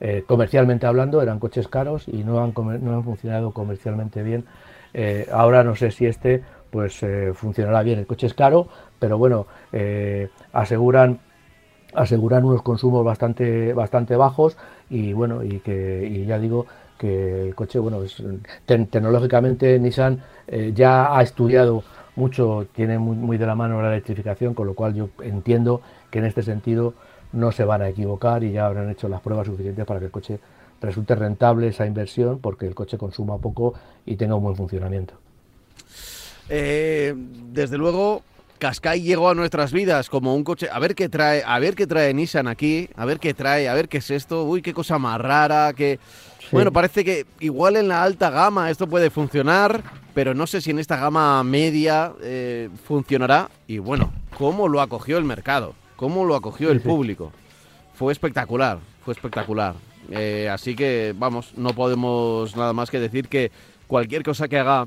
Eh, 0.00 0.24
comercialmente 0.26 0.86
hablando, 0.86 1.22
eran 1.22 1.38
coches 1.38 1.68
caros 1.68 2.06
y 2.08 2.24
no 2.24 2.42
han, 2.42 2.52
no 2.54 2.94
han 2.94 3.04
funcionado 3.04 3.52
comercialmente 3.52 4.22
bien. 4.22 4.44
ahora 5.32 5.62
no 5.62 5.76
sé 5.76 5.90
si 5.90 6.06
este 6.06 6.42
pues 6.70 7.04
funcionará 7.34 7.82
bien. 7.82 7.98
El 7.98 8.06
coche 8.06 8.26
es 8.26 8.34
caro, 8.34 8.68
pero 8.98 9.18
bueno, 9.18 9.46
aseguran 10.52 11.20
asegurar 11.94 12.44
unos 12.44 12.62
consumos 12.62 13.04
bastante, 13.04 13.72
bastante 13.72 14.16
bajos 14.16 14.56
y 14.90 15.12
bueno, 15.12 15.42
y 15.42 15.60
que 15.60 16.24
ya 16.26 16.38
digo 16.38 16.66
que 16.98 17.48
el 17.48 17.54
coche, 17.54 17.78
bueno, 17.78 17.98
tecnológicamente 18.66 19.78
Nissan 19.78 20.22
eh, 20.46 20.72
ya 20.74 21.16
ha 21.16 21.22
estudiado 21.22 21.82
mucho, 22.14 22.66
tiene 22.72 22.98
muy, 22.98 23.36
de 23.36 23.46
la 23.46 23.54
mano 23.54 23.82
la 23.82 23.88
electrificación, 23.88 24.54
con 24.54 24.66
lo 24.66 24.74
cual 24.74 24.94
yo 24.94 25.10
entiendo 25.22 25.82
que 26.10 26.18
en 26.18 26.24
este 26.24 26.42
sentido 26.42 26.94
no 27.32 27.52
se 27.52 27.64
van 27.64 27.82
a 27.82 27.88
equivocar 27.88 28.44
y 28.44 28.52
ya 28.52 28.66
habrán 28.66 28.90
hecho 28.90 29.08
las 29.08 29.20
pruebas 29.20 29.46
suficientes 29.46 29.84
para 29.84 30.00
que 30.00 30.06
el 30.06 30.12
coche 30.12 30.38
resulte 30.80 31.14
rentable 31.14 31.68
esa 31.68 31.86
inversión, 31.86 32.38
porque 32.38 32.66
el 32.66 32.74
coche 32.74 32.98
consuma 32.98 33.38
poco 33.38 33.74
y 34.04 34.16
tenga 34.16 34.34
un 34.34 34.42
buen 34.42 34.56
funcionamiento. 34.56 35.14
Eh, 36.48 37.14
desde 37.16 37.78
luego, 37.78 38.22
Qashqai 38.58 39.02
llegó 39.02 39.30
a 39.30 39.34
nuestras 39.34 39.72
vidas 39.72 40.08
como 40.08 40.34
un 40.34 40.44
coche. 40.44 40.68
A 40.70 40.78
ver 40.78 40.94
qué 40.94 41.08
trae, 41.08 41.42
a 41.44 41.58
ver 41.58 41.74
qué 41.74 41.86
trae 41.86 42.14
Nissan 42.14 42.46
aquí, 42.46 42.88
a 42.96 43.04
ver 43.04 43.18
qué 43.18 43.34
trae, 43.34 43.68
a 43.68 43.74
ver 43.74 43.88
qué 43.88 43.98
es 43.98 44.10
esto. 44.10 44.44
Uy, 44.44 44.62
qué 44.62 44.72
cosa 44.72 44.98
más 44.98 45.20
rara, 45.20 45.72
que 45.72 45.98
bueno, 46.52 46.72
parece 46.72 47.04
que 47.04 47.26
igual 47.40 47.76
en 47.76 47.88
la 47.88 48.02
alta 48.02 48.30
gama 48.30 48.70
esto 48.70 48.86
puede 48.86 49.10
funcionar, 49.10 49.82
pero 50.14 50.34
no 50.34 50.46
sé 50.46 50.60
si 50.60 50.70
en 50.70 50.78
esta 50.78 50.96
gama 50.96 51.42
media 51.42 52.12
eh, 52.22 52.70
funcionará. 52.84 53.50
Y 53.66 53.78
bueno, 53.78 54.12
cómo 54.38 54.68
lo 54.68 54.80
acogió 54.80 55.18
el 55.18 55.24
mercado, 55.24 55.74
cómo 55.96 56.24
lo 56.24 56.36
acogió 56.36 56.70
el 56.70 56.80
público. 56.80 57.32
Fue 57.94 58.12
espectacular, 58.12 58.78
fue 59.04 59.14
espectacular. 59.14 59.74
Eh, 60.10 60.48
así 60.52 60.76
que 60.76 61.14
vamos, 61.16 61.52
no 61.56 61.70
podemos 61.70 62.56
nada 62.56 62.72
más 62.72 62.90
que 62.90 63.00
decir 63.00 63.28
que 63.28 63.50
cualquier 63.86 64.22
cosa 64.22 64.46
que 64.46 64.58
haga 64.58 64.86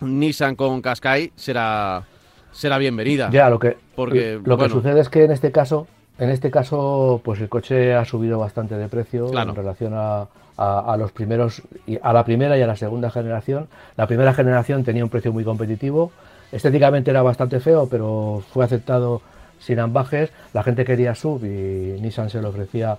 Nissan 0.00 0.56
con 0.56 0.80
Qashqai 0.80 1.32
será 1.36 2.04
será 2.52 2.78
bienvenida. 2.78 3.28
Ya, 3.30 3.50
lo 3.50 3.58
que, 3.58 3.76
porque, 3.94 4.40
lo 4.42 4.56
que 4.56 4.68
sucede 4.70 5.00
es 5.00 5.08
que 5.10 5.24
en 5.24 5.30
este 5.30 5.52
caso, 5.52 5.86
en 6.18 6.30
este 6.30 6.50
caso, 6.50 7.20
pues 7.22 7.40
el 7.40 7.50
coche 7.50 7.94
ha 7.94 8.04
subido 8.04 8.38
bastante 8.38 8.76
de 8.76 8.88
precio 8.88 9.30
en 9.38 9.54
relación 9.54 9.92
a, 9.94 10.26
a, 10.56 10.96
los 10.96 11.12
primeros, 11.12 11.62
a 12.00 12.12
la 12.12 12.24
primera 12.24 12.56
y 12.56 12.62
a 12.62 12.66
la 12.66 12.76
segunda 12.76 13.10
generación. 13.10 13.68
La 13.96 14.06
primera 14.06 14.32
generación 14.32 14.84
tenía 14.84 15.04
un 15.04 15.10
precio 15.10 15.32
muy 15.32 15.44
competitivo, 15.44 16.12
estéticamente 16.50 17.10
era 17.10 17.22
bastante 17.22 17.60
feo, 17.60 17.88
pero 17.90 18.42
fue 18.52 18.64
aceptado 18.64 19.20
sin 19.58 19.78
ambajes. 19.78 20.30
La 20.52 20.62
gente 20.62 20.84
quería 20.84 21.14
sub 21.14 21.44
y 21.44 22.00
Nissan 22.00 22.30
se 22.30 22.40
lo 22.40 22.48
ofrecía 22.48 22.98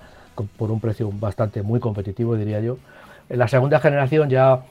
por 0.58 0.72
un 0.72 0.80
precio 0.80 1.10
bastante 1.12 1.62
muy 1.62 1.80
competitivo, 1.80 2.36
diría 2.36 2.60
yo. 2.60 2.78
La 3.30 3.48
segunda 3.48 3.80
generación 3.80 4.30
ya 4.30 4.62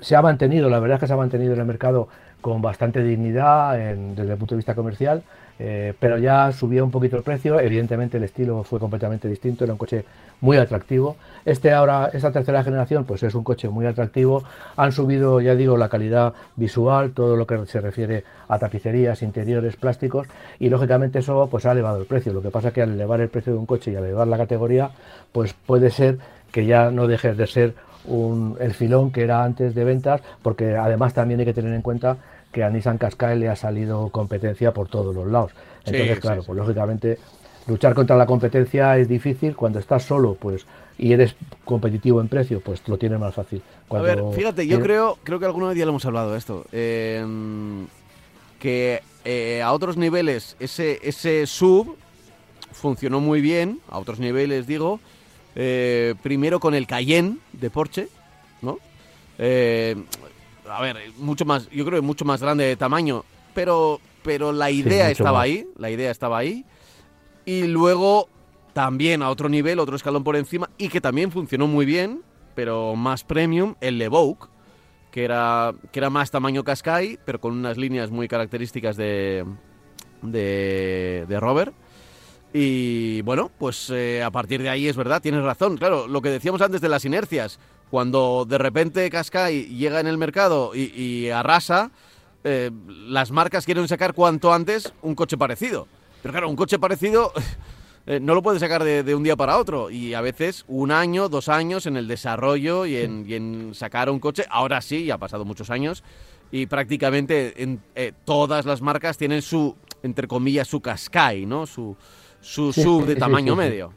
se 0.00 0.16
ha 0.16 0.22
mantenido, 0.22 0.70
la 0.70 0.78
verdad 0.78 0.96
es 0.96 1.00
que 1.00 1.06
se 1.06 1.12
ha 1.12 1.16
mantenido 1.16 1.54
en 1.54 1.60
el 1.60 1.66
mercado 1.66 2.08
con 2.40 2.62
bastante 2.62 3.02
dignidad 3.02 3.76
desde 3.76 4.32
el 4.32 4.38
punto 4.38 4.54
de 4.54 4.58
vista 4.58 4.74
comercial, 4.74 5.22
eh, 5.58 5.94
pero 5.98 6.18
ya 6.18 6.50
subía 6.52 6.82
un 6.82 6.90
poquito 6.90 7.16
el 7.16 7.22
precio. 7.22 7.60
Evidentemente 7.60 8.16
el 8.16 8.24
estilo 8.24 8.62
fue 8.64 8.80
completamente 8.80 9.28
distinto, 9.28 9.64
era 9.64 9.72
un 9.72 9.78
coche 9.78 10.04
muy 10.40 10.56
atractivo. 10.56 11.16
Este 11.44 11.72
ahora, 11.72 12.10
esta 12.12 12.32
tercera 12.32 12.64
generación, 12.64 13.04
pues 13.04 13.22
es 13.22 13.34
un 13.34 13.44
coche 13.44 13.68
muy 13.68 13.86
atractivo. 13.86 14.44
Han 14.76 14.92
subido, 14.92 15.40
ya 15.40 15.54
digo, 15.54 15.76
la 15.76 15.88
calidad 15.88 16.34
visual, 16.56 17.12
todo 17.12 17.36
lo 17.36 17.46
que 17.46 17.66
se 17.66 17.80
refiere 17.80 18.24
a 18.48 18.58
tapicerías, 18.58 19.22
interiores, 19.22 19.76
plásticos, 19.76 20.26
y 20.58 20.68
lógicamente 20.68 21.20
eso 21.20 21.48
pues 21.50 21.66
ha 21.66 21.72
elevado 21.72 21.98
el 21.98 22.06
precio. 22.06 22.32
Lo 22.32 22.42
que 22.42 22.50
pasa 22.50 22.72
que 22.72 22.82
al 22.82 22.92
elevar 22.92 23.20
el 23.20 23.28
precio 23.28 23.52
de 23.52 23.58
un 23.58 23.66
coche 23.66 23.92
y 23.92 23.96
al 23.96 24.04
elevar 24.04 24.26
la 24.26 24.36
categoría, 24.36 24.90
pues 25.32 25.54
puede 25.54 25.90
ser 25.90 26.18
que 26.50 26.66
ya 26.66 26.90
no 26.90 27.06
deje 27.06 27.34
de 27.34 27.46
ser 27.46 27.74
un, 28.06 28.56
el 28.60 28.74
filón 28.74 29.10
que 29.10 29.22
era 29.22 29.44
antes 29.44 29.74
de 29.74 29.84
ventas, 29.84 30.20
porque 30.42 30.76
además 30.76 31.14
también 31.14 31.40
hay 31.40 31.46
que 31.46 31.54
tener 31.54 31.72
en 31.72 31.82
cuenta 31.82 32.16
que 32.54 32.62
a 32.62 32.70
Nissan 32.70 32.98
Qashqai 32.98 33.36
le 33.36 33.48
ha 33.48 33.56
salido 33.56 34.08
competencia 34.10 34.72
por 34.72 34.88
todos 34.88 35.12
los 35.12 35.26
lados. 35.26 35.50
Entonces, 35.84 36.20
claro, 36.20 36.44
pues 36.44 36.56
lógicamente 36.56 37.18
luchar 37.66 37.94
contra 37.94 38.16
la 38.16 38.26
competencia 38.26 38.96
es 38.96 39.08
difícil. 39.08 39.56
Cuando 39.56 39.80
estás 39.80 40.04
solo, 40.04 40.36
pues 40.40 40.64
y 40.96 41.12
eres 41.12 41.34
competitivo 41.64 42.20
en 42.20 42.28
precio, 42.28 42.60
pues 42.60 42.86
lo 42.86 42.96
tienes 42.96 43.18
más 43.18 43.34
fácil. 43.34 43.60
a 43.90 43.98
ver, 44.00 44.22
fíjate, 44.32 44.68
yo 44.68 44.80
creo, 44.80 45.18
creo 45.24 45.40
que 45.40 45.46
alguna 45.46 45.72
día 45.72 45.84
lo 45.84 45.90
hemos 45.90 46.06
hablado 46.06 46.30
de 46.30 46.38
esto. 46.38 46.64
Em, 46.70 47.86
que 48.60 49.02
eh, 49.24 49.60
a 49.60 49.72
otros 49.72 49.96
niveles 49.96 50.56
ese, 50.60 51.00
ese 51.02 51.46
sub 51.48 51.96
funcionó 52.70 53.18
muy 53.18 53.40
bien, 53.40 53.80
a 53.90 53.98
otros 53.98 54.20
niveles 54.20 54.68
digo, 54.68 55.00
eh, 55.56 56.14
primero 56.22 56.60
con 56.60 56.74
el 56.74 56.86
Cayenne 56.86 57.38
de 57.52 57.68
Porsche, 57.68 58.08
¿no? 58.62 58.78
Eh, 59.38 59.96
a 60.76 60.82
ver, 60.82 60.96
mucho 61.18 61.44
más, 61.44 61.68
yo 61.70 61.84
creo 61.84 62.00
que 62.00 62.06
mucho 62.06 62.24
más 62.24 62.40
grande 62.42 62.64
de 62.64 62.76
tamaño, 62.76 63.24
pero, 63.54 64.00
pero 64.22 64.52
la 64.52 64.70
idea 64.70 65.10
estaba 65.10 65.42
ahí, 65.42 65.66
la 65.76 65.90
idea 65.90 66.10
estaba 66.10 66.38
ahí. 66.38 66.64
Y 67.44 67.64
luego 67.68 68.28
también 68.72 69.22
a 69.22 69.30
otro 69.30 69.48
nivel, 69.48 69.78
otro 69.78 69.94
escalón 69.94 70.24
por 70.24 70.36
encima, 70.36 70.68
y 70.76 70.88
que 70.88 71.00
también 71.00 71.30
funcionó 71.30 71.66
muy 71.66 71.86
bien, 71.86 72.22
pero 72.54 72.96
más 72.96 73.22
premium, 73.22 73.76
el 73.80 73.98
Levoque, 73.98 74.48
que 75.12 75.24
era, 75.24 75.72
que 75.92 76.00
era 76.00 76.10
más 76.10 76.32
tamaño 76.32 76.64
Qashqai, 76.64 77.20
pero 77.24 77.40
con 77.40 77.52
unas 77.52 77.78
líneas 77.78 78.10
muy 78.10 78.26
características 78.26 78.96
de, 78.96 79.44
de, 80.22 81.24
de 81.28 81.40
Robert. 81.40 81.72
Y 82.56 83.20
bueno, 83.22 83.50
pues 83.58 83.90
eh, 83.90 84.22
a 84.22 84.30
partir 84.30 84.62
de 84.62 84.68
ahí 84.68 84.86
es 84.86 84.96
verdad, 84.96 85.20
tienes 85.20 85.42
razón. 85.42 85.76
Claro, 85.76 86.06
lo 86.06 86.22
que 86.22 86.28
decíamos 86.28 86.62
antes 86.62 86.80
de 86.80 86.88
las 86.88 87.04
inercias, 87.04 87.58
cuando 87.90 88.46
de 88.48 88.58
repente 88.58 89.10
Qashqai 89.10 89.64
llega 89.76 89.98
en 89.98 90.06
el 90.06 90.16
mercado 90.16 90.70
y, 90.72 91.30
arrasa, 91.30 91.90
eh, 92.44 92.70
las 93.08 93.32
marcas 93.32 93.64
quieren 93.64 93.88
sacar 93.88 94.14
cuanto 94.14 94.54
antes 94.54 94.92
un 95.02 95.16
coche 95.16 95.36
parecido. 95.36 95.88
Pero 96.22 96.30
claro, 96.30 96.48
un 96.48 96.54
coche 96.54 96.78
parecido 96.78 97.32
eh, 98.06 98.20
no 98.20 98.36
lo 98.36 98.42
puedes 98.42 98.60
sacar 98.60 98.84
de, 98.84 99.14
un 99.16 99.24
día 99.24 99.34
para 99.34 99.58
otro. 99.58 99.90
Y 99.90 100.14
a 100.14 100.20
veces 100.20 100.64
un 100.68 100.92
año, 100.92 101.28
dos 101.28 101.48
años 101.48 101.86
en 101.86 101.96
el 101.96 102.06
desarrollo 102.06 102.86
y 102.86 102.98
en, 102.98 103.28
y 103.28 103.34
en 103.34 103.74
sacar 103.74 104.08
un 104.08 104.20
coche. 104.20 104.44
Ahora 104.48 104.80
sí, 104.80 105.06
ya 105.06 105.14
ha 105.14 105.18
pasado 105.18 105.44
muchos 105.44 105.70
años. 105.70 106.04
Y 106.52 106.66
prácticamente 106.66 107.60
en, 107.60 107.80
todas 108.24 108.64
las 108.64 108.80
marcas 108.80 109.18
tienen 109.18 109.42
su, 109.42 109.74
entre 110.04 110.28
comillas, 110.28 110.68
su 110.68 110.80
Qashqai, 110.80 111.46
¿no? 111.46 111.66
Su, 111.66 111.96
su 112.44 112.72
sub 112.72 113.06
de 113.06 113.16
tamaño 113.16 113.56
medio. 113.56 113.92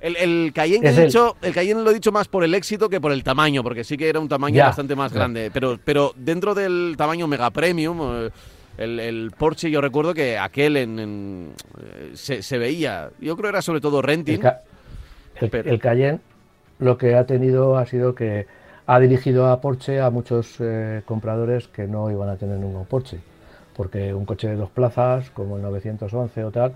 El, 0.00 0.16
el 0.16 0.52
Cayenne, 0.54 0.90
he 0.90 1.04
dicho, 1.06 1.36
el 1.40 1.54
Cayenne 1.54 1.82
lo 1.82 1.90
he 1.90 1.94
dicho 1.94 2.12
más 2.12 2.28
por 2.28 2.44
el 2.44 2.54
éxito 2.54 2.90
que 2.90 3.00
por 3.00 3.10
el 3.10 3.24
tamaño, 3.24 3.62
porque 3.62 3.84
sí 3.84 3.96
que 3.96 4.06
era 4.06 4.20
un 4.20 4.28
tamaño 4.28 4.62
bastante 4.62 4.94
más 4.94 5.14
grande. 5.14 5.50
Pero, 5.50 5.78
pero 5.82 6.12
dentro 6.14 6.54
del 6.54 6.94
tamaño 6.98 7.26
mega 7.26 7.50
premium, 7.50 7.98
eh, 8.02 8.30
el, 8.76 9.32
Porsche, 9.38 9.70
yo 9.70 9.80
recuerdo 9.80 10.12
que 10.12 10.36
aquel 10.36 10.76
en, 10.76 11.52
eh, 11.80 12.10
se, 12.14 12.58
veía. 12.58 13.08
Yo 13.18 13.34
creo 13.34 13.44
que 13.44 13.56
era 13.56 13.62
sobre 13.62 13.80
todo 13.80 14.02
renting. 14.02 14.42
El, 15.40 15.78
Cayenne 15.80 16.20
lo 16.80 16.98
que 16.98 17.14
ha 17.14 17.24
tenido 17.24 17.78
ha 17.78 17.86
sido 17.86 18.14
que 18.14 18.46
ha 18.86 19.00
dirigido 19.00 19.46
a 19.46 19.62
Porsche 19.62 20.00
a 20.02 20.10
muchos 20.10 20.56
eh, 20.58 21.00
compradores 21.06 21.68
que 21.68 21.86
no 21.86 22.10
iban 22.10 22.28
a 22.28 22.36
tener 22.36 22.58
ningún 22.58 22.84
Porsche. 22.84 23.20
Porque 23.74 24.12
un 24.12 24.26
coche 24.26 24.48
de 24.48 24.56
dos 24.56 24.68
plazas, 24.68 25.30
como 25.30 25.56
el 25.56 25.62
911 25.62 26.44
o 26.44 26.50
tal, 26.50 26.74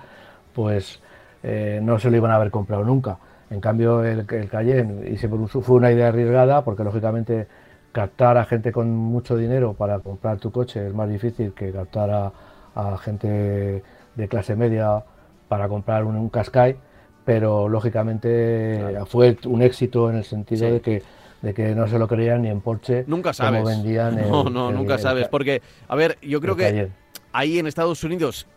pues 0.58 0.98
eh, 1.44 1.78
no 1.80 2.00
se 2.00 2.10
lo 2.10 2.16
iban 2.16 2.32
a 2.32 2.34
haber 2.34 2.50
comprado 2.50 2.82
nunca. 2.82 3.18
En 3.48 3.60
cambio, 3.60 4.02
el, 4.02 4.26
el 4.28 4.48
Cayenne 4.48 5.08
y 5.08 5.16
fue 5.16 5.76
una 5.76 5.92
idea 5.92 6.08
arriesgada 6.08 6.64
porque, 6.64 6.82
lógicamente, 6.82 7.46
captar 7.92 8.36
a 8.38 8.44
gente 8.44 8.72
con 8.72 8.90
mucho 8.90 9.36
dinero 9.36 9.74
para 9.74 10.00
comprar 10.00 10.38
tu 10.38 10.50
coche 10.50 10.88
es 10.88 10.92
más 10.92 11.08
difícil 11.08 11.52
que 11.52 11.70
captar 11.70 12.32
a, 12.74 12.98
gente 12.98 13.84
de 14.16 14.28
clase 14.28 14.56
media 14.56 15.04
para 15.46 15.68
comprar 15.68 16.02
un, 16.04 16.16
un 16.16 16.28
Qashqai, 16.28 16.76
pero 17.24 17.68
lógicamente 17.68 18.98
fue 19.06 19.36
un 19.46 19.62
éxito 19.62 20.10
en 20.10 20.16
el 20.16 20.24
sentido 20.24 20.72
de 20.72 20.80
que 20.80 21.02
de 21.40 21.54
que 21.54 21.72
no 21.72 21.86
se 21.86 22.00
lo 22.00 22.08
creían 22.08 22.42
ni 22.42 22.48
en 22.48 22.60
Porsche 22.60 23.04
nunca 23.06 23.32
sabes. 23.32 23.64
vendían 23.64 24.16
no 24.28 24.44
no 24.50 24.72
nunca 24.72 24.98
sabes 24.98 25.28
porque 25.28 25.62
a 25.86 25.94
ver 25.94 26.18
yo 26.20 26.40
creo 26.40 26.56
que 26.56 26.90
ahí 27.32 27.60
en 27.60 27.68
Estados 27.68 28.02
Unidos 28.02 28.48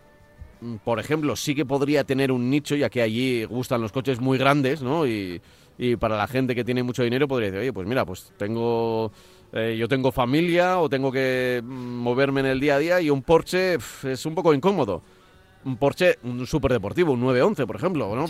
por 0.84 0.99
ejemplo, 0.99 1.36
sí 1.36 1.55
que 1.55 1.66
podría 1.66 2.03
tener 2.03 2.32
un 2.32 2.49
nicho, 2.49 2.76
ya 2.76 2.89
que 2.89 3.01
allí 3.01 3.45
gustan 3.45 3.82
los 3.82 3.91
coches 3.91 4.20
muy 4.20 4.38
grandes, 4.38 4.82
¿no? 4.82 5.07
Y, 5.07 5.41
para 5.99 6.16
la 6.16 6.28
gente 6.28 6.53
que 6.53 6.64
tiene 6.64 6.84
mucho 6.84 7.01
dinero 7.01 7.28
podría 7.28 7.47
decir, 7.47 7.62
oye, 7.62 7.74
pues 7.74 7.88
mira, 7.88 8.05
pues 8.05 8.32
tengo... 8.38 9.12
Eh, 9.51 9.76
yo 9.78 9.88
tengo 9.88 10.12
familia 10.12 10.80
o 10.80 10.88
tengo 10.88 11.12
que 11.12 11.59
mm, 11.64 11.68
moverme 11.68 12.41
en 12.41 12.45
el 12.45 12.59
día 12.59 12.76
a 12.76 12.80
día 12.80 13.01
y 13.01 13.09
un 13.09 13.24
Porsche 13.24 13.80
es 14.03 14.26
un 14.28 14.36
poco 14.36 14.53
incómodo. 14.53 15.01
Un 15.66 15.78
Porsche, 15.78 16.20
un 16.24 16.45
deportivo, 16.70 17.14
un 17.14 17.22
911, 17.22 17.66
por 17.66 17.76
ejemplo, 17.76 18.16
¿no? 18.16 18.26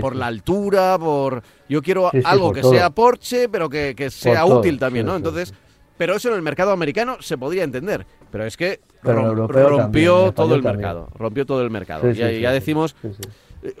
por, 0.00 0.14
la, 0.14 0.26
altura, 0.26 0.98
por... 0.98 1.42
Yo 1.68 1.80
quiero 1.80 2.10
algo 2.24 2.52
que 2.52 2.62
sea 2.62 2.90
Porsche, 2.90 3.48
pero 3.48 3.70
que, 3.70 4.10
sea 4.10 4.44
útil 4.44 4.78
también, 4.78 5.06
¿no? 5.06 5.16
Entonces, 5.16 5.54
pero 6.00 6.16
eso 6.16 6.30
en 6.30 6.36
el 6.36 6.40
mercado 6.40 6.72
americano 6.72 7.18
se 7.20 7.36
podría 7.36 7.62
entender. 7.62 8.06
Pero 8.30 8.46
es 8.46 8.56
que 8.56 8.80
rompió 9.02 10.32
todo 10.32 10.54
el 10.54 10.62
mercado. 10.62 11.10
Rompió 11.14 11.44
todo 11.44 11.60
el 11.60 11.68
mercado. 11.68 12.10
ya, 12.12 12.30
ya 12.30 12.52
decimos. 12.52 12.96
Eh, 13.62 13.74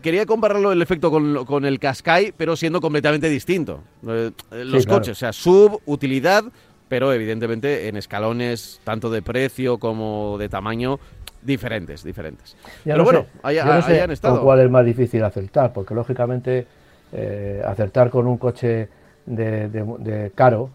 quería 0.00 0.26
compararlo 0.26 0.70
el 0.70 0.80
efecto 0.80 1.10
con, 1.10 1.64
el 1.64 1.80
Qashqai, 1.80 2.32
pero 2.36 2.54
siendo 2.54 2.80
completamente 2.80 3.28
distinto. 3.28 3.80
Eh, 4.06 4.30
los 4.52 4.86
coches, 4.86 5.10
o 5.10 5.18
sea, 5.18 5.32
sub, 5.32 5.80
utilidad, 5.86 6.44
pero 6.86 7.12
evidentemente 7.12 7.88
en 7.88 7.96
escalones 7.96 8.80
tanto 8.84 9.10
de 9.10 9.22
precio 9.22 9.78
como 9.78 10.36
de 10.38 10.48
tamaño 10.48 11.00
diferentes, 11.42 12.04
diferentes. 12.04 12.56
pero 12.84 13.02
bueno, 13.02 13.26
ahí, 13.42 13.58
han 13.58 14.12
estado. 14.12 14.40
cuál 14.40 14.60
es 14.60 14.70
más 14.70 14.86
difícil 14.86 15.24
acertar, 15.24 15.72
porque 15.72 15.96
lógicamente 15.96 16.64
eh, 17.10 17.60
acertar 17.66 18.08
con 18.10 18.28
un 18.28 18.38
coche 18.38 18.88
de, 19.26 20.30
caro, 20.36 20.70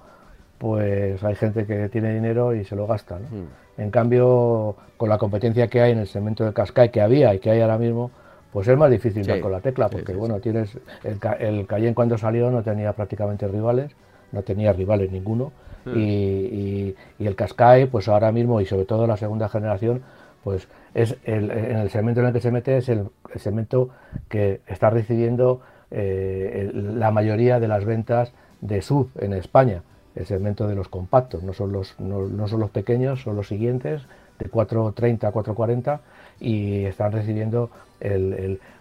pues 0.62 1.24
hay 1.24 1.34
gente 1.34 1.66
que 1.66 1.90
tiene 1.90 2.14
dinero 2.14 2.54
y 2.54 2.64
se 2.66 2.76
lo 2.76 2.86
gasta. 2.86 3.18
¿no? 3.18 3.26
Hmm. 3.26 3.48
En 3.82 3.90
cambio, 3.90 4.76
con 4.96 5.10
la 5.10 5.18
competencia 5.18 5.68
que 5.68 5.82
hay 5.82 5.94
en 5.94 5.98
el 5.98 6.06
segmento 6.06 6.46
de 6.46 6.54
Cascai 6.54 6.92
que 6.92 7.02
había 7.02 7.34
y 7.34 7.40
que 7.40 7.50
hay 7.50 7.62
ahora 7.62 7.80
mismo, 7.80 8.12
pues 8.54 8.68
es 8.68 8.78
más 8.78 8.92
difícil 8.92 9.26
dar 9.26 9.40
con 9.40 9.52
la 9.52 9.60
tecla, 9.60 9.90
porque 9.90 10.14
bueno, 10.14 10.40
tienes 10.40 10.78
el, 11.04 11.18
el 11.40 11.66
Cayenne 11.66 11.96
cuando 11.96 12.16
salió 12.16 12.52
no 12.52 12.62
tenía 12.62 12.94
prácticamente 12.94 13.48
rivales, 13.48 13.96
no 14.32 14.44
tenía 14.44 14.72
rivales 14.72 15.12
ninguno, 15.12 15.52
hmm. 15.86 15.98
y, 15.98 16.96
el 17.18 17.36
Cascai, 17.36 17.88
pues 17.88 18.08
ahora 18.08 18.32
mismo, 18.32 18.62
y 18.62 18.68
sobre 18.68 18.86
todo 18.86 19.08
la 19.08 19.18
segunda 19.18 19.50
generación, 19.50 20.04
pues 20.44 20.68
es 20.94 21.18
el, 21.24 21.50
en 21.50 21.78
el 21.78 21.90
segmento 21.90 22.20
en 22.22 22.28
el 22.28 22.34
que 22.34 22.40
se 22.40 22.52
mete 22.52 22.78
es 22.78 22.88
el, 22.88 23.08
segmento 23.38 23.90
que 24.30 24.62
está 24.68 24.92
recibiendo 24.92 25.62
eh, 25.90 26.70
la 26.72 27.10
mayoría 27.10 27.60
de 27.60 27.68
las 27.68 27.84
ventas 27.84 28.32
de 28.60 28.84
sub 28.84 29.10
en 29.20 29.34
España 29.34 29.82
el 30.16 30.26
segmento 30.26 30.68
de 30.68 30.76
los 30.76 30.88
compactos, 30.88 31.44
no 31.44 31.54
son 31.54 31.72
los, 31.72 32.00
no, 32.00 32.48
son 32.48 32.60
los 32.60 32.70
pequeños, 32.70 33.22
son 33.22 33.36
los 33.36 33.48
siguientes, 33.48 34.02
de 34.40 34.50
430 34.50 35.28
a 35.28 35.32
440, 35.32 36.02
y 36.40 36.86
están 36.86 37.12
recibiendo 37.12 37.70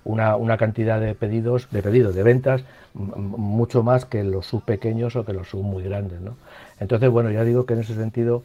una, 0.04 0.56
cantidad 0.56 1.00
de 1.00 1.14
pedidos, 1.14 1.68
de 1.70 1.82
pedidos, 1.82 2.14
de 2.14 2.22
ventas, 2.22 2.64
mucho 2.94 3.82
más 3.82 4.06
que 4.06 4.24
los 4.24 4.46
sub 4.46 4.64
pequeños 4.64 5.14
o 5.16 5.24
que 5.24 5.32
los 5.32 5.48
sub 5.48 5.62
muy 5.62 5.82
grandes. 5.82 6.20
¿no? 6.20 6.36
Entonces, 6.78 7.10
bueno, 7.10 7.30
ya 7.30 7.44
digo 7.44 7.66
que 7.66 7.74
en 7.74 7.80
ese 7.80 7.94
sentido 7.94 8.42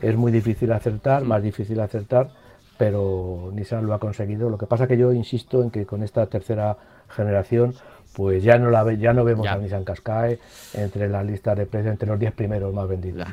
es 0.00 0.16
muy 0.16 0.32
difícil 0.32 0.72
acertar, 0.72 1.24
más 1.24 1.42
difícil 1.42 1.78
acertar, 1.80 2.30
pero 2.78 3.50
Nissan 3.52 3.86
lo 3.86 3.94
ha 3.94 3.98
conseguido. 3.98 4.50
Lo 4.50 4.58
que 4.58 4.66
pasa 4.66 4.86
que 4.86 4.96
yo 4.96 5.12
insisto 5.12 5.62
en 5.62 5.70
que 5.70 5.86
con 5.86 6.02
esta 6.02 6.26
tercera 6.26 6.76
generación 7.08 7.74
pues 8.14 8.42
ya 8.42 8.58
no 8.58 8.70
la 8.70 8.92
ya 8.94 9.12
no 9.12 9.24
vemos 9.24 9.46
a 9.46 9.56
Nissan 9.56 9.84
Qashqai 9.84 10.38
entre 10.74 11.08
la 11.08 11.22
lista 11.22 11.54
de 11.54 11.66
precios, 11.66 11.92
entre 11.92 12.08
los 12.08 12.18
10 12.18 12.32
primeros 12.32 12.72
más 12.72 12.88
vendidos. 12.88 13.26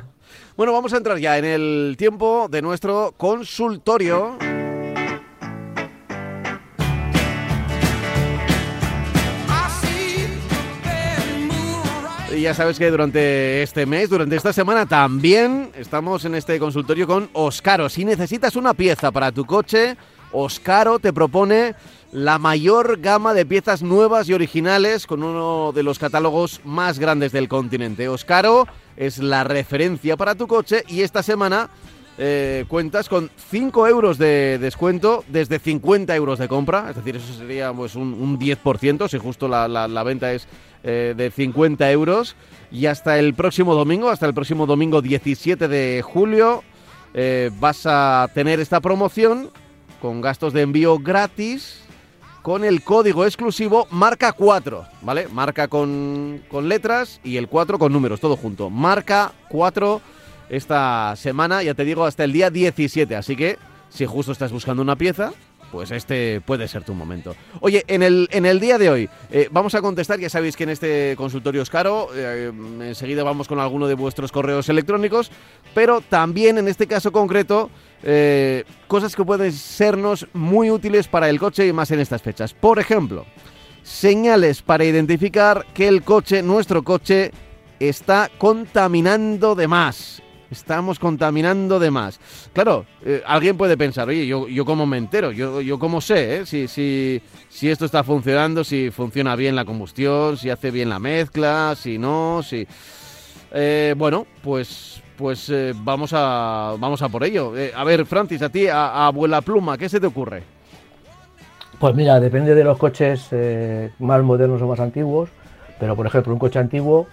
Bueno, 0.57 0.73
vamos 0.73 0.93
a 0.93 0.97
entrar 0.97 1.17
ya 1.17 1.37
en 1.37 1.45
el 1.45 1.95
tiempo 1.97 2.47
de 2.49 2.61
nuestro 2.61 3.13
consultorio. 3.15 4.37
Y 12.35 12.41
ya 12.41 12.53
sabes 12.53 12.79
que 12.79 12.89
durante 12.89 13.61
este 13.61 13.85
mes, 13.85 14.09
durante 14.09 14.35
esta 14.35 14.53
semana 14.53 14.85
también 14.85 15.69
estamos 15.75 16.25
en 16.25 16.33
este 16.33 16.57
consultorio 16.59 17.05
con 17.05 17.29
Oscaro. 17.33 17.89
Si 17.89 18.05
necesitas 18.05 18.55
una 18.55 18.73
pieza 18.73 19.11
para 19.11 19.31
tu 19.31 19.45
coche, 19.45 19.97
Oscaro 20.31 20.97
te 20.97 21.11
propone 21.13 21.75
la 22.11 22.39
mayor 22.39 22.99
gama 22.99 23.33
de 23.33 23.45
piezas 23.45 23.81
nuevas 23.81 24.27
y 24.27 24.33
originales 24.33 25.07
con 25.07 25.23
uno 25.23 25.71
de 25.73 25.83
los 25.83 25.97
catálogos 25.97 26.61
más 26.65 26.99
grandes 26.99 27.31
del 27.31 27.47
continente. 27.47 28.09
Oscaro 28.09 28.67
es 28.97 29.19
la 29.19 29.43
referencia 29.43 30.17
para 30.17 30.35
tu 30.35 30.47
coche 30.47 30.83
y 30.87 31.01
esta 31.01 31.23
semana 31.23 31.69
eh, 32.17 32.65
cuentas 32.67 33.07
con 33.07 33.31
5 33.49 33.87
euros 33.87 34.17
de 34.17 34.57
descuento 34.59 35.23
desde 35.29 35.59
50 35.59 36.13
euros 36.15 36.37
de 36.39 36.49
compra, 36.49 36.89
es 36.89 36.97
decir, 36.97 37.15
eso 37.15 37.33
sería 37.33 37.71
pues, 37.71 37.95
un, 37.95 38.37
10%, 38.37 39.09
si 39.09 39.17
justo 39.17 39.47
la, 39.47 40.03
venta 40.03 40.33
es 40.33 40.47
eh, 40.83 41.13
de 41.15 41.31
50 41.31 41.89
euros. 41.91 42.35
Y 42.71 42.85
hasta 42.85 43.17
el 43.17 43.33
próximo 43.33 43.73
domingo, 43.73 44.09
hasta 44.09 44.25
el 44.25 44.33
próximo 44.33 44.65
domingo 44.65 45.01
17 45.01 45.67
de 45.67 46.01
julio, 46.01 46.63
eh, 47.13 47.49
vas 47.59 47.85
a 47.85 48.29
tener 48.33 48.59
esta 48.59 48.81
promoción 48.81 49.49
con 50.01 50.21
gastos 50.21 50.53
de 50.53 50.61
envío 50.61 50.99
gratis 50.99 51.80
con 52.41 52.63
el 52.63 52.83
código 52.83 53.25
exclusivo 53.25 53.87
marca 53.91 54.31
4, 54.33 54.85
¿vale? 55.01 55.27
Marca 55.27 55.67
con, 55.67 56.41
con 56.49 56.67
letras 56.67 57.19
y 57.23 57.37
el 57.37 57.47
4 57.47 57.77
con 57.77 57.93
números, 57.93 58.19
todo 58.19 58.35
junto. 58.35 58.69
Marca 58.69 59.33
4 59.49 60.01
esta 60.49 61.15
semana, 61.15 61.63
ya 61.63 61.73
te 61.73 61.85
digo, 61.85 62.05
hasta 62.05 62.23
el 62.23 62.33
día 62.33 62.49
17. 62.49 63.15
Así 63.15 63.35
que 63.35 63.57
si 63.89 64.05
justo 64.05 64.31
estás 64.31 64.51
buscando 64.51 64.81
una 64.81 64.95
pieza, 64.95 65.33
pues 65.71 65.91
este 65.91 66.41
puede 66.41 66.67
ser 66.67 66.83
tu 66.83 66.93
momento. 66.93 67.35
Oye, 67.61 67.83
en 67.87 68.03
el, 68.03 68.27
en 68.31 68.45
el 68.45 68.59
día 68.59 68.77
de 68.77 68.89
hoy 68.89 69.09
eh, 69.31 69.47
vamos 69.51 69.73
a 69.75 69.81
contestar, 69.81 70.19
ya 70.19 70.29
sabéis 70.29 70.57
que 70.57 70.63
en 70.63 70.71
este 70.71 71.15
consultorio 71.15 71.61
es 71.61 71.69
caro, 71.69 72.09
eh, 72.13 72.51
enseguida 72.81 73.23
vamos 73.23 73.47
con 73.47 73.59
alguno 73.59 73.87
de 73.87 73.93
vuestros 73.93 74.31
correos 74.31 74.67
electrónicos, 74.67 75.31
pero 75.73 76.01
también 76.01 76.57
en 76.57 76.67
este 76.67 76.87
caso 76.87 77.11
concreto 77.11 77.69
eh, 78.03 78.63
cosas 78.87 79.15
que 79.15 79.23
pueden 79.23 79.51
sernos 79.51 80.27
muy 80.33 80.71
útiles 80.71 81.07
para 81.07 81.29
el 81.29 81.39
coche 81.39 81.67
y 81.67 81.73
más 81.73 81.91
en 81.91 81.99
estas 81.99 82.21
fechas. 82.21 82.53
Por 82.53 82.79
ejemplo, 82.79 83.25
señales 83.83 84.61
para 84.61 84.85
identificar 84.85 85.65
que 85.73 85.87
el 85.87 86.03
coche, 86.03 86.41
nuestro 86.41 86.83
coche, 86.83 87.31
está 87.79 88.29
contaminando 88.37 89.55
de 89.55 89.67
más. 89.67 90.21
estamos 90.51 90.99
contaminando 90.99 91.79
de 91.79 91.89
más. 91.89 92.19
Claro, 92.53 92.85
eh, 93.03 93.23
alguien 93.25 93.57
puede 93.57 93.77
pensar, 93.77 94.09
oye, 94.09 94.27
yo, 94.27 94.47
yo 94.47 94.65
cómo 94.65 94.85
me 94.85 94.97
entero, 94.97 95.31
yo, 95.31 95.61
yo 95.61 95.79
cómo 95.79 96.01
sé 96.01 96.41
¿eh? 96.41 96.45
si, 96.45 96.67
si, 96.67 97.21
si 97.49 97.69
esto 97.69 97.85
está 97.85 98.03
funcionando, 98.03 98.63
si 98.63 98.91
funciona 98.91 99.35
bien 99.35 99.55
la 99.55 99.65
combustión, 99.65 100.37
si 100.37 100.49
hace 100.49 100.69
bien 100.69 100.89
la 100.89 100.99
mezcla, 100.99 101.73
si 101.75 101.97
no, 101.97 102.43
si... 102.43 102.67
Eh, 103.53 103.95
bueno, 103.97 104.27
pues 104.43 105.01
pues 105.21 105.49
eh, 105.51 105.73
vamos 105.75 106.11
a 106.13 106.75
vamos 106.79 107.01
a 107.03 107.07
por 107.07 107.23
ello. 107.23 107.55
Eh, 107.55 107.71
a 107.75 107.83
ver, 107.83 108.05
Francis, 108.05 108.41
a 108.41 108.49
ti, 108.49 108.67
a, 108.67 109.05
abuela 109.05 109.41
pluma, 109.41 109.77
¿qué 109.77 109.87
se 109.87 109.99
te 109.99 110.07
ocurre? 110.07 110.41
Pues 111.79 111.95
mira, 111.95 112.19
depende 112.19 112.55
de 112.55 112.63
los 112.63 112.77
coches 112.77 113.29
más 113.99 114.23
modernos 114.23 114.61
o 114.61 114.67
más 114.67 114.79
antiguos, 114.79 115.29
pero 115.79 115.95
por 115.95 116.05
ejemplo, 116.05 116.33
un 116.33 116.39
coche 116.39 116.59
antiguo, 116.59 117.07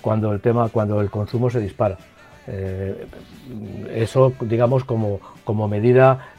cuando 0.00 0.32
el 0.32 0.40
tema, 0.40 0.70
cuando 0.70 1.02
el 1.02 1.10
consumo 1.10 1.50
se 1.50 1.60
dispara. 1.60 1.98
eso, 3.94 4.32
digamos, 4.40 4.84
como, 4.84 5.20
como 5.44 5.68
medida 5.68 6.30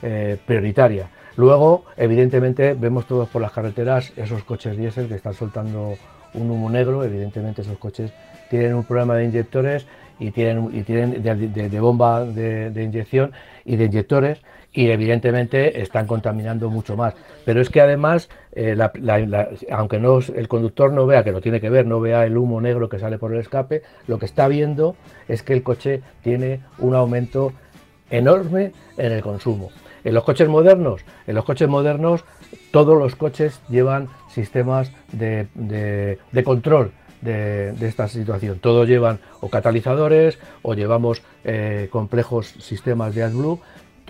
prioritaria. 0.47 1.11
Luego, 1.35 1.85
evidentemente, 1.97 2.73
vemos 2.73 3.05
todos 3.05 3.29
por 3.29 3.43
las 3.43 3.51
carreteras 3.51 4.11
esos 4.15 4.43
coches 4.43 4.75
diésel 4.75 5.07
que 5.07 5.15
están 5.15 5.35
soltando 5.35 5.93
un 6.33 6.49
humo 6.49 6.67
negro, 6.71 7.03
evidentemente 7.03 7.61
esos 7.61 7.77
coches 7.77 8.11
tienen 8.49 8.73
un 8.73 8.83
problema 8.83 9.15
de 9.15 9.25
inyectores 9.25 9.85
y 10.19 10.31
tienen, 10.31 10.69
y 10.73 10.83
tienen 10.83 11.23
de, 11.23 11.79
bomba 11.79 12.25
de, 12.25 12.83
inyección 12.83 13.31
y 13.65 13.75
de 13.77 13.85
inyectores 13.85 14.41
y 14.71 14.89
evidentemente 14.89 15.81
están 15.81 16.05
contaminando 16.05 16.69
mucho 16.69 16.95
más. 16.95 17.15
Pero 17.45 17.61
es 17.61 17.69
que 17.69 17.81
además, 17.81 18.29
eh, 18.53 18.77
aunque 19.71 19.99
no, 19.99 20.19
el 20.19 20.47
conductor 20.47 20.91
no 20.91 21.05
vea, 21.05 21.23
que 21.23 21.31
lo 21.31 21.41
tiene 21.41 21.59
que 21.59 21.69
ver, 21.69 21.87
no 21.87 21.99
vea 21.99 22.25
el 22.25 22.37
humo 22.37 22.61
negro 22.61 22.89
que 22.89 22.99
sale 22.99 23.17
por 23.17 23.33
el 23.33 23.39
escape, 23.39 23.81
lo 24.07 24.19
que 24.19 24.25
está 24.25 24.47
viendo 24.47 24.95
es 25.27 25.41
que 25.41 25.53
el 25.53 25.63
coche 25.63 26.01
tiene 26.21 26.61
un 26.77 26.93
aumento 26.93 27.53
enorme 28.11 28.73
en 28.97 29.11
el 29.11 29.21
consumo. 29.21 29.71
En 30.03 30.13
los 30.13 30.23
coches 30.23 30.47
modernos, 30.47 31.01
en 31.27 31.35
los 31.35 31.45
coches 31.45 31.67
modernos, 31.67 32.23
todos 32.71 32.97
los 32.97 33.15
coches 33.15 33.59
llevan 33.69 34.07
sistemas 34.29 34.91
de, 35.11 35.47
de 35.55 36.43
control 36.43 36.91
de, 37.21 37.73
esta 37.81 38.07
situación. 38.07 38.59
Todos 38.59 38.87
llevan 38.87 39.19
o 39.41 39.49
catalizadores 39.49 40.39
o 40.61 40.73
llevamos 40.73 41.21
eh, 41.43 41.89
complejos 41.91 42.47
sistemas 42.59 43.15
de 43.15 43.23
AdBlue. 43.23 43.59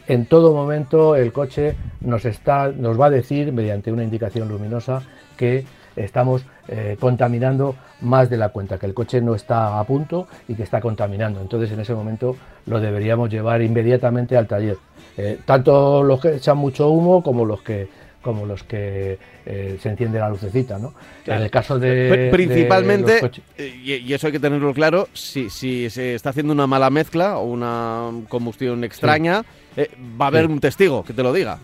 En 0.07 0.25
todo 0.25 0.53
momento 0.53 1.15
el 1.15 1.31
coche 1.31 1.75
nos, 2.01 2.25
está, 2.25 2.69
nos 2.69 2.99
va 2.99 3.07
a 3.07 3.09
decir 3.11 3.53
mediante 3.53 3.91
una 3.91 4.03
indicación 4.03 4.49
luminosa 4.49 5.03
que 5.37 5.65
estamos 5.95 6.45
eh, 6.67 6.97
contaminando 6.99 7.75
más 8.01 8.29
de 8.29 8.37
la 8.37 8.49
cuenta, 8.49 8.77
que 8.77 8.85
el 8.85 8.93
coche 8.93 9.21
no 9.21 9.35
está 9.35 9.79
a 9.79 9.83
punto 9.83 10.27
y 10.47 10.55
que 10.55 10.63
está 10.63 10.79
contaminando. 10.79 11.41
Entonces 11.41 11.71
en 11.71 11.79
ese 11.79 11.93
momento 11.93 12.35
lo 12.65 12.79
deberíamos 12.79 13.29
llevar 13.29 13.61
inmediatamente 13.61 14.37
al 14.37 14.47
taller. 14.47 14.77
Eh, 15.17 15.39
tanto 15.45 16.01
los 16.03 16.21
que 16.21 16.35
echan 16.35 16.57
mucho 16.57 16.89
humo 16.89 17.21
como 17.21 17.45
los 17.45 17.61
que 17.61 17.89
como 18.21 18.45
los 18.45 18.63
que 18.63 19.17
eh, 19.45 19.77
se 19.81 19.89
entiende 19.89 20.19
la 20.19 20.29
lucecita, 20.29 20.77
¿no? 20.77 20.93
En 21.25 21.41
el 21.41 21.49
caso 21.49 21.79
de... 21.79 22.29
Principalmente, 22.31 23.31
eh, 23.57 24.01
y, 24.05 24.13
eso 24.13 24.27
hay 24.27 24.33
que 24.33 24.39
tenerlo 24.39 24.73
claro, 24.73 25.07
si, 25.13 25.49
si 25.49 25.89
se 25.89 26.15
está 26.15 26.31
haciendo 26.31 26.53
una 26.53 26.67
mala 26.67 26.89
mezcla 26.89 27.37
o 27.37 27.45
una 27.45 28.11
combustión 28.27 28.83
extraña, 28.83 29.43
eh, 29.77 29.89
va 30.19 30.25
a 30.25 30.27
haber 30.27 30.47
un 30.47 30.59
testigo 30.59 31.03
que 31.03 31.13
te 31.13 31.23
lo 31.23 31.31
diga. 31.31 31.59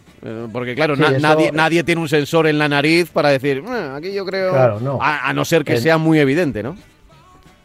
porque 0.51 0.76
claro, 0.76 0.95
nadie, 0.95 1.51
nadie 1.51 1.84
tiene 1.84 2.01
un 2.01 2.10
sensor 2.10 2.47
en 2.47 2.58
la 2.58 2.70
nariz 2.70 3.10
para 3.12 3.30
decir, 3.30 3.64
aquí 3.93 4.14
yo 4.14 4.26
creo... 4.26 4.56
a, 5.01 5.34
no 5.34 5.45
ser 5.45 5.66
que 5.66 5.78
sea 5.78 5.97
muy 5.97 6.20
evidente, 6.20 6.64
¿no? 6.64 6.78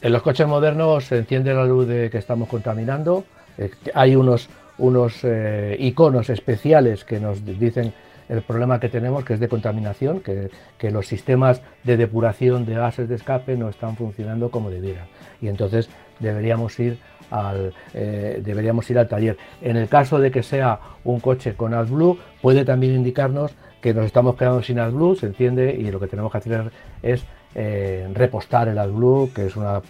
En 0.02 0.12
los 0.12 0.22
coches 0.22 0.46
modernos 0.46 1.04
se 1.04 1.18
enciende 1.18 1.54
la 1.54 1.64
luz 1.64 1.86
de 1.86 2.10
que 2.10 2.18
estamos 2.18 2.48
contaminando. 2.48 3.24
hay 3.94 4.16
unos, 4.16 4.48
unos 4.78 5.24
iconos 5.78 6.28
especiales 6.28 7.04
que 7.04 7.20
nos 7.20 7.44
dicen 7.44 7.92
el 8.30 8.42
problema 8.42 8.78
que 8.78 8.88
tenemos, 8.88 9.24
que 9.24 9.34
es 9.34 9.40
de 9.40 9.48
contaminación, 9.48 10.20
que, 10.20 10.50
los 10.90 11.06
sistemas 11.06 11.62
de 11.82 11.96
depuración 11.96 12.64
de 12.64 12.74
gases 12.74 13.08
de 13.08 13.16
escape 13.16 13.56
no 13.56 13.68
están 13.68 13.96
funcionando 13.96 14.50
como 14.50 14.70
debieran. 14.70 15.06
Y 15.42 15.48
entonces 15.48 15.90
deberíamos 16.20 16.78
ir 16.78 16.98
al, 17.30 17.74
eh, 17.92 18.40
deberíamos 18.42 18.88
ir 18.88 18.98
al 18.98 19.08
taller. 19.08 19.36
En 19.60 19.76
el 19.76 19.88
caso 19.88 20.20
de 20.20 20.30
que 20.30 20.44
sea 20.44 20.78
un 21.02 21.18
coche 21.18 21.54
con 21.54 21.74
AdBlue, 21.74 22.18
puede 22.40 22.64
también 22.64 22.94
indicarnos 22.94 23.52
que 23.80 23.92
nos 23.92 24.06
estamos 24.06 24.36
quedando 24.36 24.62
sin 24.62 24.78
AdBlue, 24.78 25.16
se 25.16 25.26
enciende 25.26 25.74
y 25.74 25.90
lo 25.90 25.98
que 25.98 26.06
tenemos 26.06 26.30
que 26.30 26.38
hacer 26.38 26.70
es 27.02 27.24
eh, 27.56 28.08
repostar 28.14 28.68
el 28.68 28.78
AdBlue, 28.78 29.30
que 29.34 29.46
es 29.46 29.56
una, 29.56 29.82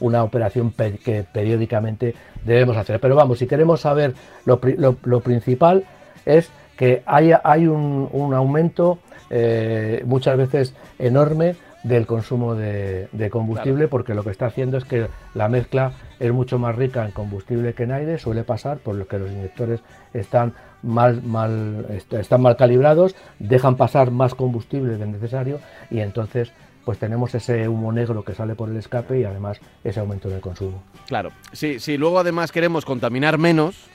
una 0.00 0.24
operación 0.24 0.72
que 0.72 1.26
periódicamente 1.30 2.14
debemos 2.42 2.76
hacer. 2.78 3.00
Pero 3.00 3.16
vamos, 3.16 3.38
si 3.38 3.46
queremos 3.46 3.82
saber 3.82 4.14
lo, 4.46 4.58
lo 5.02 5.20
principal 5.20 5.84
es 6.24 6.50
que 6.76 7.02
hay, 7.06 7.32
hay 7.44 7.66
un, 7.66 8.32
aumento 8.34 8.98
eh, 9.30 10.02
muchas 10.06 10.36
veces 10.36 10.74
enorme 10.98 11.56
del 11.82 12.06
consumo 12.06 12.54
de, 12.54 13.08
combustible 13.30 13.88
porque 13.88 14.14
lo 14.14 14.22
que 14.22 14.30
está 14.30 14.46
haciendo 14.46 14.78
es 14.78 14.84
que 14.84 15.08
la 15.34 15.48
mezcla 15.48 15.92
es 16.20 16.32
mucho 16.32 16.58
más 16.58 16.76
rica 16.76 17.04
en 17.04 17.10
combustible 17.10 17.74
que 17.74 17.84
en 17.84 17.92
aire, 17.92 18.18
suele 18.18 18.44
pasar 18.44 18.78
por 18.78 18.94
lo 18.94 19.06
que 19.06 19.18
los 19.18 19.30
inyectores 19.30 19.80
están 20.14 20.54
mal, 20.82 21.22
mal, 21.22 21.86
están 22.10 22.42
mal 22.42 22.56
calibrados, 22.56 23.16
dejan 23.38 23.76
pasar 23.76 24.10
más 24.10 24.34
combustible 24.34 24.96
del 24.96 25.10
necesario 25.10 25.58
y 25.90 26.00
entonces 26.00 26.52
pues 26.84 26.98
tenemos 26.98 27.34
ese 27.34 27.68
humo 27.68 27.92
negro 27.92 28.24
que 28.24 28.34
sale 28.34 28.54
por 28.54 28.68
el 28.68 28.76
escape 28.76 29.20
y 29.20 29.24
además 29.24 29.60
ese 29.84 30.00
aumento 30.00 30.28
del 30.28 30.40
consumo. 30.40 30.82
Claro, 31.06 31.30
si, 31.52 31.78
si 31.78 31.96
luego 31.96 32.18
además 32.18 32.50
queremos 32.50 32.84
contaminar 32.84 33.38
menos, 33.38 33.88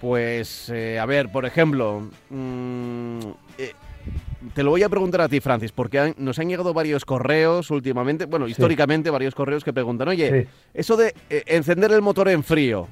pues, 0.00 0.70
eh, 0.70 0.98
a 0.98 1.06
ver, 1.06 1.30
por 1.30 1.46
ejemplo, 1.46 2.02
mm, 2.30 3.18
eh, 3.58 3.72
te 4.54 4.62
lo 4.62 4.70
voy 4.70 4.82
a 4.82 4.88
preguntar 4.88 5.22
a 5.22 5.28
ti, 5.28 5.40
Francis, 5.40 5.72
porque 5.72 6.14
nos 6.18 6.38
han 6.38 6.48
llegado 6.48 6.74
varios 6.74 7.04
correos 7.04 7.70
últimamente, 7.70 8.26
bueno, 8.26 8.46
históricamente 8.46 9.10
varios 9.10 9.34
correos 9.34 9.64
que 9.64 9.72
preguntan, 9.72 10.08
oye, 10.08 10.48
eso 10.74 10.96
de 10.96 11.14
eh, 11.30 11.42
encender 11.46 11.92
el 11.92 12.02
motor 12.02 12.28
en 12.28 12.44
frío 12.44 12.88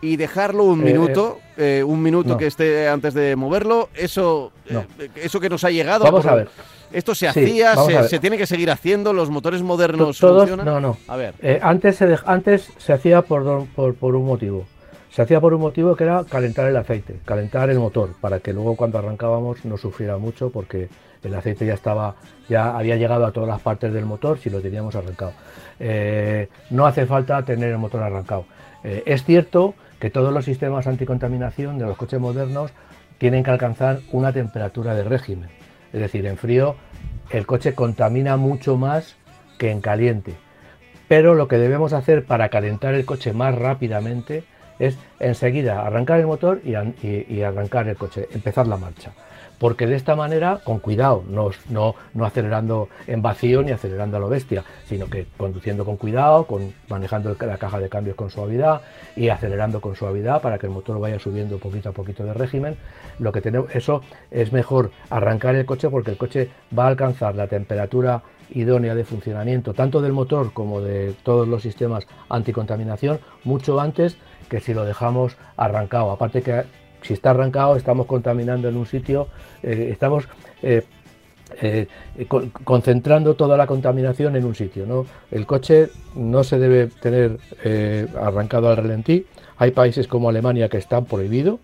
y 0.00 0.16
dejarlo 0.16 0.64
un 0.64 0.84
minuto, 0.84 1.38
un 1.56 2.02
minuto 2.02 2.36
que 2.36 2.48
esté 2.48 2.88
antes 2.88 3.14
de 3.14 3.36
moverlo, 3.36 3.88
eso, 3.94 4.52
eso 5.14 5.40
que 5.40 5.48
nos 5.48 5.64
ha 5.64 5.70
llegado. 5.70 6.04
Vamos 6.04 6.26
a 6.26 6.34
ver. 6.34 6.48
Esto 6.92 7.14
se 7.14 7.26
hacía, 7.26 7.74
se, 8.06 8.18
tiene 8.18 8.36
que 8.36 8.46
seguir 8.46 8.70
haciendo, 8.70 9.14
los 9.14 9.30
motores 9.30 9.62
modernos 9.62 10.18
funcionan. 10.18 10.66
No, 10.66 10.78
no. 10.78 10.98
A 11.08 11.16
ver. 11.16 11.34
antes, 11.62 11.96
se 11.96 12.18
antes 12.26 12.70
se 12.76 12.92
hacía 12.92 13.22
por, 13.22 13.66
por, 13.68 13.94
por 13.94 14.14
un 14.14 14.26
motivo 14.26 14.66
se 15.14 15.22
hacía 15.22 15.40
por 15.40 15.54
un 15.54 15.60
motivo 15.60 15.94
que 15.94 16.02
era 16.02 16.24
calentar 16.24 16.66
el 16.66 16.76
aceite, 16.76 17.20
calentar 17.24 17.70
el 17.70 17.78
motor, 17.78 18.14
para 18.20 18.40
que 18.40 18.52
luego 18.52 18.74
cuando 18.74 18.98
arrancábamos 18.98 19.64
no 19.64 19.76
sufriera 19.76 20.18
mucho 20.18 20.50
porque 20.50 20.88
el 21.22 21.32
aceite 21.36 21.64
ya 21.64 21.74
estaba, 21.74 22.16
ya 22.48 22.76
había 22.76 22.96
llegado 22.96 23.24
a 23.24 23.30
todas 23.30 23.48
las 23.48 23.60
partes 23.60 23.92
del 23.92 24.06
motor 24.06 24.40
si 24.40 24.50
lo 24.50 24.60
teníamos 24.60 24.96
arrancado. 24.96 25.32
Eh, 25.78 26.48
no 26.70 26.84
hace 26.84 27.06
falta 27.06 27.44
tener 27.44 27.70
el 27.70 27.78
motor 27.78 28.02
arrancado. 28.02 28.46
Eh, 28.82 29.04
es 29.06 29.22
cierto 29.22 29.76
que 30.00 30.10
todos 30.10 30.34
los 30.34 30.46
sistemas 30.46 30.88
anticontaminación 30.88 31.78
de 31.78 31.84
los 31.84 31.96
coches 31.96 32.18
modernos 32.18 32.72
tienen 33.18 33.44
que 33.44 33.52
alcanzar 33.52 34.00
una 34.10 34.32
temperatura 34.32 34.96
de 34.96 35.04
régimen. 35.04 35.48
Es 35.92 36.00
decir, 36.00 36.26
en 36.26 36.36
frío 36.36 36.74
el 37.30 37.46
coche 37.46 37.72
contamina 37.76 38.36
mucho 38.36 38.76
más 38.76 39.14
que 39.58 39.70
en 39.70 39.80
caliente. 39.80 40.34
Pero 41.06 41.34
lo 41.34 41.46
que 41.46 41.58
debemos 41.58 41.92
hacer 41.92 42.24
para 42.24 42.48
calentar 42.48 42.94
el 42.94 43.04
coche 43.04 43.32
más 43.32 43.54
rápidamente 43.54 44.42
es 44.78 44.98
enseguida 45.20 45.86
arrancar 45.86 46.20
el 46.20 46.26
motor 46.26 46.60
y, 46.64 47.42
arrancar 47.42 47.88
el 47.88 47.96
coche, 47.96 48.28
empezar 48.32 48.66
la 48.66 48.76
marcha. 48.76 49.12
Porque 49.58 49.86
de 49.86 49.94
esta 49.94 50.16
manera, 50.16 50.60
con 50.64 50.80
cuidado, 50.80 51.22
no, 51.28 51.50
no, 51.70 51.94
acelerando 52.24 52.88
en 53.06 53.22
vacío 53.22 53.62
ni 53.62 53.70
acelerando 53.70 54.16
a 54.16 54.20
lo 54.20 54.28
bestia, 54.28 54.64
sino 54.86 55.08
que 55.08 55.26
conduciendo 55.36 55.84
con 55.84 55.96
cuidado, 55.96 56.44
con, 56.46 56.74
manejando 56.88 57.36
la 57.38 57.56
caja 57.56 57.78
de 57.78 57.88
cambios 57.88 58.16
con 58.16 58.30
suavidad 58.30 58.82
y 59.14 59.28
acelerando 59.28 59.80
con 59.80 59.94
suavidad 59.94 60.42
para 60.42 60.58
que 60.58 60.66
el 60.66 60.72
motor 60.72 60.98
vaya 60.98 61.20
subiendo 61.20 61.58
poquito 61.58 61.90
a 61.90 61.92
poquito 61.92 62.24
de 62.24 62.34
régimen. 62.34 62.76
Lo 63.20 63.30
que 63.30 63.40
tenemos, 63.40 63.74
eso 63.74 64.02
es 64.32 64.52
mejor 64.52 64.90
arrancar 65.08 65.54
el 65.54 65.64
coche 65.64 65.88
porque 65.88 66.10
el 66.10 66.16
coche 66.16 66.50
va 66.76 66.86
a 66.86 66.88
alcanzar 66.88 67.36
la 67.36 67.46
temperatura 67.46 68.22
idónea 68.50 68.94
de 68.94 69.04
funcionamiento 69.04 69.74
tanto 69.74 70.00
del 70.00 70.12
motor 70.12 70.52
como 70.52 70.80
de 70.80 71.14
todos 71.22 71.48
los 71.48 71.62
sistemas 71.62 72.06
anticontaminación 72.28 73.20
mucho 73.44 73.80
antes 73.80 74.18
que 74.54 74.60
si 74.60 74.72
lo 74.72 74.84
dejamos 74.84 75.36
arrancado. 75.56 76.12
Aparte 76.12 76.40
que 76.40 76.62
si 77.02 77.12
está 77.12 77.30
arrancado 77.30 77.74
estamos 77.74 78.06
contaminando 78.06 78.68
en 78.68 78.76
un 78.76 78.86
sitio, 78.86 79.26
eh, 79.64 79.88
estamos 79.90 80.28
eh, 80.62 80.84
eh, 81.60 81.88
concentrando 82.62 83.34
toda 83.34 83.56
la 83.56 83.66
contaminación 83.66 84.36
en 84.36 84.44
un 84.44 84.54
sitio. 84.54 84.86
¿no? 84.86 85.06
El 85.32 85.44
coche 85.44 85.88
no 86.14 86.44
se 86.44 86.60
debe 86.60 86.86
tener 86.86 87.40
arrancado 88.16 88.68
al 88.68 88.76
ralentí. 88.76 89.26
Hay 89.56 89.72
países 89.72 90.06
como 90.06 90.28
Alemania 90.28 90.68
que 90.68 90.78
están 90.78 91.04
prohibido. 91.04 91.58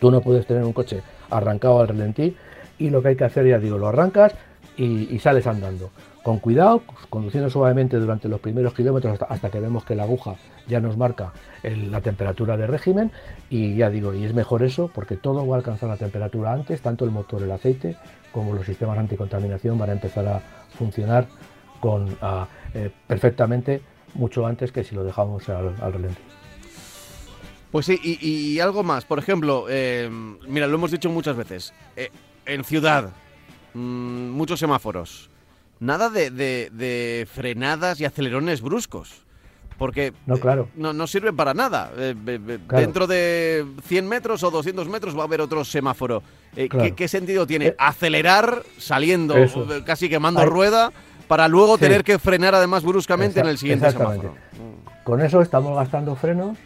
Tú 0.00 0.10
no 0.10 0.22
puedes 0.22 0.46
tener 0.46 0.64
un 0.64 0.72
coche 0.72 1.02
arrancado 1.28 1.82
al 1.82 1.88
ralentí 1.88 2.34
y 2.78 2.88
lo 2.88 3.02
que 3.02 3.08
hay 3.08 3.16
que 3.16 3.24
hacer, 3.24 3.46
ya 3.46 3.58
digo, 3.58 3.76
lo 3.76 3.88
arrancas 3.88 4.34
y, 4.78 5.14
y 5.14 5.18
sales 5.18 5.46
andando 5.46 5.90
con 6.28 6.40
cuidado, 6.40 6.82
conduciendo 7.08 7.48
suavemente 7.48 7.96
durante 7.96 8.28
los 8.28 8.38
primeros 8.38 8.74
kilómetros 8.74 9.18
hasta, 9.30 9.48
que 9.48 9.60
vemos 9.60 9.86
que 9.86 9.94
la 9.94 10.02
aguja 10.02 10.34
ya 10.66 10.78
nos 10.78 10.98
marca 10.98 11.32
la 11.62 12.02
temperatura 12.02 12.58
de 12.58 12.66
régimen 12.66 13.10
y 13.48 13.76
ya 13.76 13.88
digo, 13.88 14.12
y 14.12 14.26
es 14.26 14.34
mejor 14.34 14.62
eso 14.62 14.90
porque 14.94 15.16
todo 15.16 15.46
va 15.46 15.56
a 15.56 15.58
alcanzar 15.60 15.88
la 15.88 15.96
temperatura 15.96 16.52
antes, 16.52 16.82
tanto 16.82 17.06
el 17.06 17.12
motor, 17.12 17.42
el 17.42 17.50
aceite 17.50 17.96
como 18.30 18.52
los 18.52 18.66
sistemas 18.66 18.98
anticontaminación 18.98 19.78
van 19.78 19.88
a 19.88 19.92
empezar 19.94 20.28
a 20.28 20.42
funcionar 20.76 21.28
con, 21.80 22.14
eh, 22.74 22.90
perfectamente 23.06 23.80
mucho 24.12 24.46
antes 24.46 24.70
que 24.70 24.84
si 24.84 24.94
lo 24.94 25.04
dejamos 25.04 25.48
al, 25.48 25.76
al 25.80 25.92
relente. 25.94 26.20
Pues 27.70 27.86
sí, 27.86 27.98
y, 28.02 28.60
algo 28.60 28.82
más. 28.82 29.06
Por 29.06 29.18
ejemplo, 29.18 29.64
eh, 29.70 30.10
mira, 30.46 30.66
lo 30.66 30.74
hemos 30.74 30.90
dicho 30.90 31.08
muchas 31.08 31.36
veces. 31.36 31.72
Eh, 31.96 32.10
en 32.44 32.64
ciudad, 32.64 33.14
mm, 33.72 34.28
muchos 34.28 34.60
semáforos. 34.60 35.30
Nada 35.80 36.10
de, 36.10 37.28
frenadas 37.32 38.00
y 38.00 38.04
acelerones 38.04 38.60
bruscos. 38.62 39.22
Porque 39.76 40.12
no, 40.26 40.38
claro. 40.38 40.68
no, 40.74 40.92
no 40.92 41.06
sirven 41.06 41.36
para 41.36 41.54
nada. 41.54 41.92
Eh, 41.96 42.14
dentro 42.68 43.06
de 43.06 43.64
100 43.84 44.08
metros 44.08 44.42
o 44.42 44.50
200 44.50 44.88
metros 44.88 45.16
va 45.16 45.22
a 45.22 45.24
haber 45.26 45.40
otro 45.40 45.64
semáforo. 45.64 46.22
¿qué, 46.96 47.08
sentido 47.08 47.46
tiene? 47.46 47.76
Acelerar 47.78 48.64
saliendo, 48.78 49.36
casi 49.86 50.08
quemando 50.08 50.44
rueda, 50.46 50.90
para 51.28 51.46
luego 51.46 51.78
tener 51.78 52.02
que 52.02 52.18
frenar 52.18 52.56
además 52.56 52.82
bruscamente 52.82 53.38
en 53.38 53.46
el 53.46 53.58
siguiente 53.58 53.88
semáforo. 53.92 54.34
Con 55.04 55.20
eso 55.20 55.40
estamos 55.40 55.76
gastando 55.76 56.16
frenos 56.16 56.58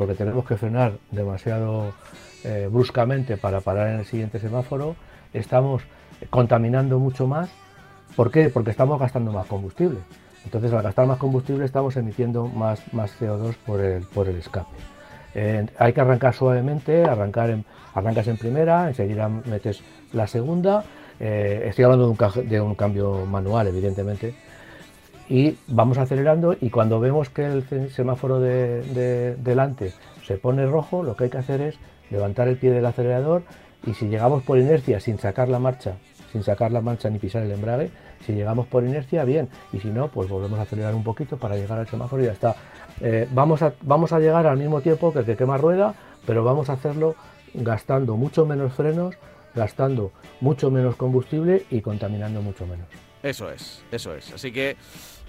porque 0.00 0.14
tenemos 0.14 0.46
que 0.46 0.56
frenar 0.56 0.94
demasiado 1.10 1.92
eh, 2.42 2.70
bruscamente 2.72 3.36
para 3.36 3.60
parar 3.60 3.88
en 3.88 3.98
el 3.98 4.06
siguiente 4.06 4.38
semáforo, 4.38 4.96
estamos 5.34 5.82
contaminando 6.30 6.98
mucho 6.98 7.26
más. 7.26 7.50
¿Por 8.16 8.30
qué? 8.30 8.48
Porque 8.48 8.70
estamos 8.70 8.98
gastando 8.98 9.32
más 9.32 9.46
combustible. 9.46 9.98
Entonces, 10.44 10.72
al 10.72 10.82
gastar 10.82 11.06
más 11.06 11.18
combustible, 11.18 11.64
estamos 11.64 11.96
emitiendo 11.96 12.46
más, 12.46 12.80
más 12.92 13.12
CO2 13.20 13.54
por 13.66 13.80
el, 13.80 14.02
por 14.04 14.28
el 14.28 14.36
escape. 14.36 14.76
Hay 15.78 15.92
que 15.92 16.00
arrancar 16.00 16.34
suavemente, 16.34 17.04
arrancar 17.04 17.50
en, 17.50 17.64
arrancas 17.94 18.26
en 18.26 18.36
primera, 18.36 18.88
enseguida 18.88 19.28
metes 19.28 19.82
la 20.12 20.26
segunda. 20.26 20.84
Eh, 21.20 21.64
estoy 21.66 21.84
hablando 21.84 22.06
de 22.06 22.10
un, 22.10 22.48
de 22.48 22.60
un 22.60 22.74
cambio 22.74 23.26
manual, 23.26 23.68
evidentemente, 23.68 24.34
y 25.28 25.56
vamos 25.68 25.98
acelerando 25.98 26.56
y 26.60 26.70
cuando 26.70 26.98
vemos 26.98 27.30
que 27.30 27.46
el 27.46 27.90
semáforo 27.90 28.40
de, 28.40 29.36
delante 29.38 29.92
se 30.26 30.36
pone 30.36 30.66
rojo, 30.66 31.04
lo 31.04 31.14
que 31.14 31.24
hay 31.24 31.30
que 31.30 31.38
hacer 31.38 31.60
es 31.60 31.76
levantar 32.10 32.48
el 32.48 32.56
pie 32.56 32.72
del 32.72 32.84
acelerador 32.84 33.42
y 33.86 33.94
si 33.94 34.08
llegamos 34.08 34.42
por 34.42 34.58
inercia 34.58 34.98
sin 34.98 35.18
sacar 35.18 35.48
la 35.48 35.60
marcha, 35.60 35.96
sin 36.32 36.42
sacar 36.42 36.70
la 36.72 36.80
marcha 36.80 37.10
ni 37.10 37.18
pisar 37.18 37.42
el 37.42 37.50
embrague, 37.50 37.90
si 38.24 38.32
llegamos 38.32 38.66
por 38.66 38.84
inercia, 38.84 39.24
bien, 39.24 39.48
y 39.72 39.80
si 39.80 39.88
no, 39.88 40.08
pues 40.08 40.28
volvemos 40.28 40.58
a 40.58 40.62
acelerar 40.62 40.94
un 40.94 41.04
poquito 41.04 41.36
para 41.36 41.56
llegar 41.56 41.78
al 41.78 41.88
semáforo 41.88 42.22
y 42.22 42.26
ya 42.26 42.32
está. 42.32 42.56
Eh, 43.00 43.28
vamos, 43.32 43.62
a, 43.62 43.72
vamos 43.82 44.12
a 44.12 44.20
llegar 44.20 44.46
al 44.46 44.58
mismo 44.58 44.80
tiempo 44.80 45.12
que 45.12 45.20
el 45.20 45.24
que 45.24 45.36
quema 45.36 45.56
rueda, 45.56 45.94
pero 46.26 46.44
vamos 46.44 46.70
a 46.70 46.74
hacerlo 46.74 47.14
gastando 47.54 48.16
mucho 48.16 48.46
menos 48.46 48.72
frenos, 48.74 49.16
gastando 49.54 50.12
mucho 50.40 50.70
menos 50.70 50.96
combustible 50.96 51.64
y 51.70 51.80
contaminando 51.80 52.42
mucho 52.42 52.66
menos. 52.66 52.86
Eso 53.22 53.50
es, 53.50 53.82
eso 53.92 54.14
es. 54.14 54.32
Así 54.32 54.52
que 54.52 54.76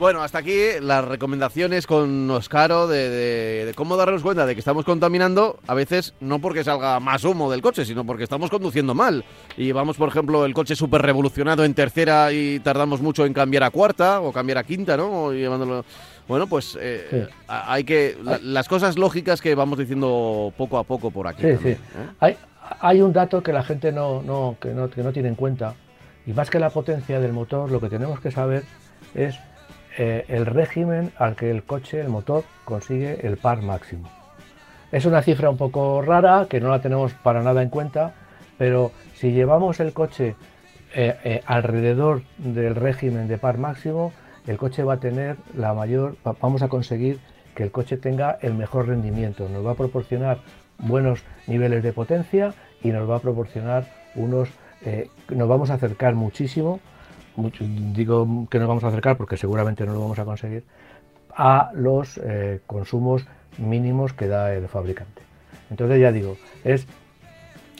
bueno, 0.01 0.23
hasta 0.23 0.39
aquí 0.39 0.57
las 0.81 1.05
recomendaciones 1.05 1.85
con 1.85 2.27
Oscaro 2.31 2.87
de, 2.87 3.71
cómo 3.75 3.97
darnos 3.97 4.23
cuenta 4.23 4.47
de 4.47 4.55
que 4.55 4.59
estamos 4.59 4.83
contaminando, 4.83 5.59
a 5.67 5.75
veces 5.75 6.15
no 6.19 6.39
porque 6.39 6.63
salga 6.63 6.99
más 6.99 7.23
humo 7.23 7.51
del 7.51 7.61
coche, 7.61 7.85
sino 7.85 8.03
porque 8.03 8.23
estamos 8.23 8.49
conduciendo 8.49 8.95
mal. 8.95 9.23
Y 9.57 9.71
vamos, 9.73 9.97
por 9.97 10.09
ejemplo, 10.09 10.43
el 10.43 10.55
coche 10.55 10.75
súper 10.75 11.03
revolucionado 11.03 11.63
en 11.63 11.75
tercera 11.75 12.31
y 12.31 12.59
tardamos 12.61 12.99
mucho 12.99 13.27
en 13.27 13.33
cambiar 13.33 13.61
a 13.61 13.69
cuarta 13.69 14.21
o 14.21 14.31
cambiar 14.31 14.57
a 14.57 14.63
quinta, 14.63 14.97
¿no? 14.97 15.29
Bueno, 16.27 16.47
pues 16.47 16.75
eh, 16.81 17.27
hay 17.47 17.83
que... 17.83 18.17
las 18.41 18.67
cosas 18.67 18.97
lógicas 18.97 19.39
que 19.39 19.53
vamos 19.53 19.77
diciendo 19.77 20.51
poco 20.57 20.79
a 20.79 20.83
poco 20.83 21.11
por 21.11 21.27
aquí. 21.27 21.43
Sí, 21.43 21.57
sí. 21.61 21.69
¿eh? 21.69 21.77
Hay, 22.19 22.37
hay 22.79 23.01
un 23.01 23.13
dato 23.13 23.43
que 23.43 23.53
la 23.53 23.63
gente 23.63 23.91
no, 23.91 24.21
no, 24.23 24.57
que 24.59 24.69
no, 24.69 24.89
que 24.89 25.03
no 25.03 25.11
tiene 25.11 25.29
en 25.29 25.35
cuenta, 25.35 25.75
y 26.25 26.33
más 26.33 26.49
que 26.49 26.59
la 26.59 26.69
potencia 26.69 27.19
del 27.19 27.33
motor, 27.33 27.71
lo 27.71 27.79
que 27.79 27.89
tenemos 27.89 28.19
que 28.19 28.31
saber 28.31 28.63
es 29.15 29.39
eh, 29.97 30.25
el 30.27 30.45
régimen 30.45 31.11
al 31.17 31.35
que 31.35 31.51
el 31.51 31.63
coche, 31.63 31.99
el 31.99 32.09
motor, 32.09 32.43
consigue 32.65 33.25
el 33.25 33.37
par 33.37 33.61
máximo. 33.61 34.09
Es 34.91 35.05
una 35.05 35.21
cifra 35.21 35.49
un 35.49 35.57
poco 35.57 36.01
rara, 36.01 36.47
que 36.49 36.59
no 36.59 36.69
la 36.69 36.81
tenemos 36.81 37.13
para 37.13 37.41
nada 37.41 37.61
en 37.61 37.69
cuenta, 37.69 38.13
pero 38.57 38.91
si 39.15 39.31
llevamos 39.31 39.79
el 39.79 39.93
coche 39.93 40.35
eh, 40.93 41.17
eh, 41.23 41.41
alrededor 41.45 42.23
del 42.37 42.75
régimen 42.75 43.27
de 43.27 43.37
par 43.37 43.57
máximo, 43.57 44.11
el 44.47 44.57
coche 44.57 44.83
va 44.83 44.93
a 44.93 44.99
tener 44.99 45.37
la 45.55 45.73
mayor, 45.73 46.15
vamos 46.41 46.61
a 46.61 46.67
conseguir 46.67 47.19
que 47.55 47.63
el 47.63 47.71
coche 47.71 47.97
tenga 47.97 48.37
el 48.41 48.53
mejor 48.53 48.87
rendimiento, 48.87 49.47
nos 49.49 49.65
va 49.65 49.71
a 49.71 49.75
proporcionar 49.75 50.39
buenos 50.77 51.23
niveles 51.47 51.83
de 51.83 51.93
potencia 51.93 52.53
y 52.83 52.89
nos 52.89 53.09
va 53.09 53.17
a 53.17 53.19
proporcionar 53.19 53.85
unos, 54.15 54.49
nos 55.29 55.47
vamos 55.47 55.69
a 55.69 55.75
acercar 55.75 56.15
muchísimo 56.15 56.79
digo 57.93 58.47
que 58.49 58.59
nos 58.59 58.67
vamos 58.67 58.83
a 58.83 58.87
acercar 58.87 59.17
porque 59.17 59.37
seguramente 59.37 59.85
no 59.85 59.93
lo 59.93 60.01
vamos 60.01 60.19
a 60.19 60.25
conseguir, 60.25 60.63
a 61.35 61.71
los 61.73 62.19
eh, 62.23 62.59
consumos 62.67 63.25
mínimos 63.57 64.13
que 64.13 64.27
da 64.27 64.53
el 64.53 64.67
fabricante. 64.67 65.21
Entonces 65.69 65.99
ya 65.99 66.11
digo, 66.11 66.37
es 66.63 66.85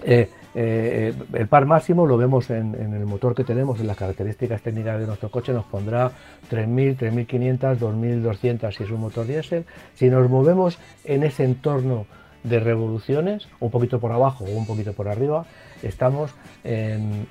eh, 0.04 0.30
eh, 0.56 1.14
el 1.34 1.48
par 1.48 1.66
máximo 1.66 2.06
lo 2.06 2.18
vemos 2.18 2.50
en, 2.50 2.76
el 2.76 3.06
motor 3.06 3.36
que 3.36 3.44
tenemos, 3.44 3.80
en 3.80 3.88
las 3.88 3.98
características 3.98 4.62
técnicas 4.62 5.00
de 5.00 5.08
nuestro 5.08 5.30
coche, 5.30 5.54
nos 5.54 5.66
pondrá 5.66 6.12
3.000, 6.50 6.98
3.500, 6.98 7.78
2.200 7.78 8.72
si 8.72 8.84
es 8.84 8.92
un 8.92 9.02
motor 9.02 9.28
diésel. 9.28 9.66
Si 9.96 10.10
nos 10.10 10.30
movemos 10.30 10.80
en 11.04 11.24
ese 11.24 11.44
entorno 11.44 12.06
de 12.44 12.60
revoluciones, 12.60 13.48
un 13.60 13.70
poquito 13.70 14.00
por 14.00 14.12
abajo 14.12 14.46
o 14.46 14.58
un 14.58 14.66
poquito 14.66 14.94
por 14.94 15.08
arriba, 15.08 15.46
estamos 15.84 16.32
en, 16.64 17.28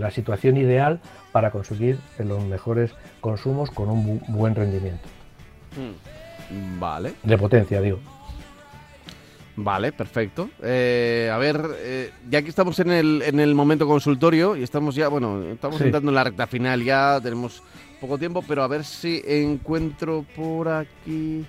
la 0.00 0.10
situación 0.10 0.56
ideal 0.56 1.00
para 1.32 1.50
conseguir 1.50 1.98
los 2.18 2.44
mejores 2.44 2.92
consumos 3.20 3.70
con 3.70 3.88
un 3.88 4.22
buen 4.28 4.54
rendimiento. 4.54 5.08
Mm, 5.76 6.80
vale. 6.80 7.14
De 7.22 7.38
potencia, 7.38 7.80
digo. 7.80 7.98
Vale, 9.56 9.92
perfecto. 9.92 10.50
Eh, 10.62 11.30
a 11.32 11.36
ver, 11.36 11.60
eh, 11.78 12.12
ya 12.30 12.40
que 12.40 12.48
estamos 12.48 12.78
en 12.78 12.90
el, 12.90 13.22
en 13.22 13.40
el 13.40 13.54
momento 13.54 13.86
consultorio 13.86 14.56
y 14.56 14.62
estamos 14.62 14.94
ya, 14.94 15.08
bueno, 15.08 15.42
estamos 15.42 15.80
entrando 15.80 16.10
en 16.10 16.14
la 16.14 16.24
recta 16.24 16.46
final, 16.46 16.82
ya 16.82 17.20
tenemos 17.22 17.62
poco 18.00 18.16
tiempo, 18.16 18.42
pero 18.46 18.62
a 18.62 18.68
ver 18.68 18.84
si 18.84 19.22
encuentro 19.26 20.24
por 20.34 20.68
aquí. 20.68 21.44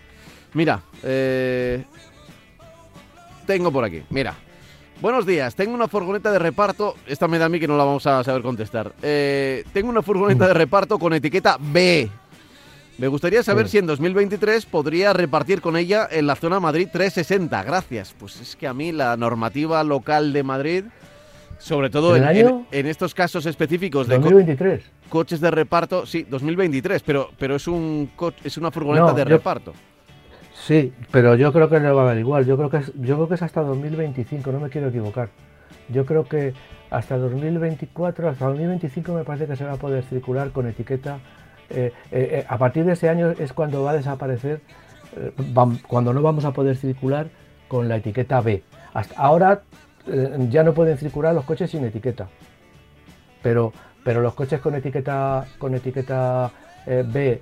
Mira, 0.54 0.82
eh, 1.04 1.86
tengo 3.46 3.72
por 3.72 3.86
aquí, 3.86 4.04
mira. 4.10 4.36
Buenos 5.02 5.26
días, 5.26 5.56
tengo 5.56 5.74
una 5.74 5.88
furgoneta 5.88 6.32
de 6.32 6.38
reparto. 6.38 6.94
Esta 7.08 7.28
me 7.28 7.40
da 7.40 7.46
a 7.46 7.50
mí 7.50 7.60
que 7.60 7.68
no 7.68 7.76
la 7.76 7.84
vamos 7.84 8.06
a 8.06 8.24
saber 8.24 8.44
contestar. 8.44 8.94
Eh, 9.02 9.64
tengo 9.74 9.90
una 9.90 10.04
furgoneta 10.04 10.48
de 10.48 10.54
reparto 10.54 11.00
con 11.00 11.12
etiqueta 11.14 11.58
B. 11.60 12.08
Me 13.00 13.08
gustaría 13.08 13.42
saber 13.42 13.68
si 13.68 13.80
en 13.80 13.88
2023 13.88 14.64
podría 14.68 15.12
repartir 15.12 15.60
con 15.60 15.76
ella 15.76 16.08
en 16.12 16.28
la 16.28 16.36
zona 16.36 16.60
Madrid 16.60 16.88
360. 16.92 17.64
Gracias. 17.64 18.14
Pues 18.16 18.40
es 18.42 18.56
que 18.56 18.68
a 18.68 18.76
mí 18.76 18.92
la 18.92 19.18
normativa 19.18 19.84
local 19.84 20.34
de 20.34 20.44
Madrid, 20.44 20.84
sobre 21.58 21.90
todo 21.90 22.16
en, 22.16 22.86
estos 22.86 23.16
casos 23.16 23.48
específicos 23.48 24.08
de 24.08 24.20
2023. 24.20 24.84
coches 25.10 25.42
de 25.42 25.50
reparto, 25.50 26.06
sí, 26.06 26.28
2023, 26.30 27.02
pero, 27.02 27.32
pero 27.40 27.56
es, 27.56 27.68
un 27.68 28.12
es 28.44 28.56
una 28.56 28.70
furgoneta 28.70 29.14
de 29.14 29.26
reparto. 29.26 29.74
Sí, 30.72 30.94
pero 31.12 31.36
yo 31.36 31.52
creo 31.52 31.68
que 31.68 31.82
no 31.82 31.94
va 31.94 32.04
a 32.04 32.06
dar 32.06 32.18
igual. 32.18 32.46
Yo 32.46 32.56
creo 32.56 32.70
que 32.70 32.78
es, 32.78 32.94
yo 32.94 33.16
creo 33.16 33.28
que 33.28 33.34
es 33.34 33.42
hasta 33.42 33.62
2025, 33.62 34.54
no 34.54 34.62
me 34.62 34.70
quiero 34.70 34.88
equivocar. 34.88 35.28
Yo 35.90 36.06
creo 36.06 36.24
que 36.24 36.54
hasta 36.90 37.18
2024, 37.18 38.30
hasta 38.30 38.46
2025 38.46 39.12
me 39.12 39.26
parece 39.26 39.48
que 39.48 39.58
se 39.58 39.66
va 39.66 39.74
a 39.74 39.76
poder 39.76 40.06
circular 40.06 40.52
con 40.52 40.70
etiqueta. 40.70 41.20
Eh, 41.70 41.92
eh, 42.14 42.30
eh, 42.32 42.46
a 42.48 42.58
partir 42.58 42.86
de 42.86 42.94
ese 42.94 43.10
año 43.10 43.32
es 43.32 43.52
cuando 43.52 43.84
va 43.84 43.92
a 43.92 43.96
desaparecer, 43.96 44.62
cuando 45.90 46.14
no 46.14 46.22
vamos 46.22 46.46
a 46.46 46.54
poder 46.54 46.78
circular 46.78 47.28
con 47.68 47.90
la 47.90 47.98
etiqueta 47.98 48.40
B. 48.40 48.64
Hasta 48.94 49.14
ahora 49.22 49.64
ya 50.48 50.64
no 50.64 50.74
pueden 50.74 50.98
circular 50.98 51.36
los 51.36 51.44
coches 51.44 51.70
sin 51.70 51.84
etiqueta, 51.84 52.30
pero, 53.44 53.74
pero 54.06 54.22
los 54.22 54.36
coches 54.36 54.62
con 54.62 54.74
etiqueta 54.76 55.48
con 55.58 55.76
etiqueta 55.76 56.50
B, 56.86 57.42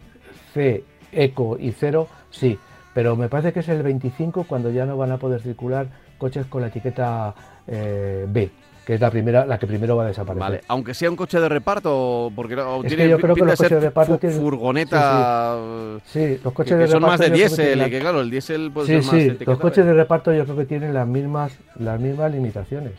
C, 0.51 0.83
Eco 1.11 1.57
y 1.59 1.71
cero, 1.73 2.07
sí 2.31 2.57
pero 2.93 3.15
me 3.15 3.29
parece 3.29 3.53
que 3.53 3.59
es 3.59 3.69
el 3.69 3.83
25 3.83 4.45
cuando 4.45 4.71
ya 4.71 4.85
no 4.85 4.97
van 4.97 5.11
a 5.11 5.17
poder 5.17 5.41
circular 5.41 5.87
coches 6.17 6.45
con 6.47 6.61
la 6.61 6.67
etiqueta 6.67 7.33
eh, 7.67 8.25
B, 8.27 8.49
que 8.85 8.95
es 8.95 8.99
la 9.01 9.11
primera, 9.11 9.45
la 9.45 9.57
que 9.59 9.67
primero 9.67 9.95
va 9.95 10.03
a 10.05 10.07
desaparecer. 10.07 10.39
Vale, 10.41 10.61
aunque 10.67 10.93
sea 10.93 11.09
un 11.09 11.15
coche 11.15 11.39
de 11.39 11.47
reparto, 11.47 12.31
porque 12.35 12.55
no, 12.55 12.81
tiene 12.81 13.03
que 13.03 13.09
yo 13.09 13.19
creo 13.19 13.35
que 13.35 13.41
los 13.45 13.55
coches 13.55 13.69
de 13.71 13.79
reparto 13.79 14.17
tienen- 14.17 14.39
furgoneta. 14.41 15.57
Sí, 16.05 16.39
los 16.43 16.51
que- 16.51 16.57
coches 16.57 16.73
que 16.73 16.83
de 16.83 16.87
son 16.87 17.01
más 17.03 17.11
reparto 17.11 17.23
de 17.23 17.29
que 17.31 17.35
diésel, 17.37 17.81
y 17.87 17.89
que 17.89 17.99
claro, 17.99 18.21
el 18.21 18.29
diésel 18.29 18.71
puede 18.71 18.87
Sí, 18.87 18.93
ser 18.93 19.01
más 19.03 19.11
sí, 19.11 19.27
etiqueta 19.29 19.51
los 19.51 19.59
coches 19.59 19.85
de- 19.85 19.91
de 19.91 19.97
reparto 19.97 20.33
yo 20.33 20.43
creo 20.43 20.57
que 20.57 20.65
tienen 20.65 20.93
las 20.93 21.07
mismas, 21.07 21.53
las 21.77 21.99
mismas 21.99 22.31
limitaciones. 22.31 22.93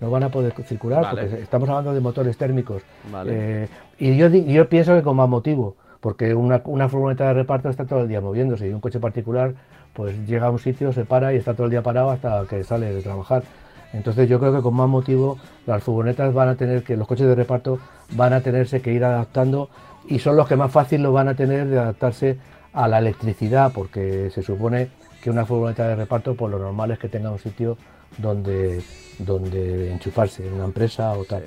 No 0.00 0.10
van 0.10 0.22
a 0.24 0.30
poder 0.30 0.52
circular 0.64 1.02
Vale. 1.02 1.22
porque 1.26 1.42
estamos 1.42 1.68
hablando 1.68 1.92
de 1.94 2.00
motores 2.00 2.36
térmicos. 2.36 2.82
Vale. 3.12 3.64
Eh, 3.64 3.68
y 3.98 4.16
yo, 4.16 4.28
yo 4.28 4.68
pienso 4.68 4.94
que 4.94 5.02
con 5.02 5.16
más 5.16 5.28
motivo, 5.28 5.76
porque 6.04 6.34
una, 6.34 6.60
una 6.66 6.86
furgoneta 6.90 7.28
de 7.28 7.32
reparto 7.32 7.70
está 7.70 7.86
todo 7.86 8.02
el 8.02 8.08
día 8.08 8.20
moviéndose 8.20 8.68
y 8.68 8.74
un 8.74 8.80
coche 8.82 9.00
particular 9.00 9.54
pues 9.94 10.14
llega 10.26 10.48
a 10.48 10.50
un 10.50 10.58
sitio, 10.58 10.92
se 10.92 11.06
para 11.06 11.32
y 11.32 11.38
está 11.38 11.54
todo 11.54 11.64
el 11.64 11.70
día 11.70 11.82
parado 11.82 12.10
hasta 12.10 12.44
que 12.44 12.62
sale 12.62 12.92
de 12.92 13.00
trabajar. 13.00 13.42
Entonces 13.94 14.28
yo 14.28 14.38
creo 14.38 14.54
que 14.54 14.60
con 14.60 14.74
más 14.74 14.86
motivo 14.86 15.38
las 15.66 15.82
furgonetas 15.82 16.34
van 16.34 16.50
a 16.50 16.56
tener 16.56 16.82
que, 16.82 16.98
los 16.98 17.08
coches 17.08 17.26
de 17.26 17.34
reparto 17.34 17.78
van 18.10 18.34
a 18.34 18.42
tenerse 18.42 18.82
que 18.82 18.92
ir 18.92 19.02
adaptando 19.02 19.70
y 20.06 20.18
son 20.18 20.36
los 20.36 20.46
que 20.46 20.56
más 20.56 20.70
fácil 20.70 21.02
lo 21.02 21.10
van 21.14 21.28
a 21.28 21.36
tener 21.36 21.68
de 21.68 21.78
adaptarse 21.78 22.36
a 22.74 22.86
la 22.86 22.98
electricidad, 22.98 23.72
porque 23.72 24.28
se 24.28 24.42
supone 24.42 24.90
que 25.22 25.30
una 25.30 25.46
furgoneta 25.46 25.88
de 25.88 25.96
reparto 25.96 26.34
por 26.34 26.50
lo 26.50 26.58
normal 26.58 26.90
es 26.90 26.98
que 26.98 27.08
tenga 27.08 27.30
un 27.30 27.38
sitio 27.38 27.78
donde, 28.18 28.82
donde 29.20 29.90
enchufarse, 29.90 30.46
en 30.46 30.52
una 30.52 30.64
empresa 30.64 31.12
o 31.12 31.24
tal. 31.24 31.44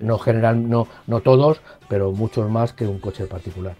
No 0.00 0.18
general, 0.18 0.68
no, 0.68 0.88
no 1.06 1.20
todos, 1.20 1.60
pero 1.88 2.10
muchos 2.10 2.50
más 2.50 2.72
que 2.72 2.88
un 2.88 2.98
coche 2.98 3.26
particular. 3.26 3.76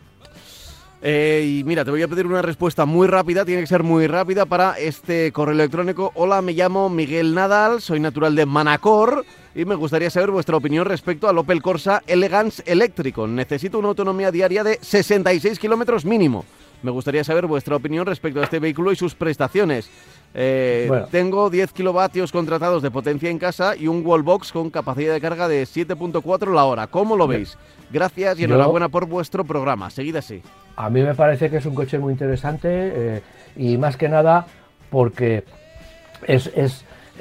Eh, 1.03 1.61
y 1.61 1.65
mira, 1.65 1.85
te 1.85 1.91
voy 1.91 2.03
a 2.03 2.09
pedir 2.09 2.27
una 2.27 2.43
respuesta 2.43 2.85
muy 2.85 3.07
rápida, 3.09 3.45
tiene 3.47 3.63
que 3.63 3.67
ser 3.67 3.83
muy 3.83 4.07
rápida 4.07 4.45
para 4.45 4.79
este 4.79 5.33
correo 5.33 5.55
electrónico. 5.55 6.13
Hola, 6.15 6.43
me 6.43 6.53
llamo 6.53 6.91
Miguel 6.91 7.35
Nadal, 7.35 7.81
soy 7.81 8.01
natural 8.01 8.35
de 8.35 8.45
Manacor 8.45 9.25
y 9.55 9.65
me 9.65 9.77
gustaría 9.77 10.11
saber 10.11 10.31
vuestra 10.31 10.59
opinión 10.59 10.85
respecto 10.85 11.27
al 11.29 11.39
Opel 11.39 11.63
Corsa 11.63 12.03
Elegance 12.07 12.63
eléctrico. 12.67 13.27
Necesito 13.27 13.79
una 13.79 13.89
autonomía 13.89 14.31
diaria 14.31 14.63
de 14.63 14.79
66 14.83 15.59
kilómetros 15.59 16.05
mínimo. 16.05 16.45
Me 16.83 16.91
gustaría 16.91 17.25
saber 17.25 17.47
vuestra 17.47 17.77
opinión 17.77 18.07
respecto 18.07 18.41
a 18.41 18.45
este 18.45 18.59
vehículo 18.59 18.93
y 18.93 18.97
sus 18.97 19.15
prestaciones. 19.15 19.91
Eh, 20.35 20.85
Bueno. 20.89 21.07
Tengo 21.11 21.51
10 21.51 21.73
kilovatios 21.73 22.31
contratados 22.31 22.83
de 22.83 22.91
potencia 22.91 23.29
en 23.31 23.39
casa 23.39 23.75
y 23.75 23.87
un 23.89 24.05
wallbox 24.05 24.53
con 24.53 24.71
capacidad 24.71 25.13
de 25.15 25.21
carga 25.21 25.49
de 25.49 25.65
7.4 25.65 26.53
la 26.55 26.65
hora. 26.65 26.87
¿Cómo 26.87 27.17
lo 27.17 27.27
veis? 27.27 27.57
Gracias 27.91 28.39
y 28.39 28.45
enhorabuena 28.45 28.89
por 28.89 29.07
vuestro 29.07 29.45
programa. 29.45 29.91
Seguid 29.91 30.17
así. 30.17 30.43
A 30.83 30.89
mí 30.91 31.03
me 31.03 31.15
parece 31.15 31.51
que 31.51 31.59
es 31.59 31.67
un 31.67 31.75
coche 31.75 31.99
muy 31.99 32.13
interesante 32.13 32.69
eh, 32.71 33.23
y 33.57 33.77
más 33.77 33.97
que 33.99 34.09
nada 34.09 34.47
porque 34.91 35.45
es, 36.27 36.51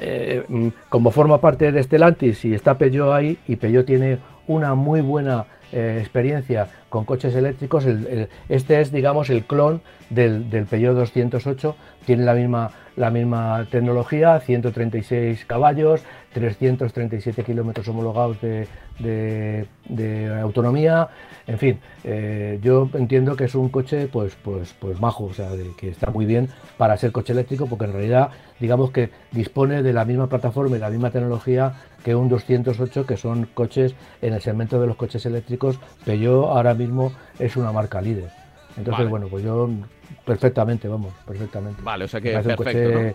eh, 0.00 0.44
mm, 0.48 0.68
como 0.88 1.10
forma 1.10 1.40
parte 1.40 1.70
de 1.70 1.82
Stellantis 1.82 2.44
y 2.46 2.54
está 2.54 2.78
Peugeot 2.78 3.12
ahí 3.12 3.38
y 3.46 3.56
Peugeot 3.56 3.84
tiene 3.84 4.18
una 4.46 4.74
muy 4.74 5.00
buena 5.02 5.44
eh, 5.72 5.98
experiencia 6.00 6.66
con 6.88 7.04
coches 7.04 7.34
eléctricos. 7.34 7.84
el- 7.86 8.06
el- 8.08 8.28
este 8.48 8.80
es, 8.80 8.90
digamos, 8.90 9.30
el 9.30 9.44
clon 9.44 9.80
del, 10.08 10.48
del 10.50 10.64
Peugeot 10.66 10.96
208. 10.96 11.76
Tiene 12.06 12.24
la 12.24 12.34
misma, 12.34 12.70
la 12.96 13.10
misma 13.10 13.66
tecnología, 13.70 14.40
136 14.40 15.44
caballos, 15.46 16.02
337 16.32 17.42
kilómetros 17.44 17.86
homologados 17.88 18.40
de, 18.40 18.66
de- 18.98 19.66
de 19.88 20.40
autonomía. 20.40 21.08
En 21.46 21.58
fin, 21.58 21.80
eh, 22.04 22.58
yo 22.62 22.88
entiendo 22.94 23.36
que 23.36 23.44
es 23.44 23.54
un 23.54 23.68
coche 23.68 24.06
pues, 24.06 24.36
pues, 24.42 24.74
pues 24.78 25.00
majo, 25.00 25.24
o 25.24 25.32
sea, 25.32 25.50
de- 25.50 25.72
que 25.76 25.88
está 25.88 26.10
muy 26.10 26.26
bien 26.26 26.48
para 26.76 26.96
ser 26.96 27.12
coche 27.12 27.32
eléctrico, 27.32 27.66
porque 27.66 27.86
en 27.86 27.92
realidad, 27.92 28.30
digamos 28.60 28.90
que 28.90 29.10
dispone 29.32 29.82
de 29.82 29.92
la 29.92 30.04
misma 30.04 30.28
plataforma 30.28 30.76
y 30.76 30.80
la 30.80 30.90
misma 30.90 31.10
tecnología 31.10 31.74
que 32.04 32.14
un 32.14 32.28
208, 32.28 33.06
que 33.06 33.16
son 33.16 33.46
coches 33.54 33.94
en 34.22 34.34
el 34.34 34.40
segmento 34.40 34.80
de 34.80 34.86
los 34.86 34.96
coches 34.96 35.24
eléctricos. 35.26 35.78
Peugeot 36.04 36.46
ahora 36.46 36.74
mismo 36.74 37.12
es 37.38 37.56
una 37.56 37.72
marca 37.72 38.00
líder. 38.00 38.30
Entonces, 38.76 38.98
Vale. 38.98 39.10
bueno, 39.10 39.26
pues 39.28 39.42
yo 39.44 39.68
perfectamente, 40.24 40.88
vamos, 40.88 41.12
perfectamente. 41.26 41.82
Vale, 41.82 42.04
o 42.04 42.08
sea 42.08 42.20
que 42.20 42.36
un 42.36 42.54
coche, 42.56 43.14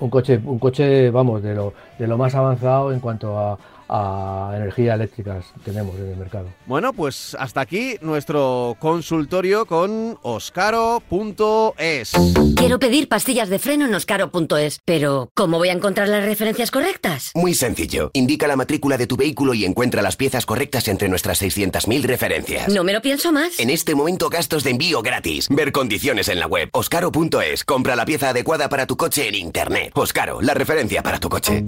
un 0.00 0.10
coche, 0.10 0.40
un 0.44 0.58
coche, 0.58 1.10
vamos, 1.10 1.42
de 1.42 1.54
lo, 1.54 1.74
de 1.98 2.06
lo 2.06 2.16
más 2.16 2.34
avanzado 2.34 2.92
en 2.92 3.00
cuanto 3.00 3.38
a, 3.38 3.58
a 3.88 4.52
energía 4.54 4.94
eléctricas 4.94 5.46
tenemos 5.64 5.96
en 5.96 6.10
el 6.10 6.16
mercado. 6.16 6.48
Bueno, 6.66 6.92
pues 6.92 7.36
hasta 7.38 7.60
aquí 7.60 7.96
nuestro 8.00 8.76
consultorio 8.78 9.66
con 9.66 10.18
oscaro.es. 10.22 12.12
Quiero 12.56 12.78
pedir 12.78 13.08
pastillas 13.08 13.48
de 13.48 13.58
freno 13.58 13.86
en 13.86 13.94
oscaro.es, 13.94 14.80
pero 14.84 15.30
¿cómo 15.34 15.58
voy 15.58 15.68
a 15.70 15.72
encontrar 15.72 16.08
las 16.08 16.24
referencias 16.24 16.70
correctas? 16.70 17.32
Muy 17.34 17.54
sencillo. 17.54 18.10
Indica 18.12 18.46
la 18.46 18.56
matrícula 18.56 18.96
de 18.96 19.06
tu 19.06 19.16
vehículo 19.16 19.54
y 19.54 19.64
encuentra 19.64 20.02
las 20.02 20.16
piezas 20.16 20.46
correctas 20.46 20.88
entre 20.88 21.08
nuestras 21.08 21.42
600.000 21.42 22.02
referencias. 22.02 22.68
No 22.68 22.84
me 22.84 22.92
lo 22.92 23.02
pienso 23.02 23.32
más. 23.32 23.58
En 23.58 23.70
este 23.70 23.94
momento 23.94 24.28
gastos 24.28 24.64
de 24.64 24.70
envío 24.70 25.02
gratis. 25.02 25.48
Ver 25.48 25.72
condiciones 25.72 26.28
en 26.28 26.40
la 26.40 26.46
web. 26.46 26.68
Oscaro.es. 26.72 27.64
Compra 27.64 27.96
la 27.96 28.04
pieza 28.04 28.30
adecuada 28.30 28.68
para 28.68 28.86
tu 28.86 28.96
coche 28.96 29.28
en 29.28 29.34
internet. 29.34 29.92
Oscaro, 29.94 30.40
la 30.40 30.54
referencia 30.54 31.02
para 31.02 31.18
tu 31.18 31.28
coche. 31.28 31.64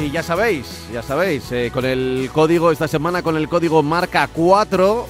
Y 0.00 0.10
ya 0.12 0.22
sabéis, 0.22 0.66
ya 0.92 1.02
sabéis, 1.02 1.50
eh, 1.50 1.70
con 1.72 1.84
el 1.84 2.30
código 2.32 2.70
esta 2.70 2.86
semana, 2.86 3.22
con 3.22 3.36
el 3.36 3.48
código 3.48 3.82
marca 3.82 4.28
4, 4.32 5.06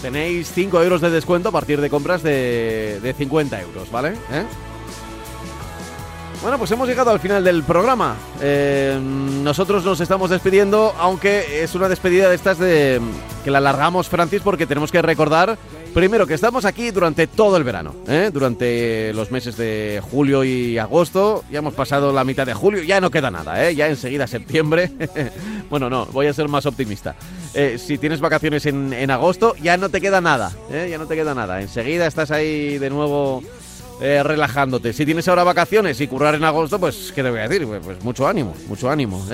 tenéis 0.00 0.50
5 0.54 0.82
euros 0.82 1.02
de 1.02 1.10
descuento 1.10 1.50
a 1.50 1.52
partir 1.52 1.78
de 1.78 1.90
compras 1.90 2.22
de, 2.22 3.00
de 3.02 3.12
50 3.12 3.60
euros, 3.60 3.90
¿vale? 3.90 4.14
¿Eh? 4.32 4.44
Bueno, 6.40 6.58
pues 6.58 6.70
hemos 6.70 6.88
llegado 6.88 7.10
al 7.10 7.20
final 7.20 7.44
del 7.44 7.62
programa. 7.64 8.16
Eh, 8.40 8.98
nosotros 9.00 9.84
nos 9.84 10.00
estamos 10.00 10.30
despidiendo, 10.30 10.94
aunque 10.98 11.62
es 11.62 11.74
una 11.74 11.88
despedida 11.88 12.30
de 12.30 12.34
estas 12.34 12.58
de 12.58 13.00
que 13.44 13.50
la 13.50 13.58
alargamos, 13.58 14.08
Francis, 14.08 14.40
porque 14.42 14.66
tenemos 14.66 14.90
que 14.90 15.02
recordar 15.02 15.58
primero 15.94 16.26
que 16.26 16.34
estamos 16.34 16.64
aquí 16.64 16.90
durante 16.90 17.26
todo 17.26 17.56
el 17.56 17.64
verano, 17.64 17.94
¿eh? 18.08 18.30
durante 18.32 19.12
los 19.14 19.30
meses 19.30 19.56
de 19.56 20.02
julio 20.10 20.44
y 20.44 20.78
agosto. 20.78 21.44
Ya 21.50 21.58
hemos 21.58 21.74
pasado 21.74 22.12
la 22.12 22.24
mitad 22.24 22.46
de 22.46 22.54
julio, 22.54 22.82
ya 22.82 23.00
no 23.00 23.10
queda 23.10 23.30
nada, 23.30 23.68
¿eh? 23.68 23.74
ya 23.74 23.88
enseguida 23.88 24.26
septiembre. 24.26 24.90
bueno, 25.70 25.90
no, 25.90 26.06
voy 26.06 26.26
a 26.26 26.32
ser 26.32 26.48
más 26.48 26.66
optimista. 26.66 27.14
Eh, 27.54 27.78
si 27.78 27.98
tienes 27.98 28.20
vacaciones 28.20 28.66
en, 28.66 28.92
en 28.92 29.10
agosto, 29.10 29.54
ya 29.62 29.76
no 29.76 29.88
te 29.88 30.00
queda 30.00 30.20
nada, 30.20 30.52
¿eh? 30.70 30.88
ya 30.90 30.98
no 30.98 31.06
te 31.06 31.14
queda 31.14 31.34
nada. 31.34 31.60
Enseguida 31.60 32.06
estás 32.06 32.30
ahí 32.30 32.78
de 32.78 32.90
nuevo 32.90 33.42
eh, 34.00 34.22
relajándote. 34.22 34.92
Si 34.92 35.04
tienes 35.04 35.28
ahora 35.28 35.44
vacaciones 35.44 36.00
y 36.00 36.08
currar 36.08 36.34
en 36.34 36.44
agosto, 36.44 36.78
pues, 36.78 37.12
¿qué 37.14 37.22
te 37.22 37.30
voy 37.30 37.40
a 37.40 37.48
decir? 37.48 37.66
Pues, 37.66 37.80
pues 37.84 38.02
mucho 38.02 38.26
ánimo, 38.26 38.54
mucho 38.66 38.90
ánimo. 38.90 39.24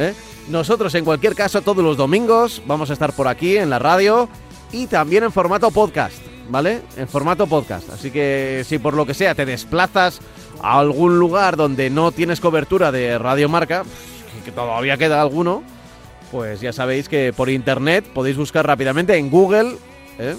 Nosotros, 0.49 0.95
en 0.95 1.05
cualquier 1.05 1.35
caso, 1.35 1.63
todos 1.63 1.85
los 1.85 1.97
domingos 1.97 2.63
vamos 2.67 2.91
a 2.91 2.95
estar 2.95 3.13
por 3.13 3.29
aquí 3.29 3.57
en 3.57 3.71
la 3.71 3.79
radio 3.79 4.29
y 4.73 4.87
también 4.87 5.25
en 5.25 5.33
formato 5.33 5.71
podcast, 5.71 6.19
¿vale? 6.49 6.83
En 6.97 7.09
formato 7.09 7.47
podcast. 7.47 7.91
Así 7.91 8.11
que 8.11 8.63
si 8.67 8.79
por 8.79 8.95
lo 8.95 9.07
que 9.07 9.15
sea 9.15 9.35
te 9.35 9.47
desplazas 9.47 10.21
a 10.63 10.79
algún 10.79 11.19
lugar 11.19 11.57
donde 11.57 11.91
no 11.91 12.11
tienes 12.13 12.41
cobertura 12.41 12.91
de 12.93 13.19
Radio 13.19 13.49
Marca, 13.49 13.85
que- 14.45 14.53
todavía 14.53 14.97
queda 14.97 15.21
alguno, 15.21 15.63
pues 16.31 16.61
ya 16.61 16.73
sabéis 16.73 17.09
que 17.09 17.33
por 17.37 17.49
internet 17.51 18.07
podéis 18.15 18.37
buscar 18.37 18.67
rápidamente 18.67 19.17
en 19.17 19.31
Google. 19.31 19.77
¿eh? 20.19 20.37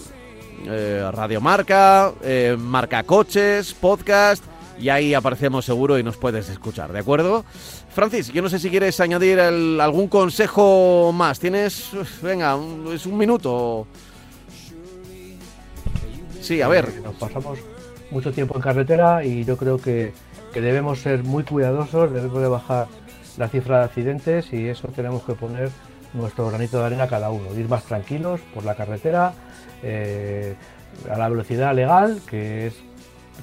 eh, 0.68 1.10
Radio 1.14 1.40
Marca, 1.42 2.12
eh, 2.24 2.56
Marca 2.60 3.04
Coches, 3.04 3.74
podcast, 3.74 4.44
y 4.80 4.90
ahí 4.90 5.14
aparecemos 5.14 5.64
seguro 5.66 5.98
y 6.00 6.04
nos 6.04 6.18
puedes 6.18 6.50
escuchar, 6.50 6.92
¿de 6.92 7.00
acuerdo? 7.00 7.46
Francis, 7.94 8.32
yo 8.32 8.42
no 8.42 8.50
sé 8.50 8.60
si 8.60 8.70
quieres 8.70 9.00
añadir 9.00 9.40
algún 9.40 10.08
consejo 10.08 11.12
más. 11.14 11.40
Tienes, 11.40 11.90
venga, 12.22 12.56
un- 12.56 12.92
es 12.94 13.06
un 13.06 13.18
minuto. 13.18 13.88
Sí, 16.42 16.62
a 16.62 16.68
ver. 16.68 16.88
Nos 17.04 17.16
pasamos 17.16 17.60
mucho 18.12 18.32
tiempo 18.32 18.56
en 18.56 18.62
carretera 18.62 19.24
y 19.24 19.44
yo 19.46 19.58
creo 19.58 19.78
que, 19.78 20.14
que 20.54 20.62
debemos 20.62 21.00
ser 21.00 21.24
muy 21.24 21.44
cuidadosos, 21.44 22.12
debemos 22.12 22.42
de 22.42 22.48
bajar 22.48 22.88
la 23.38 23.48
cifra 23.48 23.80
de 23.80 23.84
accidentes 23.86 24.52
y 24.54 24.68
eso 24.68 24.88
tenemos 24.90 25.24
que 25.24 25.34
poner 25.34 25.70
nuestro 26.14 26.48
granito 26.50 26.80
de 26.80 26.86
arena 26.88 27.08
cada 27.08 27.30
uno, 27.30 27.54
ir 27.56 27.70
más 27.70 27.84
tranquilos 27.84 28.40
por 28.54 28.66
la 28.66 28.74
carretera, 28.76 29.34
eh, 29.84 30.56
a 31.10 31.18
la 31.18 31.30
velocidad 31.30 31.74
legal, 31.76 32.20
que 32.28 32.68
es 32.68 32.74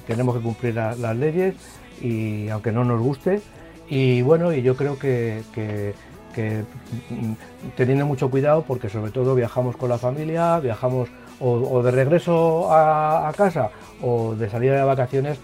tenemos 0.05 0.35
que 0.35 0.43
cumplir 0.43 0.75
la- 0.75 0.95
las 0.95 1.15
leyes 1.15 1.55
y 2.01 2.49
aunque 2.49 2.71
no 2.71 2.83
nos 2.83 3.01
guste 3.01 3.41
y 3.89 4.21
bueno 4.21 4.53
y 4.53 4.61
yo 4.61 4.75
creo 4.75 4.99
que, 4.99 5.41
que- 5.53 5.93
que, 6.35 6.63
mm, 7.09 7.31
teniendo 7.75 8.05
mucho 8.05 8.29
cuidado 8.29 8.61
porque 8.63 8.89
sobre 8.89 9.11
todo 9.11 9.33
viajamos 9.33 9.75
con 9.75 9.89
la 9.89 9.97
familia 9.97 10.59
viajamos 10.59 11.09
o, 11.39 11.51
o 11.51 11.83
de 11.83 11.91
regreso 11.91 12.71
a, 12.71 13.31
casa 13.35 13.69
o 14.01 14.35
de 14.35 14.49
salida 14.49 14.75
de 14.75 14.83
vacaciones 14.83 15.39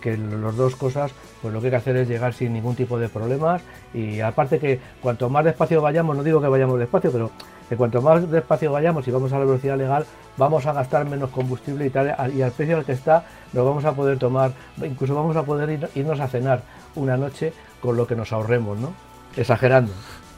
que 0.00 0.16
las 0.16 0.56
dos 0.56 0.76
cosas, 0.76 1.12
pues 1.42 1.52
lo 1.52 1.60
que 1.60 1.66
hay 1.66 1.70
que 1.72 1.76
hacer 1.76 1.96
es 1.96 2.08
llegar 2.08 2.32
sin 2.32 2.52
ningún 2.52 2.76
tipo 2.76 2.98
de 2.98 3.08
problemas 3.08 3.62
y 3.92 4.20
aparte 4.20 4.58
que 4.58 4.80
cuanto 5.00 5.28
más 5.28 5.44
despacio 5.44 5.82
vayamos, 5.82 6.16
no 6.16 6.22
digo 6.22 6.40
que 6.40 6.48
vayamos 6.48 6.78
despacio, 6.78 7.10
pero 7.10 7.30
que 7.68 7.76
cuanto 7.76 8.00
más 8.00 8.30
despacio 8.30 8.72
vayamos 8.72 9.06
y 9.06 9.10
vamos 9.10 9.32
a 9.32 9.38
la 9.38 9.44
velocidad 9.44 9.76
legal, 9.76 10.06
vamos 10.36 10.66
a 10.66 10.72
gastar 10.72 11.04
menos 11.04 11.30
combustible 11.30 11.86
y 11.86 11.90
tal, 11.90 12.32
y 12.34 12.42
al 12.42 12.52
precio 12.52 12.78
al 12.78 12.84
que 12.84 12.92
está, 12.92 13.24
nos 13.52 13.64
vamos 13.64 13.84
a 13.84 13.92
poder 13.92 14.18
tomar, 14.18 14.52
incluso 14.82 15.14
vamos 15.14 15.36
a 15.36 15.42
poder 15.42 15.90
irnos 15.94 16.20
a 16.20 16.28
cenar 16.28 16.62
una 16.94 17.16
noche 17.16 17.52
con 17.80 17.96
lo 17.96 18.06
que 18.06 18.16
nos 18.16 18.32
ahorremos, 18.32 18.78
¿no? 18.78 18.92
Exagerando. 19.36 19.92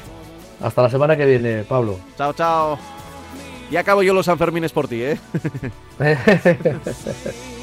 Hasta 0.61 0.83
la 0.83 0.91
semana 0.91 1.17
que 1.17 1.27
viene, 1.27 1.65
Pablo. 1.65 1.99
Chao, 2.17 2.33
chao. 2.33 2.79
Y 3.71 3.77
acabo 3.77 4.03
yo 4.03 4.15
los 4.15 4.27
Sanfermines 4.27 4.73
por 4.73 4.89
ti, 4.89 5.03
¿eh? 5.03 5.19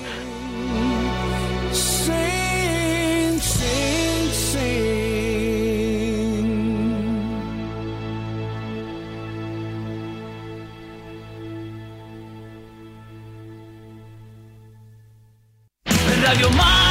Radio 16.24 16.49
Mar 16.51 16.82